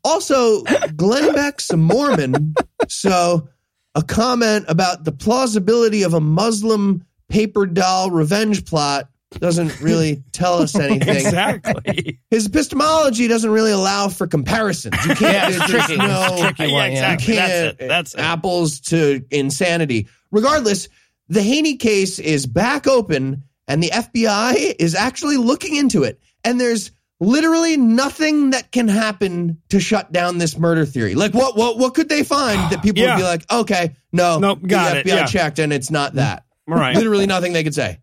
Also, 0.04 0.64
Glenn 0.96 1.34
Beck's 1.34 1.70
a 1.72 1.78
Mormon, 1.78 2.56
so 2.88 3.48
a 3.96 4.02
comment 4.04 4.66
about 4.68 5.04
the 5.04 5.12
plausibility 5.12 6.04
of 6.04 6.14
a 6.14 6.20
Muslim 6.22 7.04
paper 7.30 7.66
doll 7.66 8.10
revenge 8.12 8.66
plot 8.66 9.08
doesn't 9.40 9.80
really 9.80 10.24
tell 10.34 10.56
us 10.62 10.76
anything. 10.80 11.08
exactly. 11.16 12.20
His 12.30 12.48
epistemology 12.48 13.28
doesn't 13.30 13.50
really 13.50 13.72
allow 13.72 14.10
for 14.10 14.28
comparisons. 14.28 14.96
You 15.06 15.16
can't. 15.16 15.54
Yeah, 15.54 15.68
tricky. 15.68 15.96
No- 15.98 16.36
tricky 16.40 16.72
one, 16.74 16.92
yeah. 16.92 17.14
exactly. 17.14 17.34
you 17.36 17.40
can't 17.40 17.80
it. 17.82 17.88
That's 17.88 18.14
it. 18.14 18.20
apples 18.20 18.80
to 18.82 19.24
insanity. 19.32 20.08
Regardless, 20.32 20.90
the 21.32 21.42
Haney 21.42 21.78
case 21.78 22.20
is 22.20 22.46
back 22.46 22.88
open, 22.88 23.44
and 23.68 23.82
the 23.82 23.90
FBI 23.90 24.76
is 24.78 24.96
actually 24.96 25.38
looking 25.38 25.76
into 25.76 26.04
it. 26.04 26.20
And 26.44 26.60
there's 26.60 26.92
literally 27.22 27.78
nothing 27.78 28.50
that 28.50 28.72
can 28.72 28.88
happen 28.88 29.62
to 29.70 29.80
shut 29.80 30.12
down 30.12 30.40
this 30.40 30.58
murder 30.58 30.86
theory. 30.86 31.16
Like, 31.16 31.34
what 31.34 31.56
what 31.56 31.78
what 31.78 31.94
could 31.94 32.10
they 32.10 32.24
find 32.24 32.72
that 32.72 32.82
people 32.82 33.02
Yeah. 33.02 33.16
would 33.16 33.22
be 33.22 33.24
like, 33.24 33.52
okay, 33.52 33.96
no, 34.12 34.40
Nope, 34.40 34.60
got 34.68 34.92
the 34.94 35.00
it, 35.00 35.06
FBI 35.06 35.10
yeah. 35.20 35.26
checked, 35.26 35.60
and 35.60 35.72
it's 35.72 35.90
not 35.90 36.16
that. 36.16 36.44
All 36.70 36.76
right. 36.76 36.96
Literally 36.96 37.26
nothing 37.28 37.54
they 37.54 37.64
could 37.64 37.76
say. 37.76 38.00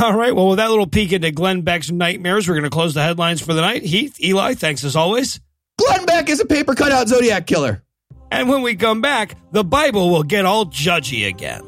All 0.00 0.14
right. 0.16 0.34
Well, 0.34 0.48
with 0.48 0.56
that 0.58 0.70
little 0.70 0.86
peek 0.86 1.12
into 1.12 1.30
Glenn 1.30 1.62
Beck's 1.62 1.90
nightmares, 1.90 2.48
we're 2.48 2.54
going 2.54 2.64
to 2.64 2.70
close 2.70 2.94
the 2.94 3.02
headlines 3.02 3.42
for 3.42 3.52
the 3.52 3.60
night. 3.60 3.82
Heath, 3.82 4.18
Eli, 4.22 4.54
thanks 4.54 4.84
as 4.84 4.96
always. 4.96 5.40
Glenn 5.76 6.06
Beck 6.06 6.30
is 6.30 6.40
a 6.40 6.46
paper 6.46 6.74
cutout 6.74 7.08
Zodiac 7.08 7.46
killer. 7.46 7.82
And 8.30 8.48
when 8.48 8.62
we 8.62 8.76
come 8.76 9.02
back, 9.02 9.36
the 9.50 9.64
Bible 9.64 10.08
will 10.10 10.22
get 10.22 10.46
all 10.46 10.64
judgy 10.66 11.28
again. 11.28 11.62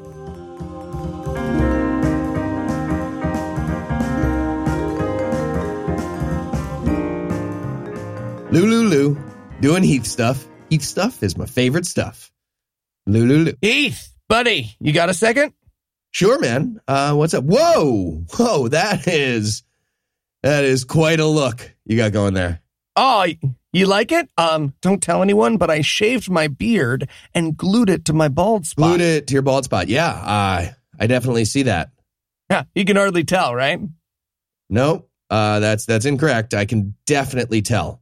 Lulu, 8.55 9.16
doing 9.61 9.82
Heath 9.82 10.07
stuff. 10.07 10.46
Heath 10.70 10.82
stuff 10.82 11.24
is 11.24 11.36
my 11.36 11.44
favorite 11.44 11.86
stuff. 11.86 12.30
Lulu. 13.05 13.55
Heath, 13.61 14.14
buddy, 14.28 14.76
you 14.78 14.92
got 14.92 15.11
a 15.11 15.14
second? 15.14 15.55
Sure, 16.12 16.38
man. 16.38 16.80
Uh, 16.86 17.14
what's 17.14 17.34
up? 17.34 17.42
Whoa, 17.42 18.22
whoa, 18.36 18.68
that 18.68 19.09
is 19.09 19.64
that 20.44 20.62
is 20.62 20.84
quite 20.84 21.18
a 21.18 21.26
look 21.26 21.74
you 21.84 21.96
got 21.96 22.12
going 22.12 22.34
there. 22.34 22.61
Oh, 22.94 23.26
you 23.72 23.86
like 23.86 24.12
it? 24.12 24.28
Um, 24.38 24.72
don't 24.80 25.02
tell 25.02 25.20
anyone, 25.20 25.57
but 25.57 25.68
I 25.68 25.80
shaved 25.80 26.30
my 26.30 26.46
beard 26.46 27.09
and 27.34 27.57
glued 27.57 27.90
it 27.90 28.05
to 28.05 28.12
my 28.12 28.28
bald 28.28 28.66
spot. 28.66 28.90
Glued 28.90 29.00
it 29.00 29.26
to 29.26 29.32
your 29.32 29.42
bald 29.42 29.64
spot. 29.64 29.88
Yeah, 29.88 30.12
I 30.12 30.76
I 30.96 31.09
definitely 31.09 31.46
see 31.46 31.64
that. 31.64 31.90
Yeah, 32.48 32.62
you 32.72 32.84
can 32.84 32.94
hardly 32.94 33.24
tell, 33.24 33.52
right? 33.52 33.80
No, 34.70 35.07
uh, 35.28 35.59
that's 35.59 35.86
that's 35.86 36.05
incorrect. 36.05 36.55
I 36.55 36.66
can 36.66 36.94
definitely 37.05 37.61
tell. 37.61 38.00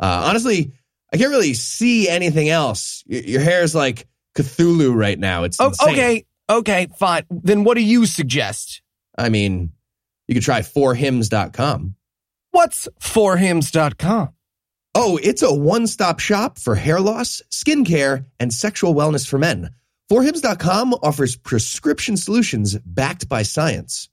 Uh, 0.00 0.24
honestly, 0.26 0.72
I 1.12 1.16
can't 1.16 1.30
really 1.30 1.54
see 1.54 2.08
anything 2.08 2.48
else. 2.48 3.04
Y- 3.08 3.22
your 3.26 3.40
hair 3.40 3.62
is 3.62 3.74
like 3.74 4.06
Cthulhu 4.36 4.94
right 4.94 5.18
now. 5.18 5.44
It's 5.44 5.60
Oh, 5.60 5.68
insane. 5.68 5.88
okay, 5.90 6.24
okay, 6.50 6.88
fine. 6.96 7.24
Then 7.30 7.64
what 7.64 7.76
do 7.76 7.82
you 7.82 8.06
suggest? 8.06 8.82
I 9.16 9.28
mean, 9.28 9.70
You 10.26 10.34
could 10.34 10.42
try 10.44 10.60
forhims.com. 10.60 11.94
What's 12.50 12.88
forhims.com? 13.00 14.30
Oh, 14.94 15.18
it's 15.22 15.42
a 15.42 15.52
one 15.52 15.86
stop 15.86 16.18
shop 16.20 16.58
for 16.58 16.74
hair 16.76 17.00
loss, 17.00 17.42
skincare, 17.50 18.24
and 18.40 18.52
sexual 18.52 18.94
wellness 18.94 19.26
for 19.26 19.38
men. 19.38 19.70
Forhims.com 20.10 20.94
offers 21.02 21.36
prescription 21.36 22.16
solutions 22.16 22.76
backed 22.86 23.28
by 23.28 23.42
science. 23.42 24.08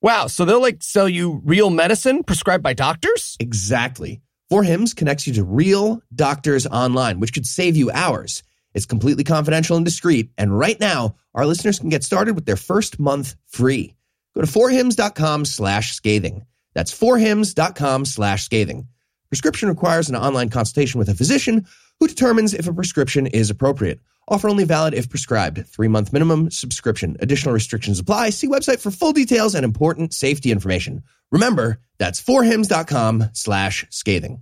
Wow, 0.00 0.26
so 0.28 0.44
they'll 0.44 0.60
like 0.60 0.82
sell 0.82 1.08
you 1.08 1.40
real 1.44 1.70
medicine 1.70 2.22
prescribed 2.24 2.62
by 2.62 2.72
doctors? 2.74 3.36
Exactly. 3.40 4.20
For 4.52 4.62
Hims 4.62 4.92
connects 4.92 5.26
you 5.26 5.32
to 5.32 5.44
real 5.44 6.02
doctors 6.14 6.66
online, 6.66 7.20
which 7.20 7.32
could 7.32 7.46
save 7.46 7.74
you 7.74 7.90
hours. 7.90 8.42
It's 8.74 8.84
completely 8.84 9.24
confidential 9.24 9.78
and 9.78 9.86
discreet. 9.86 10.28
And 10.36 10.58
right 10.58 10.78
now, 10.78 11.16
our 11.34 11.46
listeners 11.46 11.78
can 11.78 11.88
get 11.88 12.04
started 12.04 12.34
with 12.34 12.44
their 12.44 12.56
first 12.56 13.00
month 13.00 13.34
free. 13.46 13.94
Go 14.34 14.42
to 14.42 14.46
forhims.com 14.46 15.46
slash 15.46 15.94
scathing. 15.94 16.44
That's 16.74 16.92
forhims.com 16.92 18.04
slash 18.04 18.44
scathing. 18.44 18.88
Prescription 19.30 19.70
requires 19.70 20.10
an 20.10 20.16
online 20.16 20.50
consultation 20.50 20.98
with 20.98 21.08
a 21.08 21.14
physician 21.14 21.66
who 21.98 22.06
determines 22.06 22.52
if 22.52 22.68
a 22.68 22.74
prescription 22.74 23.28
is 23.28 23.48
appropriate. 23.48 24.00
Offer 24.32 24.48
only 24.48 24.64
valid 24.64 24.94
if 24.94 25.10
prescribed. 25.10 25.66
Three 25.66 25.88
month 25.88 26.10
minimum 26.10 26.50
subscription. 26.50 27.18
Additional 27.20 27.52
restrictions 27.52 27.98
apply. 27.98 28.30
See 28.30 28.48
website 28.48 28.80
for 28.80 28.90
full 28.90 29.12
details 29.12 29.54
and 29.54 29.62
important 29.62 30.14
safety 30.14 30.50
information. 30.50 31.02
Remember, 31.30 31.80
that's 31.98 32.20
forhims.com 32.20 33.24
slash 33.34 33.84
scathing. 33.90 34.40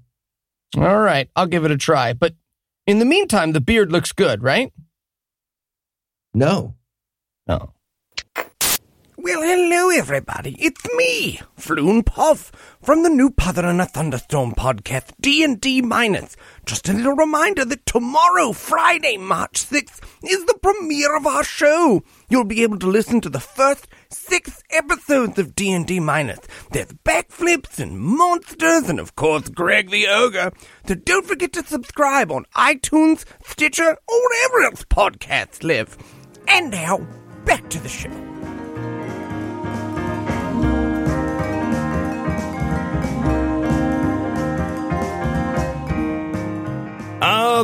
All 0.77 0.99
right, 0.99 1.29
I'll 1.35 1.49
give 1.49 1.65
it 1.65 1.73
a 1.73 1.77
try. 1.77 2.13
But 2.13 2.35
in 2.87 3.01
the 3.01 3.05
meantime, 3.05 3.51
the 3.51 3.61
beard 3.61 3.91
looks 3.91 4.13
good, 4.13 4.45
right? 4.45 4.73
No. 6.35 6.77
No. 7.49 7.73
Well, 9.23 9.43
hello, 9.43 9.91
everybody. 9.91 10.57
It's 10.59 10.83
me, 10.95 11.41
Floon 11.59 12.07
Puff, 12.07 12.51
from 12.81 13.03
the 13.03 13.11
new 13.11 13.35
Father 13.39 13.67
and 13.67 13.79
a 13.79 13.85
Thunderstorm 13.85 14.53
podcast, 14.53 15.13
D&D 15.21 15.83
Minus. 15.83 16.39
Just 16.65 16.89
a 16.89 16.95
little 16.95 17.13
reminder 17.13 17.67
that 17.67 17.85
tomorrow, 17.85 18.53
Friday, 18.53 19.19
March 19.19 19.63
6th, 19.63 20.01
is 20.25 20.47
the 20.47 20.59
premiere 20.63 21.15
of 21.19 21.27
our 21.27 21.45
show. 21.45 22.03
You'll 22.31 22.45
be 22.45 22.63
able 22.63 22.79
to 22.79 22.87
listen 22.87 23.21
to 23.21 23.29
the 23.29 23.41
first 23.41 23.89
six 24.09 24.63
episodes 24.71 25.39
of 25.39 25.55
D&D 25.55 26.01
Minus. 26.01 26.41
There's 26.71 26.87
backflips 27.05 27.79
and 27.79 28.01
monsters 28.01 28.89
and, 28.89 28.99
of 28.99 29.17
course, 29.17 29.51
Greg 29.51 29.91
the 29.91 30.09
Ogre. 30.09 30.51
So 30.87 30.95
don't 30.95 31.27
forget 31.27 31.53
to 31.53 31.63
subscribe 31.63 32.33
on 32.33 32.47
iTunes, 32.57 33.27
Stitcher, 33.45 33.99
or 34.09 34.29
wherever 34.31 34.63
else 34.63 34.87
podcasts 34.87 35.63
live. 35.63 35.99
And 36.49 36.71
now, 36.71 37.07
back 37.45 37.69
to 37.69 37.79
the 37.81 37.91
show. 37.91 38.30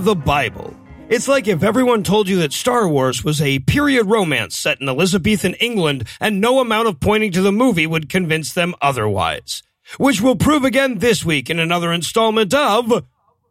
The 0.01 0.15
Bible. 0.15 0.77
It's 1.09 1.29
like 1.29 1.47
if 1.47 1.63
everyone 1.63 2.03
told 2.03 2.29
you 2.29 2.39
that 2.39 2.53
Star 2.53 2.89
Wars 2.89 3.23
was 3.23 3.41
a 3.41 3.61
period 3.61 4.07
romance 4.07 4.57
set 4.57 4.81
in 4.81 4.89
Elizabethan 4.89 5.55
England 5.55 6.09
and 6.21 6.41
no 6.41 6.61
amount 6.61 6.89
of 6.89 6.99
pointing 7.01 7.31
to 7.33 7.43
the 7.43 7.53
movie 7.53 7.87
would 7.87 8.09
convince 8.09 8.53
them 8.53 8.75
otherwise. 8.83 9.63
Which 9.99 10.21
will 10.21 10.35
prove 10.35 10.65
again 10.65 10.99
this 10.99 11.25
week 11.25 11.49
in 11.49 11.59
another 11.61 11.93
installment 11.93 12.53
of 12.53 13.05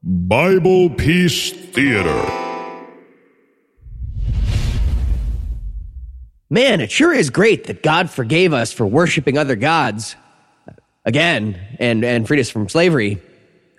Bible 0.04 0.90
Peace 0.90 1.52
Theater. 1.52 2.46
Man, 6.50 6.82
it 6.82 6.92
sure 6.92 7.14
is 7.14 7.30
great 7.30 7.66
that 7.66 7.82
God 7.82 8.10
forgave 8.10 8.54
us 8.54 8.72
for 8.72 8.86
worshiping 8.86 9.38
other 9.38 9.56
gods 9.56 10.16
again 11.06 11.60
and, 11.80 12.04
and 12.04 12.28
freed 12.28 12.40
us 12.40 12.50
from 12.50 12.70
slavery 12.70 13.22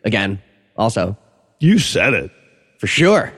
again, 0.05 0.43
also. 0.77 1.17
You 1.61 1.79
said 1.79 2.15
it. 2.15 2.31
For 2.79 2.87
sure. 2.87 3.33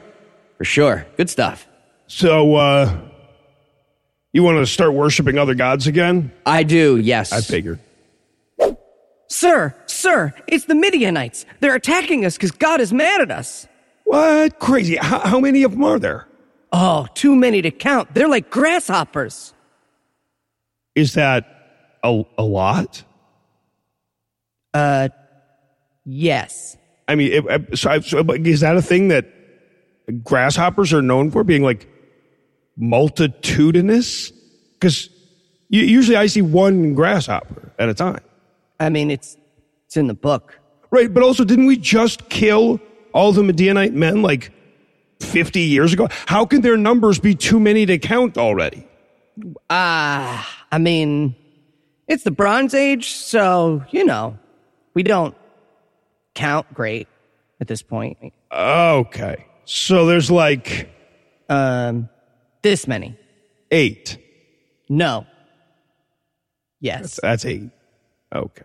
For 0.57 0.64
sure. 0.64 1.07
Good 1.16 1.30
stuff. 1.30 1.66
So, 2.07 2.55
uh, 2.57 3.01
you 4.32 4.43
want 4.43 4.59
to 4.59 4.66
start 4.66 4.95
worshiping 4.95 5.39
other 5.39 5.55
gods 5.55 5.86
again? 5.86 6.32
I 6.45 6.62
do, 6.62 6.97
yes. 6.97 7.32
I 7.32 7.41
figured. 7.41 7.78
Sir, 9.28 9.74
sir, 9.86 10.32
it's 10.47 10.64
the 10.64 10.74
Midianites. 10.74 11.45
They're 11.61 11.74
attacking 11.74 12.24
us 12.24 12.34
because 12.34 12.51
God 12.51 12.80
is 12.80 12.93
mad 12.93 13.20
at 13.20 13.30
us. 13.30 13.66
What? 14.05 14.59
Crazy. 14.59 14.97
How, 14.97 15.18
how 15.20 15.41
many 15.41 15.64
of 15.64 15.72
them 15.72 15.84
are 15.84 15.99
there? 15.99 16.26
Oh, 16.72 17.07
too 17.14 17.36
many 17.36 17.62
to 17.62 17.70
count. 17.70 18.14
They're 18.14 18.28
like 18.28 18.51
grasshoppers. 18.51 19.53
Is 20.95 21.14
that 21.14 21.47
a, 22.03 22.24
a 22.39 22.43
lot? 22.43 23.05
Uh, 24.72 25.11
yes. 26.05 26.76
I 27.09 27.15
mean, 27.15 27.33
it, 27.33 27.79
so, 27.79 27.91
I, 27.91 28.01
so 28.01 28.19
is 28.35 28.61
that 28.61 28.77
a 28.77 28.83
thing 28.83 29.09
that 29.09 29.27
grasshoppers 30.23 30.93
are 30.93 31.03
known 31.03 31.31
for 31.31 31.43
being 31.43 31.63
like 31.63 31.89
multitudinous? 32.77 34.31
Because 34.75 35.09
usually 35.71 36.17
I 36.17 36.27
see 36.27 36.43
one 36.43 36.95
grasshopper 36.95 37.73
at 37.79 37.89
a 37.89 37.95
time. 37.95 38.21
I 38.79 38.91
mean, 38.91 39.11
it's 39.11 39.37
it's 39.87 39.97
in 39.97 40.07
the 40.07 40.15
book, 40.15 40.61
right? 40.91 41.13
But 41.13 41.23
also, 41.23 41.45
didn't 41.45 41.67
we 41.67 41.79
just 41.79 42.29
kill 42.29 42.79
all 43.15 43.33
the 43.33 43.43
Midianite 43.43 43.95
men 43.95 44.21
like 44.21 44.53
fifty 45.19 45.63
years 45.63 45.95
ago? 45.95 46.09
How 46.27 46.45
can 46.45 46.61
their 46.61 46.77
numbers 46.77 47.19
be 47.19 47.35
too 47.35 47.59
many 47.59 47.87
to 47.87 47.99
count 47.99 48.37
already? 48.37 48.87
Ah, 49.71 50.41
uh, 50.41 50.67
I 50.73 50.79
mean, 50.79 51.35
it's 52.07 52.25
the 52.25 52.31
Bronze 52.31 52.75
Age, 52.75 53.09
so 53.09 53.83
you 53.91 54.05
know, 54.05 54.39
we 54.95 55.03
don't 55.03 55.35
count 56.39 56.72
great 56.72 57.09
at 57.61 57.66
this 57.66 57.82
point. 57.82 58.16
Okay. 58.53 59.45
So 59.64 60.07
there's 60.07 60.30
like 60.30 60.89
um 61.49 62.09
this 62.62 62.86
many. 62.86 63.16
8. 63.70 64.16
No. 64.89 65.26
Yes. 66.80 67.18
That's, 67.20 67.43
that's 67.43 67.45
8. 67.45 67.70
Okay. 68.34 68.64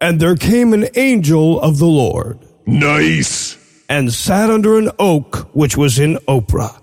And 0.00 0.20
there 0.20 0.36
came 0.36 0.72
an 0.72 0.88
angel 0.94 1.60
of 1.60 1.78
the 1.78 1.86
Lord. 1.86 2.38
Nice. 2.66 3.56
And 3.88 4.12
sat 4.12 4.50
under 4.50 4.78
an 4.78 4.90
oak 4.98 5.48
which 5.54 5.76
was 5.76 5.98
in 5.98 6.16
Oprah. 6.28 6.80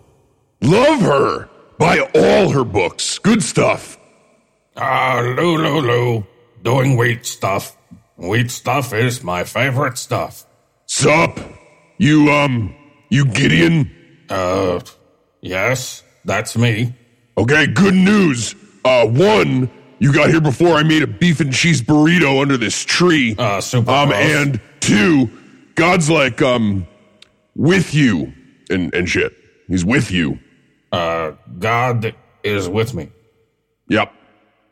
Love 0.61 1.01
her. 1.01 1.49
Buy 1.77 1.99
all 2.15 2.49
her 2.49 2.63
books. 2.65 3.19
Good 3.19 3.43
stuff. 3.43 3.97
Ah, 4.75 5.21
Lou, 5.23 5.57
Lou, 5.57 5.79
Lou. 5.81 6.27
Doing 6.63 6.97
wheat 6.97 7.25
stuff. 7.25 7.77
Wheat 8.18 8.49
stuff 8.51 8.93
is 8.93 9.24
my 9.24 9.43
favorite 9.43 9.97
stuff. 9.97 10.45
Sup? 10.86 11.39
You, 11.97 12.32
um, 12.32 12.76
you 13.09 13.26
Gideon? 13.26 13.91
Uh, 14.30 14.80
yes, 15.41 16.03
that's 16.26 16.57
me. 16.57 16.93
Okay, 17.38 17.68
good 17.68 17.93
news. 17.93 18.55
Uh, 18.84 19.05
one, 19.05 19.70
you 19.99 20.11
got 20.13 20.30
here 20.30 20.41
before 20.41 20.76
I 20.76 20.84
made 20.84 21.03
a 21.03 21.07
beef 21.07 21.39
and 21.39 21.53
cheese 21.53 21.82
burrito 21.82 22.41
under 22.41 22.57
this 22.57 22.84
tree. 22.84 23.36
Uh, 23.38 23.61
super 23.61 23.91
Um, 23.91 24.09
gross. 24.09 24.20
and 24.22 24.61
two, 24.80 25.30
God's 25.76 26.09
like, 26.09 26.41
um, 26.41 26.88
with 27.55 27.93
you 27.93 28.34
and, 28.70 28.93
and 28.93 29.07
shit. 29.07 29.34
He's 29.68 29.86
with 29.86 30.09
you. 30.11 30.39
Uh, 30.91 31.32
God 31.59 32.15
is 32.43 32.70
with 32.70 32.93
me. 32.93 33.09
Yep. 33.89 34.11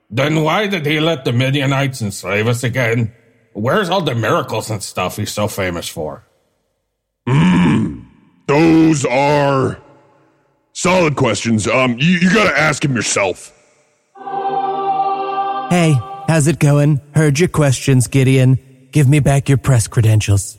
Then 0.09 0.43
why 0.43 0.67
did 0.67 0.85
he 0.85 0.99
let 0.99 1.25
the 1.25 1.33
Midianites 1.33 2.01
enslave 2.01 2.47
us 2.47 2.63
again? 2.63 3.13
Where's 3.55 3.89
all 3.89 4.01
the 4.01 4.15
miracles 4.15 4.69
and 4.69 4.83
stuff 4.83 5.15
he's 5.15 5.31
so 5.31 5.47
famous 5.47 5.87
for? 5.87 6.25
Mm, 7.25 8.05
those 8.47 9.05
are 9.05 9.81
solid 10.73 11.15
questions. 11.15 11.65
Um, 11.65 11.97
you, 11.97 12.17
you 12.17 12.33
gotta 12.33 12.59
ask 12.59 12.83
him 12.83 12.93
yourself. 12.97 13.53
Hey, 15.69 15.95
how's 16.27 16.47
it 16.47 16.59
going? 16.59 16.99
Heard 17.15 17.39
your 17.39 17.47
questions, 17.47 18.07
Gideon. 18.07 18.89
Give 18.91 19.07
me 19.07 19.21
back 19.21 19.47
your 19.47 19.57
press 19.57 19.87
credentials. 19.87 20.57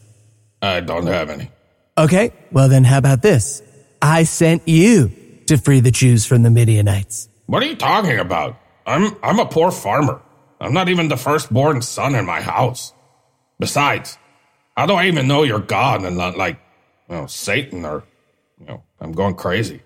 I 0.63 0.81
don't 0.81 1.07
have 1.07 1.29
any. 1.29 1.51
Okay, 1.99 2.33
well 2.51 2.71
then 2.71 2.83
how 2.83 2.97
about 2.97 3.21
this? 3.21 3.63
I 4.01 4.23
sent 4.23 4.67
you 4.67 5.13
to 5.49 5.59
free 5.59 5.81
the 5.81 5.91
Jews 5.91 6.25
from 6.25 6.43
the 6.45 6.51
Midianites. 6.51 7.29
What 7.45 7.63
are 7.63 7.67
you 7.67 7.77
talking 7.77 8.19
about? 8.19 8.59
I'm 8.87 9.15
I'm 9.23 9.39
a 9.39 9.45
poor 9.47 9.71
farmer. 9.71 10.23
I'm 10.67 10.73
not 10.73 10.89
even 10.89 11.07
the 11.07 11.17
firstborn 11.17 11.81
son 11.81 12.17
in 12.17 12.27
my 12.27 12.41
house. 12.41 12.93
Besides, 13.61 14.19
how 14.77 14.87
do 14.87 14.95
I 14.95 15.07
even 15.07 15.29
know 15.29 15.45
you're 15.45 15.61
God 15.61 16.03
and 16.03 16.17
not 16.17 16.37
like, 16.37 16.59
you 17.09 17.15
know, 17.15 17.27
Satan 17.27 17.85
or, 17.85 18.03
you 18.59 18.67
know, 18.67 18.83
I'm 19.01 19.13
going 19.13 19.37
crazy. 19.37 19.81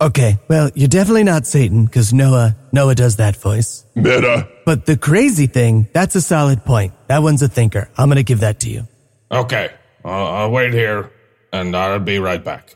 Okay, 0.00 0.40
well, 0.48 0.68
you're 0.74 0.88
definitely 0.88 1.22
not 1.22 1.46
Satan, 1.46 1.84
because 1.84 2.12
Noah, 2.12 2.56
Noah 2.72 2.96
does 2.96 3.16
that 3.16 3.36
voice. 3.36 3.84
Meta. 3.94 4.48
But 4.66 4.86
the 4.86 4.96
crazy 4.96 5.46
thing, 5.46 5.86
that's 5.92 6.16
a 6.16 6.20
solid 6.20 6.64
point. 6.64 6.92
That 7.06 7.22
one's 7.22 7.42
a 7.42 7.48
thinker. 7.48 7.88
I'm 7.96 8.08
gonna 8.08 8.24
give 8.24 8.40
that 8.40 8.58
to 8.60 8.68
you. 8.68 8.88
Okay, 9.30 9.70
I'll, 10.04 10.26
I'll 10.26 10.50
wait 10.50 10.72
here 10.72 11.12
and 11.52 11.76
I'll 11.76 12.00
be 12.00 12.18
right 12.18 12.42
back. 12.42 12.74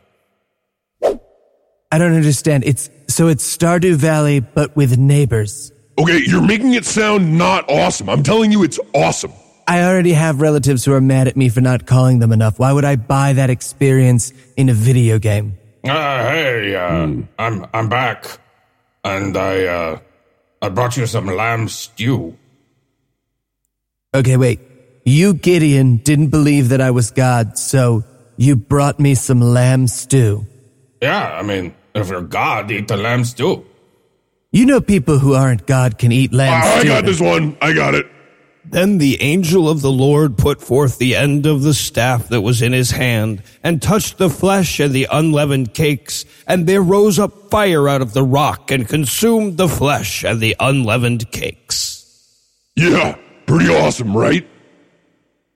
I 1.02 1.98
don't 1.98 2.14
understand. 2.14 2.62
It's, 2.64 2.90
so 3.08 3.26
it's 3.26 3.44
Stardew 3.56 3.96
Valley, 3.96 4.38
but 4.38 4.76
with 4.76 4.96
neighbors. 4.98 5.72
Okay, 5.98 6.22
you're 6.26 6.42
making 6.42 6.74
it 6.74 6.84
sound 6.84 7.38
not 7.38 7.64
awesome. 7.70 8.08
I'm 8.08 8.22
telling 8.22 8.50
you, 8.50 8.64
it's 8.64 8.80
awesome. 8.94 9.32
I 9.66 9.82
already 9.84 10.12
have 10.12 10.40
relatives 10.40 10.84
who 10.84 10.92
are 10.92 11.00
mad 11.00 11.28
at 11.28 11.36
me 11.36 11.48
for 11.48 11.60
not 11.60 11.86
calling 11.86 12.18
them 12.18 12.32
enough. 12.32 12.58
Why 12.58 12.72
would 12.72 12.84
I 12.84 12.96
buy 12.96 13.32
that 13.34 13.48
experience 13.48 14.32
in 14.56 14.68
a 14.68 14.74
video 14.74 15.18
game? 15.18 15.56
Uh, 15.84 15.90
hey, 16.28 16.74
uh, 16.74 17.08
I'm 17.38 17.66
I'm 17.72 17.88
back, 17.88 18.40
and 19.04 19.36
I 19.36 19.64
uh, 19.64 19.98
I 20.60 20.68
brought 20.70 20.96
you 20.96 21.06
some 21.06 21.26
lamb 21.26 21.68
stew. 21.68 22.36
Okay, 24.14 24.36
wait. 24.36 24.60
You, 25.04 25.34
Gideon, 25.34 25.98
didn't 25.98 26.28
believe 26.28 26.70
that 26.70 26.80
I 26.80 26.90
was 26.90 27.10
God, 27.10 27.58
so 27.58 28.04
you 28.36 28.56
brought 28.56 28.98
me 28.98 29.14
some 29.14 29.40
lamb 29.40 29.86
stew. 29.86 30.46
Yeah, 31.02 31.38
I 31.38 31.42
mean, 31.42 31.74
if 31.94 32.08
you're 32.08 32.22
God, 32.22 32.70
eat 32.70 32.88
the 32.88 32.96
lamb 32.96 33.24
stew. 33.24 33.66
You 34.54 34.66
know 34.66 34.80
people 34.80 35.18
who 35.18 35.34
aren't 35.34 35.66
God 35.66 35.98
can 35.98 36.12
eat 36.12 36.32
lamb 36.32 36.62
I 36.62 36.84
got 36.84 37.04
this 37.04 37.20
one. 37.20 37.58
I 37.60 37.72
got 37.72 37.96
it. 37.96 38.06
Then 38.64 38.98
the 38.98 39.20
angel 39.20 39.68
of 39.68 39.82
the 39.82 39.90
Lord 39.90 40.38
put 40.38 40.62
forth 40.62 40.98
the 40.98 41.16
end 41.16 41.44
of 41.44 41.62
the 41.62 41.74
staff 41.74 42.28
that 42.28 42.40
was 42.40 42.62
in 42.62 42.72
his 42.72 42.92
hand, 42.92 43.42
and 43.64 43.82
touched 43.82 44.16
the 44.16 44.30
flesh 44.30 44.78
and 44.78 44.94
the 44.94 45.08
unleavened 45.10 45.74
cakes, 45.74 46.24
and 46.46 46.68
there 46.68 46.82
rose 46.82 47.18
up 47.18 47.50
fire 47.50 47.88
out 47.88 48.00
of 48.00 48.12
the 48.12 48.22
rock, 48.22 48.70
and 48.70 48.88
consumed 48.88 49.56
the 49.56 49.66
flesh 49.66 50.24
and 50.24 50.40
the 50.40 50.54
unleavened 50.60 51.32
cakes. 51.32 52.30
Yeah, 52.76 53.18
pretty 53.46 53.74
awesome, 53.74 54.16
right? 54.16 54.48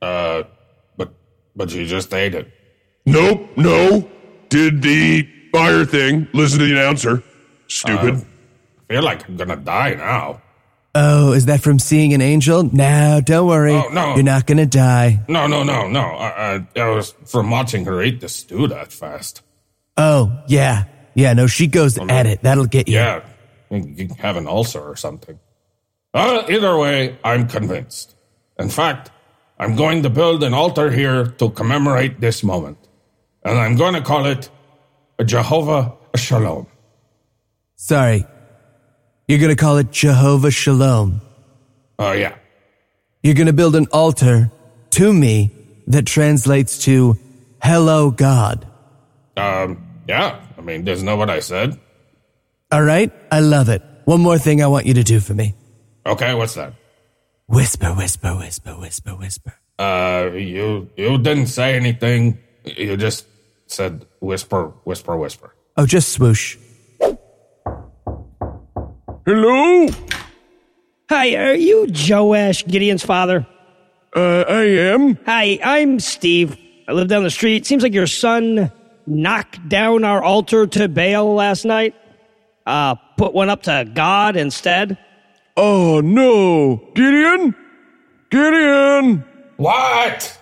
Uh, 0.03 0.43
but 0.97 1.15
but 1.55 1.73
you 1.73 1.87
just 1.87 2.13
ate 2.13 2.35
it. 2.35 2.53
Nope, 3.07 3.49
no. 3.57 4.11
Did 4.49 4.83
the 4.83 5.29
fire 5.53 5.85
thing. 5.85 6.27
Listen 6.35 6.59
to 6.59 6.65
the 6.65 6.73
announcer. 6.73 7.23
Stupid. 7.69 8.15
Uh, 8.15 8.19
I 8.19 8.38
feel 8.89 9.03
like 9.03 9.29
I'm 9.29 9.37
gonna 9.37 9.57
die 9.57 9.95
now. 9.95 10.43
Oh, 10.95 11.33
is 11.33 11.47
that 11.47 11.61
from 11.61 11.79
seeing 11.79 12.15
an 12.15 12.21
angel? 12.21 12.65
No, 12.65 13.21
don't 13.23 13.47
worry. 13.47 13.75
Oh, 13.75 13.89
no. 13.89 14.15
You're 14.15 14.25
not 14.25 14.47
gonna 14.47 14.67
die. 14.67 15.23
No, 15.29 15.47
no, 15.47 15.63
no, 15.63 15.87
no. 15.89 16.01
I, 16.01 16.57
I, 16.57 16.81
I 16.81 16.89
was 16.89 17.15
from 17.27 17.51
watching 17.51 17.85
her 17.85 18.03
eat 18.03 18.21
the 18.21 18.29
stew 18.29 18.67
that 18.69 18.93
fast. 18.93 19.43
Oh, 19.97 20.43
yeah. 20.49 20.85
Yeah, 21.15 21.33
no, 21.35 21.47
she 21.47 21.67
goes 21.67 21.99
at 21.99 22.27
it. 22.27 22.43
That'll 22.43 22.67
get 22.67 22.89
you. 22.89 22.95
Yeah, 22.95 23.25
you 23.71 24.09
have 24.19 24.37
an 24.37 24.47
ulcer 24.47 24.81
or 24.81 24.97
something. 24.97 25.39
Uh, 26.15 26.45
either 26.49 26.77
way, 26.77 27.19
I'm 27.25 27.49
convinced. 27.49 28.15
In 28.59 28.69
fact, 28.69 29.11
I'm 29.59 29.75
going 29.75 30.05
to 30.05 30.11
build 30.11 30.43
an 30.45 30.55
altar 30.55 30.91
here 30.91 31.27
to 31.27 31.51
commemorate 31.51 32.21
this 32.21 32.45
moment, 32.45 32.79
and 33.43 33.59
I'm 33.59 33.75
going 33.75 33.95
to 33.95 34.01
call 34.01 34.27
it 34.27 34.49
a 35.19 35.25
Jehovah 35.25 35.95
Shalom. 36.15 36.69
Sorry. 37.75 38.25
You're 39.29 39.39
gonna 39.39 39.57
call 39.57 39.77
it 39.77 39.91
Jehovah 39.91 40.51
Shalom. 40.51 41.21
Oh 41.99 42.13
yeah. 42.13 42.35
You're 43.23 43.35
gonna 43.35 43.53
build 43.53 43.77
an 43.77 43.87
altar 43.93 44.51
to 44.93 45.13
me 45.13 45.53
that 45.87 46.07
translates 46.07 46.79
to 46.85 47.19
Hello 47.63 48.11
God. 48.11 48.67
Um, 49.37 49.85
yeah. 50.09 50.41
I 50.57 50.63
mean, 50.63 50.85
doesn't 50.85 51.05
that 51.05 51.19
what 51.19 51.29
I 51.29 51.41
said? 51.41 51.79
All 52.73 52.83
right? 52.83 53.13
I 53.31 53.41
love 53.41 53.69
it. 53.69 53.83
One 54.07 54.23
more 54.23 54.39
thing 54.39 54.63
I 54.63 54.67
want 54.67 54.87
you 54.87 54.95
to 54.95 55.03
do 55.03 55.21
for 55.21 55.35
me. 55.35 55.55
Okay, 56.07 56.33
what's 56.33 56.55
that? 56.55 56.73
Whisper, 57.47 57.93
whisper, 57.95 58.35
whisper, 58.35 58.79
whisper, 58.79 59.11
whisper. 59.11 59.55
Uh, 59.79 60.31
you 60.33 60.89
you 60.97 61.19
didn't 61.19 61.49
say 61.49 61.77
anything. 61.77 62.39
You 62.65 62.97
just 62.97 63.27
said 63.67 64.07
whisper, 64.21 64.73
whisper, 64.85 65.17
whisper. 65.19 65.55
Oh, 65.77 65.85
just 65.85 66.09
swoosh. 66.13 66.57
Hello? 69.29 69.87
Hi, 71.11 71.37
are 71.37 71.55
you 71.55 71.87
Joash, 71.91 72.65
Gideon's 72.65 73.05
father? 73.05 73.47
Uh, 74.17 74.45
I 74.49 74.63
am. 74.63 75.19
Hi, 75.27 75.59
I'm 75.63 76.01
Steve. 76.01 76.57
I 76.89 76.93
live 76.93 77.09
down 77.09 77.25
the 77.25 77.31
street. 77.31 77.67
Seems 77.67 77.83
like 77.83 77.93
your 77.93 78.07
son 78.07 78.73
knocked 79.07 79.69
down 79.69 80.05
our 80.05 80.23
altar 80.23 80.67
to 80.69 80.89
Baal 80.89 81.35
last 81.35 81.67
night. 81.67 81.95
Uh, 82.67 82.95
put 83.19 83.35
one 83.35 83.51
up 83.51 83.65
to 83.65 83.87
God 83.93 84.35
instead. 84.35 84.97
Oh, 85.59 86.01
no. 86.01 86.79
Gideon? 86.95 87.55
Gideon! 88.31 89.27
What? 89.59 90.41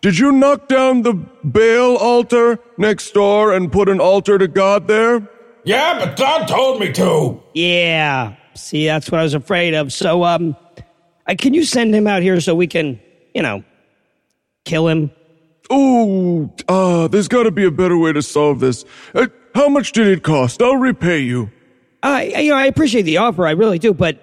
Did 0.00 0.18
you 0.18 0.32
knock 0.32 0.68
down 0.68 1.02
the 1.02 1.12
Baal 1.44 1.98
altar 1.98 2.58
next 2.78 3.12
door 3.12 3.52
and 3.52 3.70
put 3.70 3.90
an 3.90 4.00
altar 4.00 4.38
to 4.38 4.48
God 4.48 4.88
there? 4.88 5.28
Yeah, 5.64 5.98
but 5.98 6.16
God 6.16 6.46
told 6.46 6.80
me 6.80 6.92
to. 6.92 7.40
Yeah. 7.54 8.34
See, 8.54 8.86
that's 8.86 9.10
what 9.10 9.20
I 9.20 9.22
was 9.22 9.34
afraid 9.34 9.74
of. 9.74 9.92
So, 9.92 10.24
um, 10.24 10.56
uh, 11.26 11.34
can 11.38 11.54
you 11.54 11.64
send 11.64 11.94
him 11.94 12.06
out 12.06 12.22
here 12.22 12.40
so 12.40 12.54
we 12.54 12.66
can, 12.66 13.00
you 13.34 13.42
know, 13.42 13.62
kill 14.64 14.88
him? 14.88 15.10
Oh, 15.70 16.52
uh, 16.68 17.08
there's 17.08 17.28
gotta 17.28 17.50
be 17.50 17.64
a 17.64 17.70
better 17.70 17.96
way 17.96 18.12
to 18.12 18.22
solve 18.22 18.60
this. 18.60 18.84
Uh, 19.14 19.28
how 19.54 19.68
much 19.68 19.92
did 19.92 20.08
it 20.08 20.22
cost? 20.22 20.60
I'll 20.60 20.76
repay 20.76 21.20
you. 21.20 21.50
I, 22.02 22.24
you 22.24 22.50
know, 22.50 22.56
I 22.56 22.66
appreciate 22.66 23.02
the 23.02 23.18
offer, 23.18 23.46
I 23.46 23.52
really 23.52 23.78
do, 23.78 23.94
but 23.94 24.18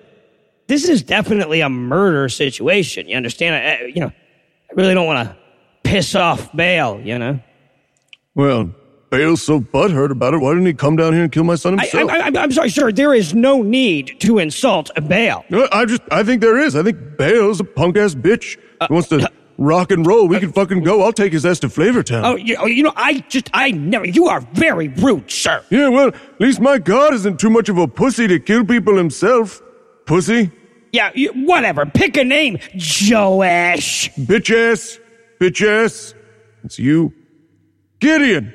this 0.68 0.88
is 0.90 1.02
definitely 1.02 1.62
a 1.62 1.70
murder 1.70 2.28
situation. 2.30 3.08
You 3.08 3.16
understand? 3.16 3.56
I, 3.56 3.84
I- 3.86 3.88
you 3.88 4.02
know, 4.02 4.12
I 4.12 4.74
really 4.76 4.94
don't 4.94 5.08
want 5.08 5.28
to 5.30 5.38
piss 5.84 6.14
off 6.14 6.52
Baal. 6.54 7.00
You 7.00 7.18
know, 7.18 7.40
Well, 8.36 8.76
Baal's 9.10 9.42
so 9.42 9.60
butthurt 9.60 10.12
about 10.12 10.36
it. 10.36 10.38
Why 10.38 10.52
didn't 10.52 10.68
he 10.68 10.74
come 10.74 10.96
down 10.96 11.14
here 11.14 11.24
and 11.24 11.32
kill 11.32 11.44
my 11.44 11.56
son 11.56 11.78
himself? 11.78 12.12
I, 12.12 12.30
I, 12.30 12.32
I'm 12.44 12.52
sorry, 12.52 12.70
sir. 12.70 12.92
There 12.92 13.14
is 13.14 13.34
no 13.34 13.62
need 13.64 14.20
to 14.22 14.38
insult 14.38 14.92
Baal. 15.08 15.46
No, 15.50 15.68
I 15.72 15.86
just, 15.86 16.02
I 16.12 16.24
think 16.24 16.42
there 16.42 16.60
is. 16.60 16.76
I 16.76 16.84
think 16.84 17.18
Baal's 17.18 17.60
a 17.60 17.64
punk 17.64 17.98
ass 17.98 18.14
bitch. 18.14 18.58
Uh, 18.80 18.88
he 18.88 18.94
wants 18.94 19.10
to 19.10 19.24
uh, 19.24 19.28
rock 19.58 19.92
and 19.92 20.06
roll. 20.06 20.28
We 20.28 20.38
uh, 20.38 20.42
can 20.42 20.54
fucking 20.54 20.84
go. 20.84 21.02
I'll 21.02 21.12
take 21.12 21.34
his 21.34 21.44
ass 21.44 21.60
to 21.60 21.70
Flavortown. 21.70 22.24
Oh, 22.24 22.36
you, 22.36 22.56
oh, 22.60 22.68
you 22.68 22.84
know, 22.84 22.94
I 22.96 23.22
just, 23.30 23.50
I 23.52 23.72
never. 23.72 24.06
You 24.06 24.28
are 24.28 24.42
very 24.54 24.90
rude, 24.90 25.32
sir. 25.32 25.64
Yeah, 25.72 25.90
well, 25.90 26.10
at 26.10 26.42
least 26.42 26.60
my 26.60 26.78
God 26.78 27.14
isn't 27.16 27.40
too 27.40 27.50
much 27.50 27.68
of 27.68 27.80
a 27.80 27.88
pussy 27.88 28.28
to 28.28 28.40
kill 28.40 28.64
people 28.64 28.96
himself. 28.96 29.62
Pussy? 30.06 30.52
Yeah, 30.92 31.12
you, 31.16 31.32
whatever. 31.34 31.86
Pick 31.88 32.16
a 32.18 32.24
name, 32.24 32.60
Joash. 32.76 34.10
Bitch 34.12 34.56
ass. 34.56 35.00
Bitch 35.40 35.66
ass. 35.66 36.14
It's 36.64 36.78
you. 36.78 37.14
Gideon. 38.00 38.54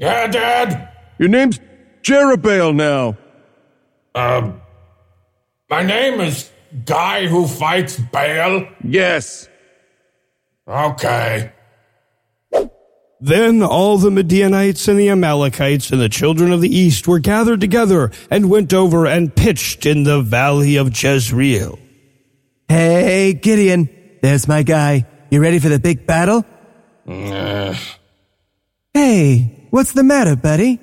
Yeah, 0.00 0.26
Dad. 0.28 0.88
Your 1.18 1.28
name's 1.28 1.60
Jerubbaal 2.02 2.74
now. 2.74 3.18
Um, 4.14 4.62
my 5.68 5.82
name 5.82 6.20
is 6.20 6.50
Guy 6.86 7.26
Who 7.26 7.46
Fights 7.46 7.98
Baal. 8.10 8.66
Yes. 8.82 9.46
Okay. 10.66 11.52
Then 13.20 13.62
all 13.62 13.98
the 13.98 14.10
Midianites 14.10 14.88
and 14.88 14.98
the 14.98 15.10
Amalekites 15.10 15.90
and 15.90 16.00
the 16.00 16.08
children 16.08 16.50
of 16.50 16.62
the 16.62 16.74
east 16.74 17.06
were 17.06 17.18
gathered 17.18 17.60
together 17.60 18.10
and 18.30 18.48
went 18.48 18.72
over 18.72 19.06
and 19.06 19.36
pitched 19.36 19.84
in 19.84 20.04
the 20.04 20.22
valley 20.22 20.76
of 20.76 20.88
Jezreel. 20.96 21.78
Hey, 22.68 23.34
Gideon. 23.34 23.90
There's 24.22 24.48
my 24.48 24.62
guy. 24.62 25.06
You 25.30 25.42
ready 25.42 25.58
for 25.58 25.68
the 25.68 25.78
big 25.78 26.06
battle? 26.06 26.46
Uh, 27.06 27.74
Hey, 28.94 29.59
what's 29.70 29.92
the 29.92 30.02
matter, 30.02 30.36
buddy? 30.36 30.78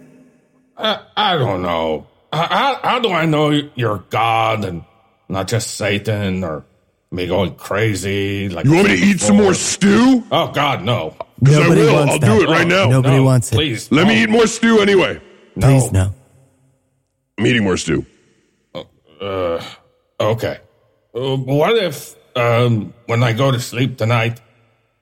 I, 0.78 1.02
I 1.16 1.38
don't 1.38 1.62
know. 1.62 2.08
How, 2.32 2.48
how, 2.48 2.80
how 2.84 3.00
do 3.00 3.10
I 3.12 3.26
know 3.26 3.50
you're 3.76 4.00
God 4.10 4.66
and 4.66 4.84
not 5.30 5.48
just 5.48 5.76
Satan 5.76 6.44
or 6.44 6.66
me 7.12 7.28
going 7.28 7.56
crazy? 7.56 8.50
Like 8.50 8.66
You 8.66 8.74
want 8.74 8.88
me 8.90 9.00
to 9.00 9.06
eat 9.06 9.20
some 9.22 9.38
more 9.38 9.54
stew? 9.54 10.24
Oh 10.32 10.52
God, 10.52 10.84
no! 10.84 11.16
'Cause 11.44 11.56
I 11.56 11.64
Nobody 11.64 11.82
will. 11.82 11.94
wants 11.94 12.14
I'll 12.14 12.20
that. 12.20 12.26
do 12.28 12.44
it 12.44 12.50
right 12.50 12.68
now. 12.68 12.90
Nobody 12.90 13.16
no, 13.18 13.24
wants 13.24 13.52
it. 13.52 13.56
Please, 13.56 13.92
Let 13.92 14.04
no. 14.04 14.10
me 14.10 14.24
eat 14.24 14.30
more 14.30 14.48
stew 14.48 14.80
anyway. 14.82 15.22
Please, 15.60 15.92
no. 15.92 16.14
I'm 17.38 17.46
eating 17.48 17.64
more 17.64 17.78
stew. 17.78 18.06
Uh, 19.22 19.64
okay. 20.20 20.60
Uh, 21.16 21.36
what 21.38 21.76
if 21.78 22.16
um, 22.36 22.94
when 23.08 23.24
I 23.24 23.34
go 23.34 23.52
to 23.52 23.60
sleep 23.60 23.98
tonight, 23.98 24.40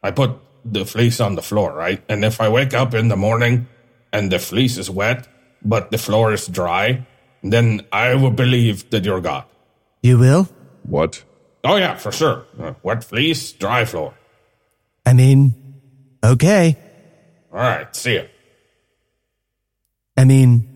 I 0.04 0.12
put 0.12 0.32
the 0.64 0.86
fleece 0.86 1.20
on 1.20 1.36
the 1.36 1.42
floor, 1.42 1.74
right? 1.74 2.02
And 2.08 2.24
if 2.24 2.40
I 2.40 2.48
wake 2.50 2.74
up 2.74 2.94
in 2.94 3.08
the 3.10 3.18
morning 3.18 3.68
and 4.12 4.32
the 4.32 4.40
fleece 4.40 4.78
is 4.78 4.90
wet, 4.90 5.28
but 5.64 5.92
the 5.92 5.98
floor 5.98 6.34
is 6.34 6.48
dry, 6.48 7.06
then 7.44 7.82
I 7.92 8.16
will 8.16 8.32
believe 8.32 8.90
that 8.90 9.06
you're 9.06 9.22
God. 9.22 9.46
You 10.02 10.18
will? 10.18 10.48
What? 10.84 11.24
Oh 11.64 11.78
yeah, 11.78 11.96
for 11.96 12.12
sure. 12.12 12.46
Uh, 12.60 12.74
wet 12.84 13.04
fleece, 13.04 13.52
dry 13.54 13.86
floor. 13.86 14.14
I 15.06 15.14
mean, 15.14 15.56
okay. 16.24 16.78
All 17.52 17.60
right, 17.60 17.96
see 17.96 18.16
ya. 18.16 18.24
I 20.18 20.26
mean, 20.26 20.68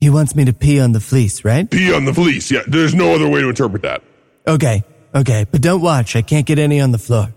he 0.00 0.10
wants 0.10 0.34
me 0.34 0.44
to 0.44 0.52
pee 0.52 0.80
on 0.80 0.92
the 0.92 1.00
fleece, 1.00 1.44
right? 1.44 1.70
Pee 1.70 1.92
on 1.92 2.04
the 2.04 2.14
fleece. 2.14 2.50
Yeah, 2.50 2.62
there's 2.66 2.94
no 2.94 3.14
other 3.14 3.28
way 3.28 3.40
to 3.42 3.48
interpret 3.48 3.82
that. 3.82 4.02
Okay, 4.46 4.82
okay, 5.14 5.46
but 5.50 5.60
don't 5.60 5.82
watch. 5.82 6.16
I 6.16 6.22
can't 6.22 6.46
get 6.46 6.58
any 6.58 6.80
on 6.80 6.92
the 6.92 6.98
floor. 6.98 7.32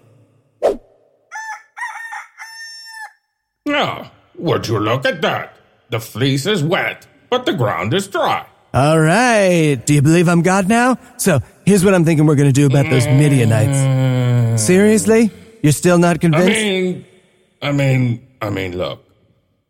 Oh, 3.66 4.12
would 4.44 4.68
you 4.68 4.80
look 4.80 5.06
at 5.06 5.22
that? 5.22 5.56
The 5.90 6.00
fleece 6.00 6.46
is 6.46 6.64
wet, 6.64 7.08
but 7.30 7.46
the 7.46 7.54
ground 7.54 7.94
is 7.94 8.08
dry. 8.08 8.46
All 8.74 9.00
right. 9.00 9.76
Do 9.76 9.94
you 9.94 10.02
believe 10.02 10.28
I'm 10.28 10.42
God 10.42 10.68
now? 10.68 10.98
So 11.18 11.40
here's 11.66 11.86
what 11.86 11.94
I'm 11.94 12.04
thinking 12.04 12.26
we're 12.26 12.36
going 12.36 12.50
to 12.50 12.54
do 12.54 12.66
about 12.66 12.90
those 12.90 13.06
Midianites. 13.06 13.78
Mm. 13.78 14.60
Seriously? 14.60 15.32
You're 15.62 15.72
still 15.72 15.98
not 15.98 16.20
convinced? 16.20 16.50
I 16.50 16.52
mean, 16.52 17.06
I 17.62 17.72
mean, 17.72 18.28
I 18.42 18.50
mean, 18.50 18.78
look. 18.78 19.06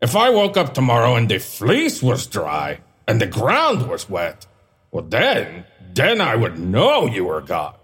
If 0.01 0.15
I 0.15 0.30
woke 0.32 0.57
up 0.57 0.74
tomorrow 0.74 1.15
and 1.15 1.30
the 1.30 1.39
fleece 1.39 2.01
was 2.01 2.26
dry 2.28 2.80
and 3.07 3.21
the 3.21 3.28
ground 3.28 3.88
was 3.88 4.09
wet, 4.09 4.47
well, 4.91 5.03
then, 5.03 5.65
then 5.93 6.19
I 6.19 6.36
would 6.36 6.57
know 6.57 7.05
you 7.05 7.26
were 7.26 7.41
God. 7.41 7.76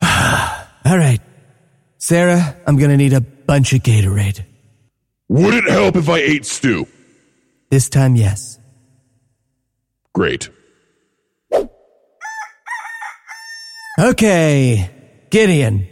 All 0.02 0.98
right. 0.98 1.20
Sarah, 1.98 2.56
I'm 2.66 2.76
going 2.76 2.90
to 2.90 2.96
need 2.96 3.12
a 3.12 3.20
bunch 3.20 3.72
of 3.72 3.82
Gatorade. 3.82 4.44
Would 5.30 5.54
it 5.54 5.70
help 5.70 5.94
if 5.94 6.08
I 6.08 6.18
ate 6.18 6.44
stew? 6.44 6.88
This 7.70 7.88
time, 7.88 8.16
yes. 8.16 8.58
Great. 10.12 10.50
Okay. 13.96 14.90
Gideon. 15.30 15.86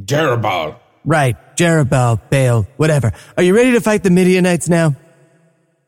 Jerubbaal. 0.00 0.78
Right. 1.04 1.36
Jerubbaal, 1.56 2.20
Baal, 2.30 2.68
whatever. 2.76 3.10
Are 3.36 3.42
you 3.42 3.56
ready 3.56 3.72
to 3.72 3.80
fight 3.80 4.04
the 4.04 4.10
Midianites 4.10 4.68
now? 4.68 4.94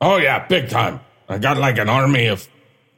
Oh, 0.01 0.17
yeah, 0.17 0.45
big 0.49 0.69
time. 0.69 0.99
I 1.29 1.39
got 1.39 1.59
like 1.59 1.79
an 1.79 1.89
army 1.89 2.27
of 2.27 2.49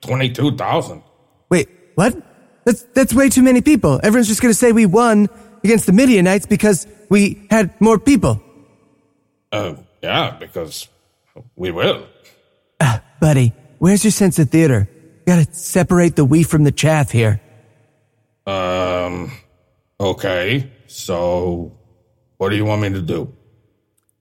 22,000. 0.00 1.02
Wait, 1.50 1.68
what? 1.94 2.16
That's, 2.64 2.84
that's 2.94 3.12
way 3.12 3.28
too 3.28 3.42
many 3.42 3.60
people. 3.60 4.00
Everyone's 4.02 4.28
just 4.28 4.40
going 4.40 4.50
to 4.50 4.58
say 4.58 4.72
we 4.72 4.86
won 4.86 5.28
against 5.62 5.84
the 5.84 5.92
Midianites 5.92 6.46
because 6.46 6.86
we 7.10 7.46
had 7.50 7.78
more 7.82 7.98
people. 7.98 8.42
Uh, 9.50 9.74
yeah, 10.02 10.36
because 10.38 10.88
we 11.56 11.70
will. 11.70 12.06
Ah, 12.80 13.02
buddy, 13.20 13.52
where's 13.78 14.04
your 14.04 14.10
sense 14.10 14.38
of 14.38 14.50
theater? 14.50 14.88
gotta 15.28 15.46
separate 15.52 16.16
the 16.16 16.24
wheat 16.24 16.44
from 16.44 16.64
the 16.64 16.72
chaff 16.72 17.10
here. 17.10 17.40
Um, 18.46 19.30
okay. 20.00 20.72
So, 20.86 21.76
what 22.38 22.48
do 22.48 22.56
you 22.56 22.64
want 22.64 22.80
me 22.80 22.88
to 22.90 23.02
do? 23.02 23.34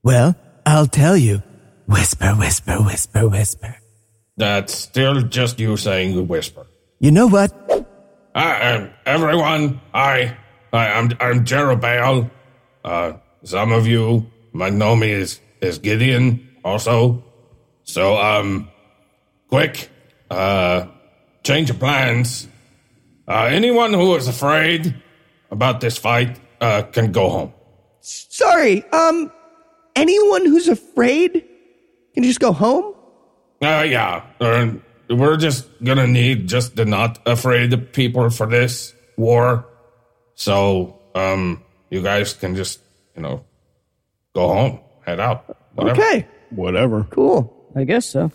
Well, 0.02 0.36
I'll 0.66 0.86
tell 0.86 1.16
you. 1.16 1.42
Whisper, 1.86 2.34
whisper, 2.34 2.82
whisper, 2.82 3.26
whisper. 3.26 3.76
That's 4.36 4.74
still 4.74 5.22
just 5.22 5.58
you 5.58 5.78
saying 5.78 6.14
the 6.14 6.22
whisper. 6.22 6.66
You 7.00 7.10
know 7.10 7.26
what? 7.26 7.50
I, 8.34 8.72
um, 8.72 8.90
everyone, 9.06 9.80
I, 9.94 10.36
I, 10.70 10.88
I'm, 10.92 11.10
I'm 11.18 11.44
Jerubbaal. 11.46 12.30
Uh, 12.84 13.12
some 13.44 13.72
of 13.72 13.86
you 13.86 14.30
know 14.70 15.00
is 15.02 15.40
as 15.62 15.78
Gideon 15.78 16.48
also. 16.64 17.24
So, 17.84 18.16
um, 18.16 18.70
quick, 19.48 19.90
uh, 20.30 20.86
change 21.42 21.70
of 21.70 21.78
plans. 21.78 22.48
Uh, 23.26 23.48
anyone 23.50 23.92
who 23.92 24.14
is 24.16 24.28
afraid 24.28 24.94
about 25.50 25.80
this 25.80 25.96
fight, 25.96 26.38
uh, 26.60 26.82
can 26.82 27.12
go 27.12 27.28
home. 27.28 27.52
Sorry, 28.00 28.84
um, 28.90 29.32
anyone 29.96 30.44
who's 30.46 30.68
afraid 30.68 31.44
can 32.14 32.22
just 32.22 32.40
go 32.40 32.52
home? 32.52 32.94
Uh, 33.62 33.84
yeah. 33.86 34.22
Uh, 34.40 34.72
we're 35.10 35.36
just 35.36 35.66
gonna 35.82 36.06
need 36.06 36.48
just 36.48 36.76
the 36.76 36.84
not 36.84 37.18
afraid 37.26 37.92
people 37.92 38.30
for 38.30 38.46
this 38.46 38.94
war. 39.16 39.66
So, 40.34 41.00
um, 41.14 41.62
you 41.90 42.02
guys 42.02 42.34
can 42.34 42.54
just, 42.54 42.80
you 43.16 43.22
know, 43.22 43.44
go 44.34 44.48
home, 44.48 44.80
head 45.04 45.20
out. 45.20 45.56
Whatever. 45.74 46.00
Okay. 46.00 46.26
Whatever. 46.50 47.04
Cool. 47.10 47.54
I 47.74 47.84
guess 47.84 48.06
so. 48.06 48.32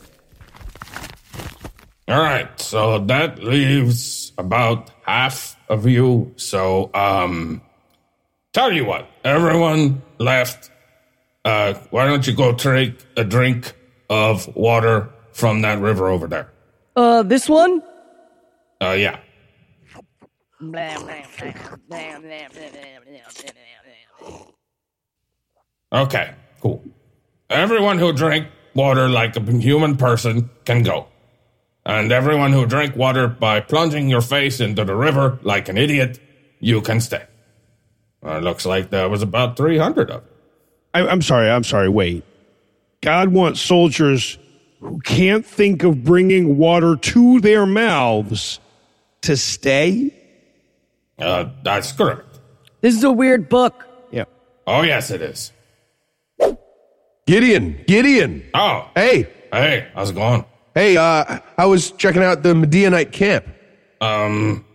All 2.08 2.20
right. 2.22 2.48
So 2.60 3.00
that 3.00 3.44
leaves 3.44 4.32
about 4.38 4.92
half 5.06 5.56
of 5.70 5.88
you. 5.88 6.34
So, 6.36 6.90
um, 6.94 7.62
tell 8.54 8.72
you 8.72 8.86
what, 8.86 9.08
everyone 9.24 10.02
left. 10.20 10.70
Uh, 11.46 11.74
why 11.90 12.06
don't 12.06 12.26
you 12.26 12.34
go 12.34 12.54
take 12.54 13.06
a 13.18 13.24
drink 13.24 13.74
of 14.10 14.54
water 14.56 15.10
from 15.34 15.62
that 15.62 15.80
river 15.80 16.08
over 16.08 16.28
there? 16.28 16.52
Uh, 16.96 17.24
this 17.24 17.50
one? 17.50 17.82
Uh, 18.82 18.92
yeah. 18.92 19.20
Okay, 25.94 26.34
cool. 26.62 26.84
Everyone 27.50 28.00
who 28.00 28.12
drank 28.14 28.48
water 28.74 29.08
like 29.08 29.36
a 29.36 29.42
human 29.42 29.96
person 29.96 30.50
can 30.66 30.84
go. 30.84 31.08
And 31.86 32.12
everyone 32.12 32.54
who 32.54 32.66
drank 32.66 32.96
water 32.96 33.28
by 33.28 33.60
plunging 33.60 34.08
your 34.10 34.22
face 34.22 34.60
into 34.60 34.84
the 34.86 34.96
river 34.96 35.38
like 35.44 35.70
an 35.70 35.78
idiot, 35.78 36.20
you 36.60 36.82
can 36.82 37.02
stay. 37.02 37.26
Uh, 38.26 38.40
looks 38.40 38.66
like 38.66 38.90
there 38.90 39.10
was 39.10 39.22
about 39.22 39.58
300 39.58 40.10
of 40.10 40.24
you. 40.24 40.30
I, 40.94 41.08
I'm 41.08 41.22
sorry. 41.22 41.50
I'm 41.50 41.64
sorry. 41.64 41.90
Wait. 41.90 42.24
God 43.02 43.30
wants 43.30 43.60
soldiers 43.60 44.38
who 44.80 45.00
can't 45.00 45.46
think 45.46 45.84
of 45.84 46.04
bringing 46.04 46.58
water 46.58 46.96
to 46.96 47.40
their 47.42 47.66
mouths 47.66 48.60
to 49.22 49.36
stay? 49.38 50.14
Uh, 51.18 51.50
that's 51.64 51.92
correct. 51.92 52.40
This 52.82 52.96
is 52.96 53.04
a 53.04 53.12
weird 53.12 53.50
book. 53.50 53.86
Yeah. 54.12 54.26
Oh, 54.68 54.82
yes, 54.82 55.12
it 55.12 55.22
is. 55.22 55.52
Gideon, 57.26 57.84
Gideon. 57.88 58.44
Oh. 58.54 58.90
Hey. 58.96 59.28
Hey, 59.52 59.88
how's 59.94 60.10
it 60.10 60.16
going? 60.16 60.46
Hey, 60.76 60.98
uh, 60.98 61.40
I 61.58 61.66
was 61.66 61.92
checking 61.92 62.24
out 62.24 62.44
the 62.44 62.56
Midianite 62.56 63.12
camp. 63.12 63.46
Um, 64.02 64.66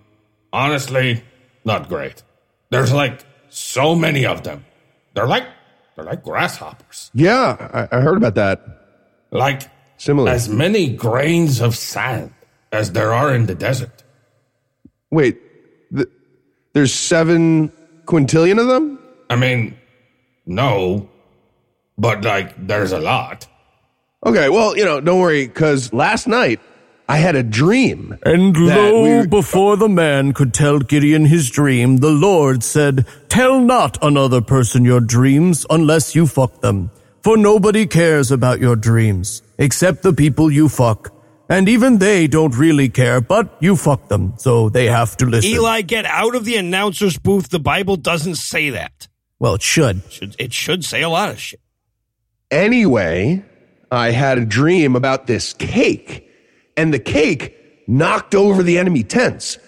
honestly, 0.53 1.22
not 1.64 1.88
great. 1.88 2.22
There's 2.70 2.92
like 2.92 3.24
so 3.49 3.94
many 3.94 4.24
of 4.24 4.44
them. 4.44 4.64
They're 5.14 5.26
like, 5.26 5.44
they're 5.96 6.05
like 6.05 6.22
grasshoppers. 6.22 7.11
Yeah, 7.12 7.88
I, 7.90 7.96
I 7.99 8.01
heard 8.01 8.16
about 8.16 8.36
that. 8.36 8.62
Like, 9.30 9.62
Similar. 9.99 10.30
as 10.30 10.49
many 10.49 10.94
grains 10.94 11.61
of 11.61 11.74
sand 11.76 12.32
as 12.72 12.92
there 12.92 13.12
are 13.12 13.34
in 13.34 13.46
the 13.46 13.55
desert. 13.55 14.05
Wait, 15.11 15.38
th- 15.94 16.09
there's 16.72 16.94
seven 16.94 17.70
quintillion 18.05 18.61
of 18.61 18.68
them? 18.68 18.99
I 19.28 19.36
mean, 19.36 19.76
no, 20.46 21.09
but 21.99 22.24
like, 22.24 22.66
there's 22.66 22.92
a 22.92 23.01
lot. 23.01 23.46
Okay, 24.24 24.49
well, 24.49 24.76
you 24.76 24.84
know, 24.84 25.01
don't 25.01 25.20
worry, 25.20 25.46
because 25.46 25.92
last 25.92 26.26
night 26.26 26.61
I 27.09 27.18
had 27.18 27.36
a 27.36 27.42
dream. 27.42 28.18
And 28.24 28.57
lo, 28.57 29.03
we 29.03 29.11
were- 29.16 29.26
before 29.26 29.76
the 29.76 29.88
man 29.88 30.32
could 30.32 30.53
tell 30.53 30.78
Gideon 30.80 31.26
his 31.26 31.51
dream, 31.51 31.99
the 31.99 32.11
Lord 32.11 32.62
said, 32.62 33.07
Tell 33.28 33.61
not 33.61 33.96
another 34.03 34.40
person 34.40 34.84
your 34.84 35.01
dreams 35.01 35.64
unless 35.70 36.14
you 36.14 36.26
fuck 36.26 36.61
them. 36.61 36.90
For 37.22 37.36
nobody 37.36 37.86
cares 37.86 38.30
about 38.30 38.59
your 38.61 38.76
dreams, 38.76 39.42
except 39.59 40.03
the 40.03 40.12
people 40.12 40.51
you 40.51 40.68
fuck. 40.68 41.12
And 41.51 41.68
even 41.68 41.99
they 41.99 42.26
don't 42.26 42.57
really 42.57 42.88
care, 42.90 43.20
but 43.20 43.57
you 43.61 43.74
fuck 43.76 44.09
them, 44.09 44.34
so 44.36 44.68
they 44.68 44.86
have 44.86 45.16
to 45.18 45.26
listen. 45.26 45.51
Eli, 45.51 45.80
get 45.82 46.05
out 46.05 46.34
of 46.34 46.44
the 46.44 46.57
announcer's 46.57 47.18
booth. 47.18 47.49
The 47.49 47.59
Bible 47.59 47.96
doesn't 47.96 48.34
say 48.34 48.70
that. 48.70 49.09
Well, 49.38 49.55
it 49.55 49.62
should. 49.62 50.03
Should- 50.11 50.36
It 50.38 50.53
should 50.53 50.84
say 50.84 51.01
a 51.03 51.09
lot 51.09 51.30
of 51.30 51.40
shit. 51.40 51.61
Anyway, 52.51 53.44
I 53.90 54.11
had 54.11 54.38
a 54.38 54.44
dream 54.44 54.96
about 54.96 55.26
this 55.26 55.53
cake, 55.53 56.28
and 56.76 56.92
the 56.92 56.99
cake 56.99 57.55
knocked 57.86 58.34
over 58.34 58.62
the 58.62 58.78
enemy 58.78 59.03
tents. 59.03 59.59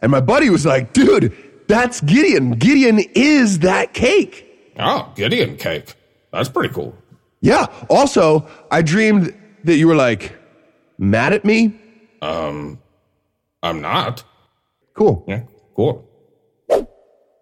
And 0.00 0.10
my 0.10 0.20
buddy 0.20 0.50
was 0.50 0.64
like, 0.64 0.92
dude, 0.92 1.34
that's 1.68 2.00
Gideon. 2.00 2.52
Gideon 2.52 3.00
is 3.14 3.60
that 3.60 3.94
cake. 3.94 4.48
Oh, 4.78 5.12
Gideon 5.14 5.56
cake. 5.56 5.94
That's 6.32 6.48
pretty 6.48 6.72
cool. 6.72 6.96
Yeah. 7.40 7.66
Also, 7.90 8.46
I 8.70 8.82
dreamed 8.82 9.34
that 9.64 9.76
you 9.76 9.86
were 9.86 9.94
like 9.94 10.34
mad 10.98 11.32
at 11.32 11.44
me. 11.44 11.78
Um, 12.22 12.80
I'm 13.62 13.80
not. 13.80 14.24
Cool. 14.94 15.24
Yeah, 15.26 15.42
cool. 15.74 16.08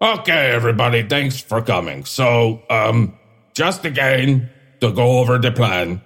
Okay, 0.01 0.51
everybody, 0.51 1.03
thanks 1.03 1.39
for 1.39 1.61
coming. 1.61 2.05
So, 2.05 2.63
um, 2.71 3.17
just 3.53 3.85
again 3.85 4.49
to 4.81 4.91
go 4.91 5.19
over 5.19 5.37
the 5.37 5.51
plan, 5.51 6.01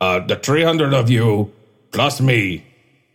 uh, 0.00 0.20
the 0.20 0.36
300 0.36 0.92
of 0.92 1.10
you 1.10 1.52
plus 1.92 2.20
me, 2.20 2.64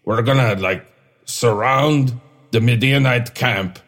we're 0.05 0.21
gonna 0.21 0.55
like 0.55 0.85
surround 1.25 2.19
the 2.51 2.61
Midianite 2.61 3.35
camp, 3.35 3.79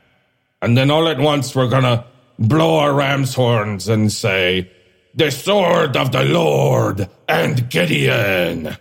and 0.61 0.77
then 0.77 0.91
all 0.91 1.07
at 1.07 1.19
once 1.19 1.55
we're 1.55 1.69
gonna 1.69 2.05
blow 2.37 2.77
our 2.77 2.93
ram's 2.93 3.33
horns 3.33 3.87
and 3.87 4.11
say, 4.11 4.69
"The 5.15 5.31
sword 5.31 5.95
of 5.97 6.11
the 6.11 6.23
Lord 6.23 7.09
and 7.27 7.69
Gideon." 7.69 8.77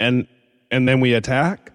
And 0.00 0.26
and 0.70 0.88
then 0.88 1.00
we 1.00 1.14
attack? 1.14 1.72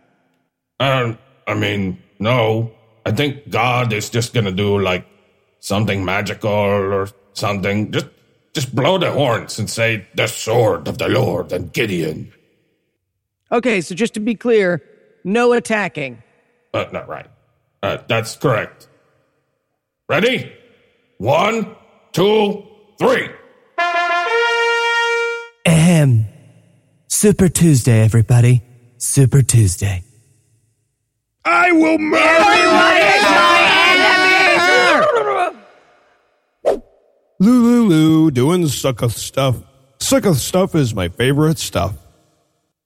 Uh, 0.79 1.13
I 1.47 1.53
mean, 1.53 2.01
no. 2.19 2.71
I 3.05 3.11
think 3.11 3.49
God 3.49 3.93
is 3.93 4.09
just 4.09 4.33
gonna 4.33 4.51
do 4.51 4.79
like 4.79 5.05
something 5.59 6.03
magical 6.03 6.49
or 6.51 7.07
something. 7.33 7.91
Just, 7.91 8.07
just 8.57 8.73
blow 8.73 8.97
the 8.97 9.11
horns 9.11 9.59
and 9.59 9.69
say, 9.69 10.07
"The 10.15 10.25
sword 10.25 10.87
of 10.87 10.97
the 10.97 11.07
Lord 11.07 11.51
and 11.51 11.71
Gideon." 11.71 12.33
Okay, 13.51 13.81
so 13.81 13.93
just 13.93 14.15
to 14.15 14.19
be 14.19 14.33
clear, 14.33 14.81
no 15.23 15.53
attacking. 15.53 16.23
Uh, 16.73 16.85
not 16.91 17.07
right. 17.07 17.27
Uh, 17.83 17.97
that's 18.07 18.35
correct. 18.35 18.87
Ready? 20.09 20.51
One, 21.19 21.75
two, 22.13 22.65
three. 22.97 23.29
Ahem. 25.67 26.25
Super 27.07 27.49
Tuesday, 27.49 28.01
everybody. 28.01 28.63
Super 28.97 29.43
Tuesday. 29.43 30.01
I 31.45 31.71
will 31.73 31.99
murder 31.99 33.56
Lulu 37.39 38.31
doing 38.31 38.67
Succoth 38.67 39.15
stuff. 39.15 39.57
Succoth 39.99 40.37
stuff 40.37 40.73
is 40.73 40.95
my 40.95 41.09
favorite 41.09 41.59
stuff. 41.59 41.95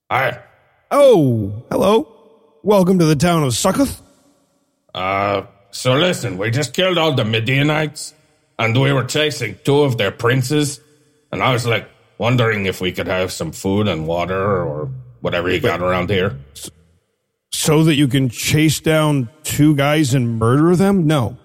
Hi. 0.09 0.43
Oh, 0.89 1.63
hello. 1.71 2.07
Welcome 2.61 2.99
to 2.99 3.05
the 3.05 3.15
town 3.15 3.43
of 3.43 3.53
Succoth. 3.53 4.01
Uh, 4.93 5.43
so 5.71 5.93
listen, 5.93 6.37
we 6.37 6.51
just 6.51 6.73
killed 6.73 6.97
all 6.97 7.13
the 7.13 7.23
Midianites, 7.23 8.13
and 8.59 8.79
we 8.79 8.91
were 8.91 9.05
chasing 9.05 9.57
two 9.63 9.83
of 9.83 9.97
their 9.97 10.11
princes, 10.11 10.81
and 11.31 11.41
I 11.41 11.53
was 11.53 11.65
like 11.65 11.89
wondering 12.17 12.65
if 12.65 12.81
we 12.81 12.91
could 12.91 13.07
have 13.07 13.31
some 13.31 13.53
food 13.53 13.87
and 13.87 14.05
water 14.05 14.35
or 14.37 14.91
whatever 15.21 15.49
you 15.49 15.61
got 15.61 15.81
around 15.81 16.09
here. 16.09 16.37
So 17.53 17.85
that 17.85 17.95
you 17.95 18.09
can 18.09 18.27
chase 18.27 18.81
down 18.81 19.29
two 19.43 19.75
guys 19.77 20.13
and 20.13 20.37
murder 20.37 20.75
them? 20.75 21.07
No. 21.07 21.37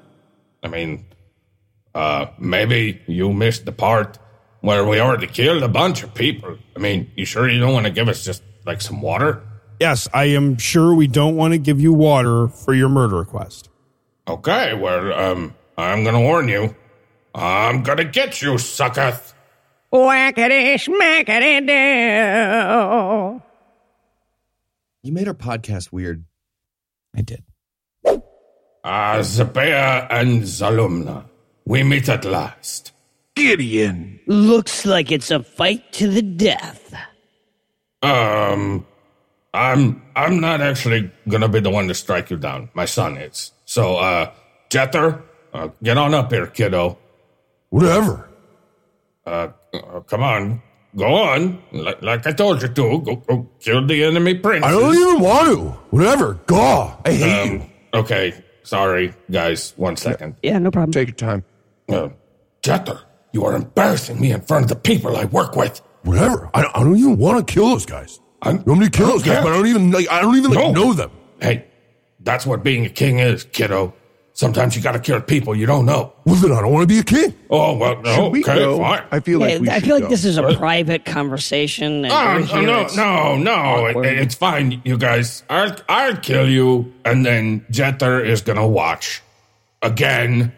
I 0.62 0.68
mean, 0.68 1.05
uh, 1.96 2.26
maybe 2.38 3.00
you 3.06 3.32
missed 3.32 3.64
the 3.64 3.72
part 3.72 4.18
where 4.60 4.84
we 4.84 5.00
already 5.00 5.26
killed 5.26 5.62
a 5.62 5.68
bunch 5.68 6.02
of 6.02 6.12
people. 6.12 6.58
I 6.76 6.78
mean, 6.78 7.10
you 7.16 7.24
sure 7.24 7.48
you 7.48 7.58
don't 7.58 7.72
want 7.72 7.86
to 7.86 7.92
give 7.92 8.08
us 8.08 8.22
just 8.22 8.42
like 8.66 8.82
some 8.82 9.00
water? 9.00 9.42
Yes, 9.80 10.06
I 10.12 10.24
am 10.26 10.58
sure 10.58 10.94
we 10.94 11.06
don't 11.06 11.36
want 11.36 11.52
to 11.52 11.58
give 11.58 11.80
you 11.80 11.94
water 11.94 12.48
for 12.48 12.74
your 12.74 12.90
murder 12.90 13.16
request. 13.16 13.70
Okay, 14.28 14.74
well, 14.74 15.12
um, 15.14 15.54
I'm 15.78 16.04
gonna 16.04 16.20
warn 16.20 16.48
you. 16.48 16.76
I'm 17.34 17.82
gonna 17.82 18.04
get 18.04 18.42
you, 18.42 18.58
sucketh. 18.58 19.32
Whackity 19.90 20.74
smackity 20.74 21.66
do. 21.66 23.42
You 25.02 25.12
made 25.12 25.28
our 25.28 25.34
podcast 25.34 25.92
weird. 25.92 26.24
I 27.16 27.22
did. 27.22 27.42
Ah, 28.84 29.18
Zebah 29.20 30.08
and 30.10 30.42
Zalmunna. 30.42 31.24
We 31.66 31.82
meet 31.82 32.08
at 32.08 32.24
last. 32.24 32.92
Gideon. 33.34 34.20
Looks 34.26 34.86
like 34.86 35.10
it's 35.10 35.30
a 35.30 35.42
fight 35.42 35.92
to 35.94 36.08
the 36.08 36.22
death. 36.22 36.94
Um, 38.02 38.86
I'm 39.52 40.00
I'm 40.14 40.40
not 40.40 40.60
actually 40.60 41.10
gonna 41.28 41.48
be 41.48 41.60
the 41.60 41.70
one 41.70 41.88
to 41.88 41.94
strike 41.94 42.30
you 42.30 42.36
down. 42.36 42.70
My 42.72 42.84
son 42.84 43.16
is. 43.16 43.50
So, 43.64 43.96
uh, 43.96 44.30
Jether, 44.70 45.22
uh, 45.52 45.68
get 45.82 45.98
on 45.98 46.14
up 46.14 46.30
here, 46.32 46.46
kiddo. 46.46 46.98
Whatever. 47.70 48.28
Uh, 49.26 49.48
uh, 49.74 50.00
come 50.06 50.22
on, 50.22 50.62
go 50.94 51.14
on. 51.14 51.60
Like, 51.72 52.00
like 52.00 52.26
I 52.28 52.32
told 52.32 52.62
you 52.62 52.68
to, 52.68 53.00
go, 53.00 53.16
go 53.16 53.48
kill 53.58 53.84
the 53.84 54.04
enemy 54.04 54.34
prince. 54.34 54.64
I 54.64 54.70
don't 54.70 54.94
even 54.94 55.20
want 55.20 55.48
to. 55.48 55.68
Whatever. 55.90 56.34
Gaw. 56.46 56.96
I 57.04 57.12
hate 57.12 57.50
you. 57.50 57.60
Um, 57.60 57.70
okay, 57.92 58.44
sorry, 58.62 59.12
guys. 59.30 59.74
One 59.76 59.96
second. 59.96 60.36
Yeah, 60.44 60.60
no 60.60 60.70
problem. 60.70 60.92
Take 60.92 61.08
your 61.08 61.16
time. 61.16 61.44
Uh, 61.88 62.08
Jether, 62.62 63.00
you 63.32 63.44
are 63.44 63.54
embarrassing 63.54 64.20
me 64.20 64.32
in 64.32 64.40
front 64.40 64.64
of 64.64 64.68
the 64.68 64.76
people 64.76 65.16
I 65.16 65.24
work 65.26 65.54
with. 65.56 65.80
Whatever. 66.02 66.50
I, 66.54 66.64
I 66.74 66.82
don't 66.82 66.96
even 66.96 67.16
want 67.16 67.46
to 67.46 67.52
kill 67.52 67.68
those 67.70 67.86
guys. 67.86 68.20
I, 68.42 68.52
You 68.52 68.58
want 68.66 68.80
me 68.80 68.86
to 68.88 68.90
kill 68.90 69.06
I 69.06 69.10
don't 69.10 69.24
guys, 69.24 69.42
but 69.44 69.52
I 69.52 69.56
don't 69.56 69.66
even 69.66 69.90
like. 69.90 70.10
I 70.10 70.20
don't 70.20 70.36
even 70.36 70.50
like 70.52 70.64
No. 70.64 70.72
know 70.72 70.92
them. 70.92 71.10
Hey, 71.40 71.66
that's 72.20 72.46
what 72.46 72.62
being 72.62 72.84
a 72.86 72.88
king 72.90 73.18
is, 73.18 73.44
kiddo. 73.44 73.94
Sometimes 74.32 74.76
you 74.76 74.82
gotta 74.82 74.98
kill 75.00 75.20
people 75.22 75.56
you 75.56 75.64
don't 75.64 75.86
know. 75.86 76.12
Well, 76.26 76.34
then 76.36 76.52
I 76.52 76.60
don't 76.60 76.70
want 76.70 76.82
to 76.82 76.86
be 76.86 76.98
a 76.98 77.02
king. 77.02 77.34
Oh, 77.48 77.74
well, 77.76 78.02
no, 78.02 78.14
Should 78.14 78.32
we 78.32 78.44
okay, 78.44 78.56
go? 78.56 78.76
fine. 78.78 79.02
I 79.10 79.20
feel 79.20 79.38
like 79.38 79.50
Yeah, 79.52 79.58
we 79.60 79.70
I 79.70 79.80
feel 79.80 79.94
like 79.94 80.04
go. 80.04 80.08
this 80.10 80.26
is 80.26 80.36
a 80.36 80.42
What? 80.42 80.58
private 80.58 81.06
conversation. 81.06 82.04
And 82.04 82.12
Ah, 82.12 82.34
we're 82.52 82.62
no, 82.66 82.86
no, 82.94 83.36
no, 83.38 83.86
it- 84.02 84.18
it's 84.18 84.34
fine, 84.34 84.82
you 84.84 84.98
guys. 84.98 85.42
I'll, 85.48 85.74
I'll 85.88 86.16
kill 86.18 86.46
you, 86.48 86.92
and 87.06 87.24
then 87.24 87.64
Jether 87.72 88.22
is 88.22 88.42
gonna 88.42 88.66
watch 88.68 89.22
again. 89.82 90.52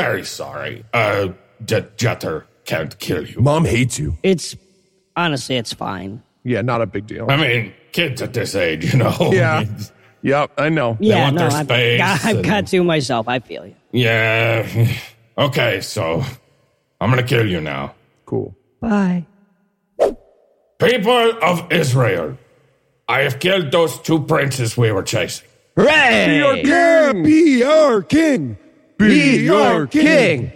Very 0.00 0.24
sorry. 0.24 0.84
Uh, 0.92 1.28
Je- 1.64 1.86
Jether 1.96 2.44
can't 2.64 2.98
kill 2.98 3.26
you. 3.26 3.40
Mom 3.40 3.64
hates 3.64 3.98
you. 3.98 4.16
It's 4.22 4.56
honestly, 5.16 5.56
it's 5.56 5.72
fine. 5.72 6.22
Yeah, 6.44 6.62
not 6.62 6.80
a 6.80 6.86
big 6.86 7.06
deal. 7.06 7.30
I 7.30 7.36
mean, 7.36 7.72
kids 7.92 8.22
at 8.22 8.32
this 8.32 8.54
age, 8.54 8.92
you 8.92 8.98
know. 8.98 9.14
Yeah. 9.32 9.64
Yep, 10.22 10.50
I 10.58 10.68
know. 10.68 10.98
Yeah, 11.00 11.22
want 11.24 11.36
no, 11.36 11.48
their 11.48 11.58
I've, 11.58 11.66
space 11.66 11.98
got, 12.04 12.24
I've 12.24 12.36
and- 12.36 12.44
got 12.44 12.66
to 12.68 12.84
myself. 12.84 13.26
I 13.28 13.38
feel 13.40 13.66
you. 13.66 13.74
Yeah. 13.92 14.66
Okay, 15.38 15.80
so 15.80 16.22
I'm 17.00 17.08
gonna 17.08 17.22
kill 17.22 17.48
you 17.48 17.62
now. 17.62 17.94
Cool. 18.26 18.54
Bye. 18.78 19.24
People 20.78 21.32
of 21.42 21.70
Israel, 21.72 22.36
I 23.08 23.20
have 23.20 23.38
killed 23.38 23.70
those 23.72 23.98
two 24.00 24.20
princes 24.24 24.76
we 24.76 24.92
were 24.92 25.02
chasing. 25.02 25.46
Hooray! 25.76 26.62
Yeah, 26.64 27.12
be 27.12 27.62
our 27.64 28.02
king. 28.02 28.58
Be 29.08 29.44
your 29.44 29.86
king. 29.86 30.52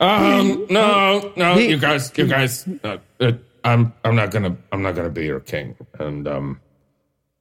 Um, 0.00 0.66
no, 0.70 1.32
no, 1.36 1.58
you 1.58 1.76
guys, 1.76 2.12
you 2.16 2.26
guys, 2.28 2.68
uh, 2.84 2.98
uh, 3.20 3.32
I'm, 3.64 3.92
I'm 4.04 4.14
not 4.14 4.30
gonna, 4.30 4.56
I'm 4.70 4.82
not 4.82 4.94
gonna 4.94 5.10
be 5.10 5.26
your 5.26 5.40
king, 5.40 5.74
and 5.98 6.28
um, 6.28 6.60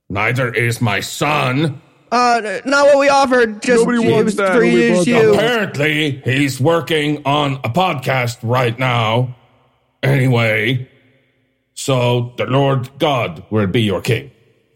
neither 0.09 0.51
is 0.51 0.81
my 0.81 0.99
son. 0.99 1.81
Uh, 2.11 2.61
not 2.65 2.85
what 2.87 2.97
we 2.99 3.09
offered. 3.09 3.61
Just 3.61 3.85
Nobody 3.85 4.11
wants 4.11 4.35
that. 4.35 4.55
three 4.55 4.69
Nobody 4.71 4.81
years 4.81 5.07
you. 5.07 5.33
Apparently, 5.33 6.21
he's 6.23 6.59
working 6.59 7.21
on 7.25 7.55
a 7.63 7.69
podcast 7.69 8.39
right 8.41 8.77
now. 8.79 9.35
Anyway, 10.01 10.89
so 11.75 12.33
the 12.37 12.45
Lord 12.45 12.89
God 12.97 13.43
will 13.51 13.67
be 13.67 13.81
your 13.83 14.01
king, 14.01 14.31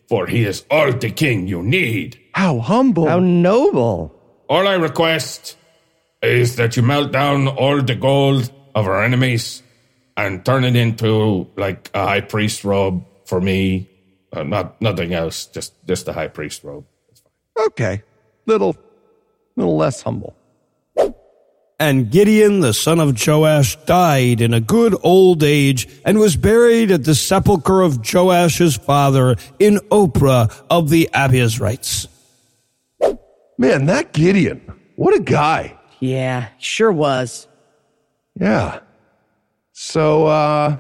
for 0.08 0.28
he 0.28 0.44
is 0.44 0.66
all 0.70 0.92
the 0.92 1.10
king 1.10 1.48
you 1.48 1.64
need. 1.64 2.20
How 2.34 2.60
humble. 2.60 3.08
How 3.08 3.20
noble. 3.20 4.14
All 4.50 4.68
I 4.68 4.74
request 4.74 5.58
is 6.22 6.56
that 6.56 6.78
you 6.78 6.84
melt 6.84 7.12
down 7.12 7.48
all 7.48 7.82
the 7.82 7.96
gold 7.96 8.52
of 8.76 8.88
our 8.88 9.04
enemies 9.04 9.64
and 10.16 10.46
turn 10.46 10.64
it 10.64 10.76
into 10.76 11.48
like 11.58 11.90
a 11.94 12.06
high 12.06 12.22
priest 12.22 12.64
robe 12.64 13.04
for 13.26 13.42
me. 13.42 13.90
Uh, 14.34 14.44
not 14.44 14.82
nothing 14.82 15.14
else, 15.14 15.48
just 15.48 15.74
just 15.86 16.08
a 16.08 16.14
high 16.14 16.28
priest 16.28 16.64
robe. 16.64 16.86
okay. 17.60 18.04
Little, 18.46 18.76
little 19.56 19.78
less 19.78 20.02
humble. 20.02 20.36
And 21.80 22.12
Gideon, 22.12 22.60
the 22.60 22.74
son 22.74 23.00
of 23.00 23.18
Joash, 23.26 23.76
died 23.86 24.40
in 24.40 24.54
a 24.54 24.62
good 24.62 24.96
old 25.02 25.42
age 25.42 25.88
and 26.06 26.20
was 26.20 26.36
buried 26.36 26.92
at 26.92 27.06
the 27.06 27.16
sepulchre 27.16 27.82
of 27.82 28.04
Joash's 28.04 28.78
father 28.78 29.36
in 29.58 29.78
Oprah 29.90 30.52
of 30.70 30.90
the 30.90 31.10
Abiezrites. 31.12 32.08
Man, 33.58 33.88
that 33.88 34.14
Gideon. 34.14 34.62
What 34.96 35.16
a 35.16 35.20
guy. 35.20 35.76
Yeah, 36.02 36.50
sure 36.58 36.92
was. 36.92 37.48
Yeah. 38.38 38.80
So, 39.72 40.26
uh, 40.26 40.78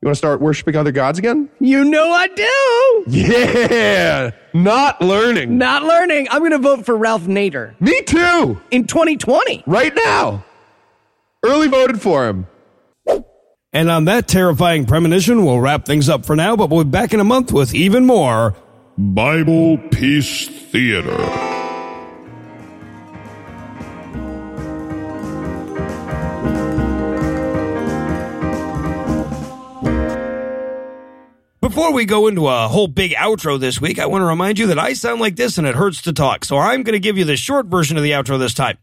you 0.00 0.06
want 0.06 0.14
to 0.14 0.18
start 0.18 0.40
worshiping 0.40 0.76
other 0.76 0.92
gods 0.92 1.18
again? 1.18 1.48
You 1.60 1.84
know 1.84 2.10
I 2.12 2.28
do. 2.28 3.04
Yeah. 3.08 4.30
Not 4.54 5.00
learning. 5.02 5.58
Not 5.58 5.82
learning. 5.82 6.28
I'm 6.30 6.38
going 6.40 6.52
to 6.52 6.58
vote 6.58 6.86
for 6.86 6.96
Ralph 6.96 7.22
Nader 7.24 7.78
Me 7.80 8.02
too. 8.02 8.60
in 8.70 8.86
2020. 8.86 9.64
Right 9.66 9.92
now. 10.04 10.44
Early 11.44 11.68
voted 11.68 12.00
for 12.00 12.26
him. 12.28 12.46
And 13.72 13.90
on 13.90 14.04
that 14.04 14.28
terrifying 14.28 14.86
premonition, 14.86 15.44
we'll 15.44 15.58
wrap 15.60 15.84
things 15.84 16.08
up 16.08 16.24
for 16.24 16.36
now, 16.36 16.54
but 16.54 16.70
we'll 16.70 16.84
be 16.84 16.90
back 16.90 17.12
in 17.12 17.18
a 17.20 17.24
month 17.24 17.52
with 17.52 17.74
even 17.74 18.06
more 18.06 18.54
Bible 18.96 19.78
Peace 19.90 20.46
Theater. 20.48 21.18
Before 31.74 31.92
we 31.92 32.04
go 32.04 32.28
into 32.28 32.46
a 32.46 32.68
whole 32.68 32.86
big 32.86 33.14
outro 33.14 33.58
this 33.58 33.80
week, 33.80 33.98
I 33.98 34.06
want 34.06 34.22
to 34.22 34.26
remind 34.26 34.60
you 34.60 34.68
that 34.68 34.78
I 34.78 34.92
sound 34.92 35.20
like 35.20 35.34
this 35.34 35.58
and 35.58 35.66
it 35.66 35.74
hurts 35.74 36.02
to 36.02 36.12
talk. 36.12 36.44
So 36.44 36.56
I'm 36.56 36.84
going 36.84 36.92
to 36.92 37.00
give 37.00 37.18
you 37.18 37.24
the 37.24 37.36
short 37.36 37.66
version 37.66 37.96
of 37.96 38.04
the 38.04 38.12
outro 38.12 38.38
this 38.38 38.54
time. 38.54 38.78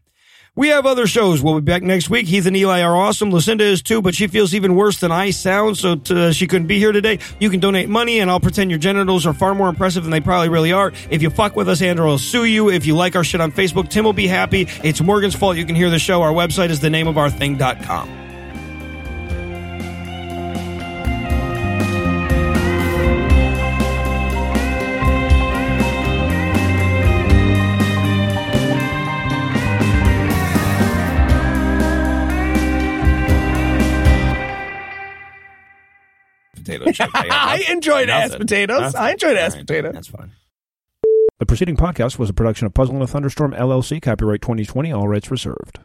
We 0.54 0.68
have 0.68 0.84
other 0.84 1.06
shows. 1.06 1.40
We'll 1.40 1.54
be 1.54 1.64
back 1.64 1.82
next 1.82 2.10
week. 2.10 2.26
Heath 2.26 2.44
and 2.44 2.54
Eli 2.54 2.82
are 2.82 2.94
awesome. 2.94 3.30
Lucinda 3.30 3.64
is 3.64 3.80
too, 3.80 4.02
but 4.02 4.14
she 4.14 4.26
feels 4.26 4.54
even 4.54 4.74
worse 4.74 5.00
than 5.00 5.10
I 5.10 5.30
sound, 5.30 5.78
so 5.78 5.96
t- 5.96 6.14
uh, 6.14 6.32
she 6.32 6.46
couldn't 6.46 6.66
be 6.66 6.78
here 6.78 6.92
today. 6.92 7.18
You 7.40 7.48
can 7.48 7.60
donate 7.60 7.88
money, 7.88 8.20
and 8.20 8.30
I'll 8.30 8.40
pretend 8.40 8.70
your 8.70 8.78
genitals 8.78 9.24
are 9.24 9.32
far 9.32 9.54
more 9.54 9.70
impressive 9.70 10.02
than 10.02 10.10
they 10.10 10.20
probably 10.20 10.50
really 10.50 10.72
are. 10.72 10.92
If 11.08 11.22
you 11.22 11.30
fuck 11.30 11.56
with 11.56 11.70
us, 11.70 11.80
Andrew 11.80 12.04
will 12.04 12.18
sue 12.18 12.44
you. 12.44 12.68
If 12.68 12.84
you 12.84 12.94
like 12.94 13.16
our 13.16 13.24
shit 13.24 13.40
on 13.40 13.52
Facebook, 13.52 13.88
Tim 13.88 14.04
will 14.04 14.12
be 14.12 14.26
happy. 14.26 14.68
It's 14.84 15.00
Morgan's 15.00 15.34
fault 15.34 15.56
you 15.56 15.64
can 15.64 15.76
hear 15.76 15.88
the 15.88 15.98
show. 15.98 16.20
Our 16.20 16.34
website 16.34 16.68
is 16.68 16.80
the 16.80 16.90
name 16.90 17.08
of 17.08 17.16
our 17.16 17.30
thing.com. 17.30 18.21
potato 36.84 37.04
chip. 37.04 37.10
I 37.14 37.64
enjoyed 37.70 38.08
ass 38.08 38.34
potatoes. 38.34 38.80
Nothing. 38.80 39.00
I 39.00 39.12
enjoyed 39.12 39.36
ass 39.36 39.52
All 39.52 39.58
right, 39.58 39.66
potatoes. 39.66 39.92
That's 39.94 40.08
fine. 40.08 40.32
The 41.38 41.46
preceding 41.46 41.76
podcast 41.76 42.18
was 42.18 42.30
a 42.30 42.32
production 42.32 42.66
of 42.66 42.74
Puzzle 42.74 42.94
in 42.96 43.02
a 43.02 43.06
Thunderstorm 43.06 43.52
LLC, 43.52 44.00
copyright 44.00 44.42
2020, 44.42 44.92
all 44.92 45.08
rights 45.08 45.30
reserved. 45.30 45.80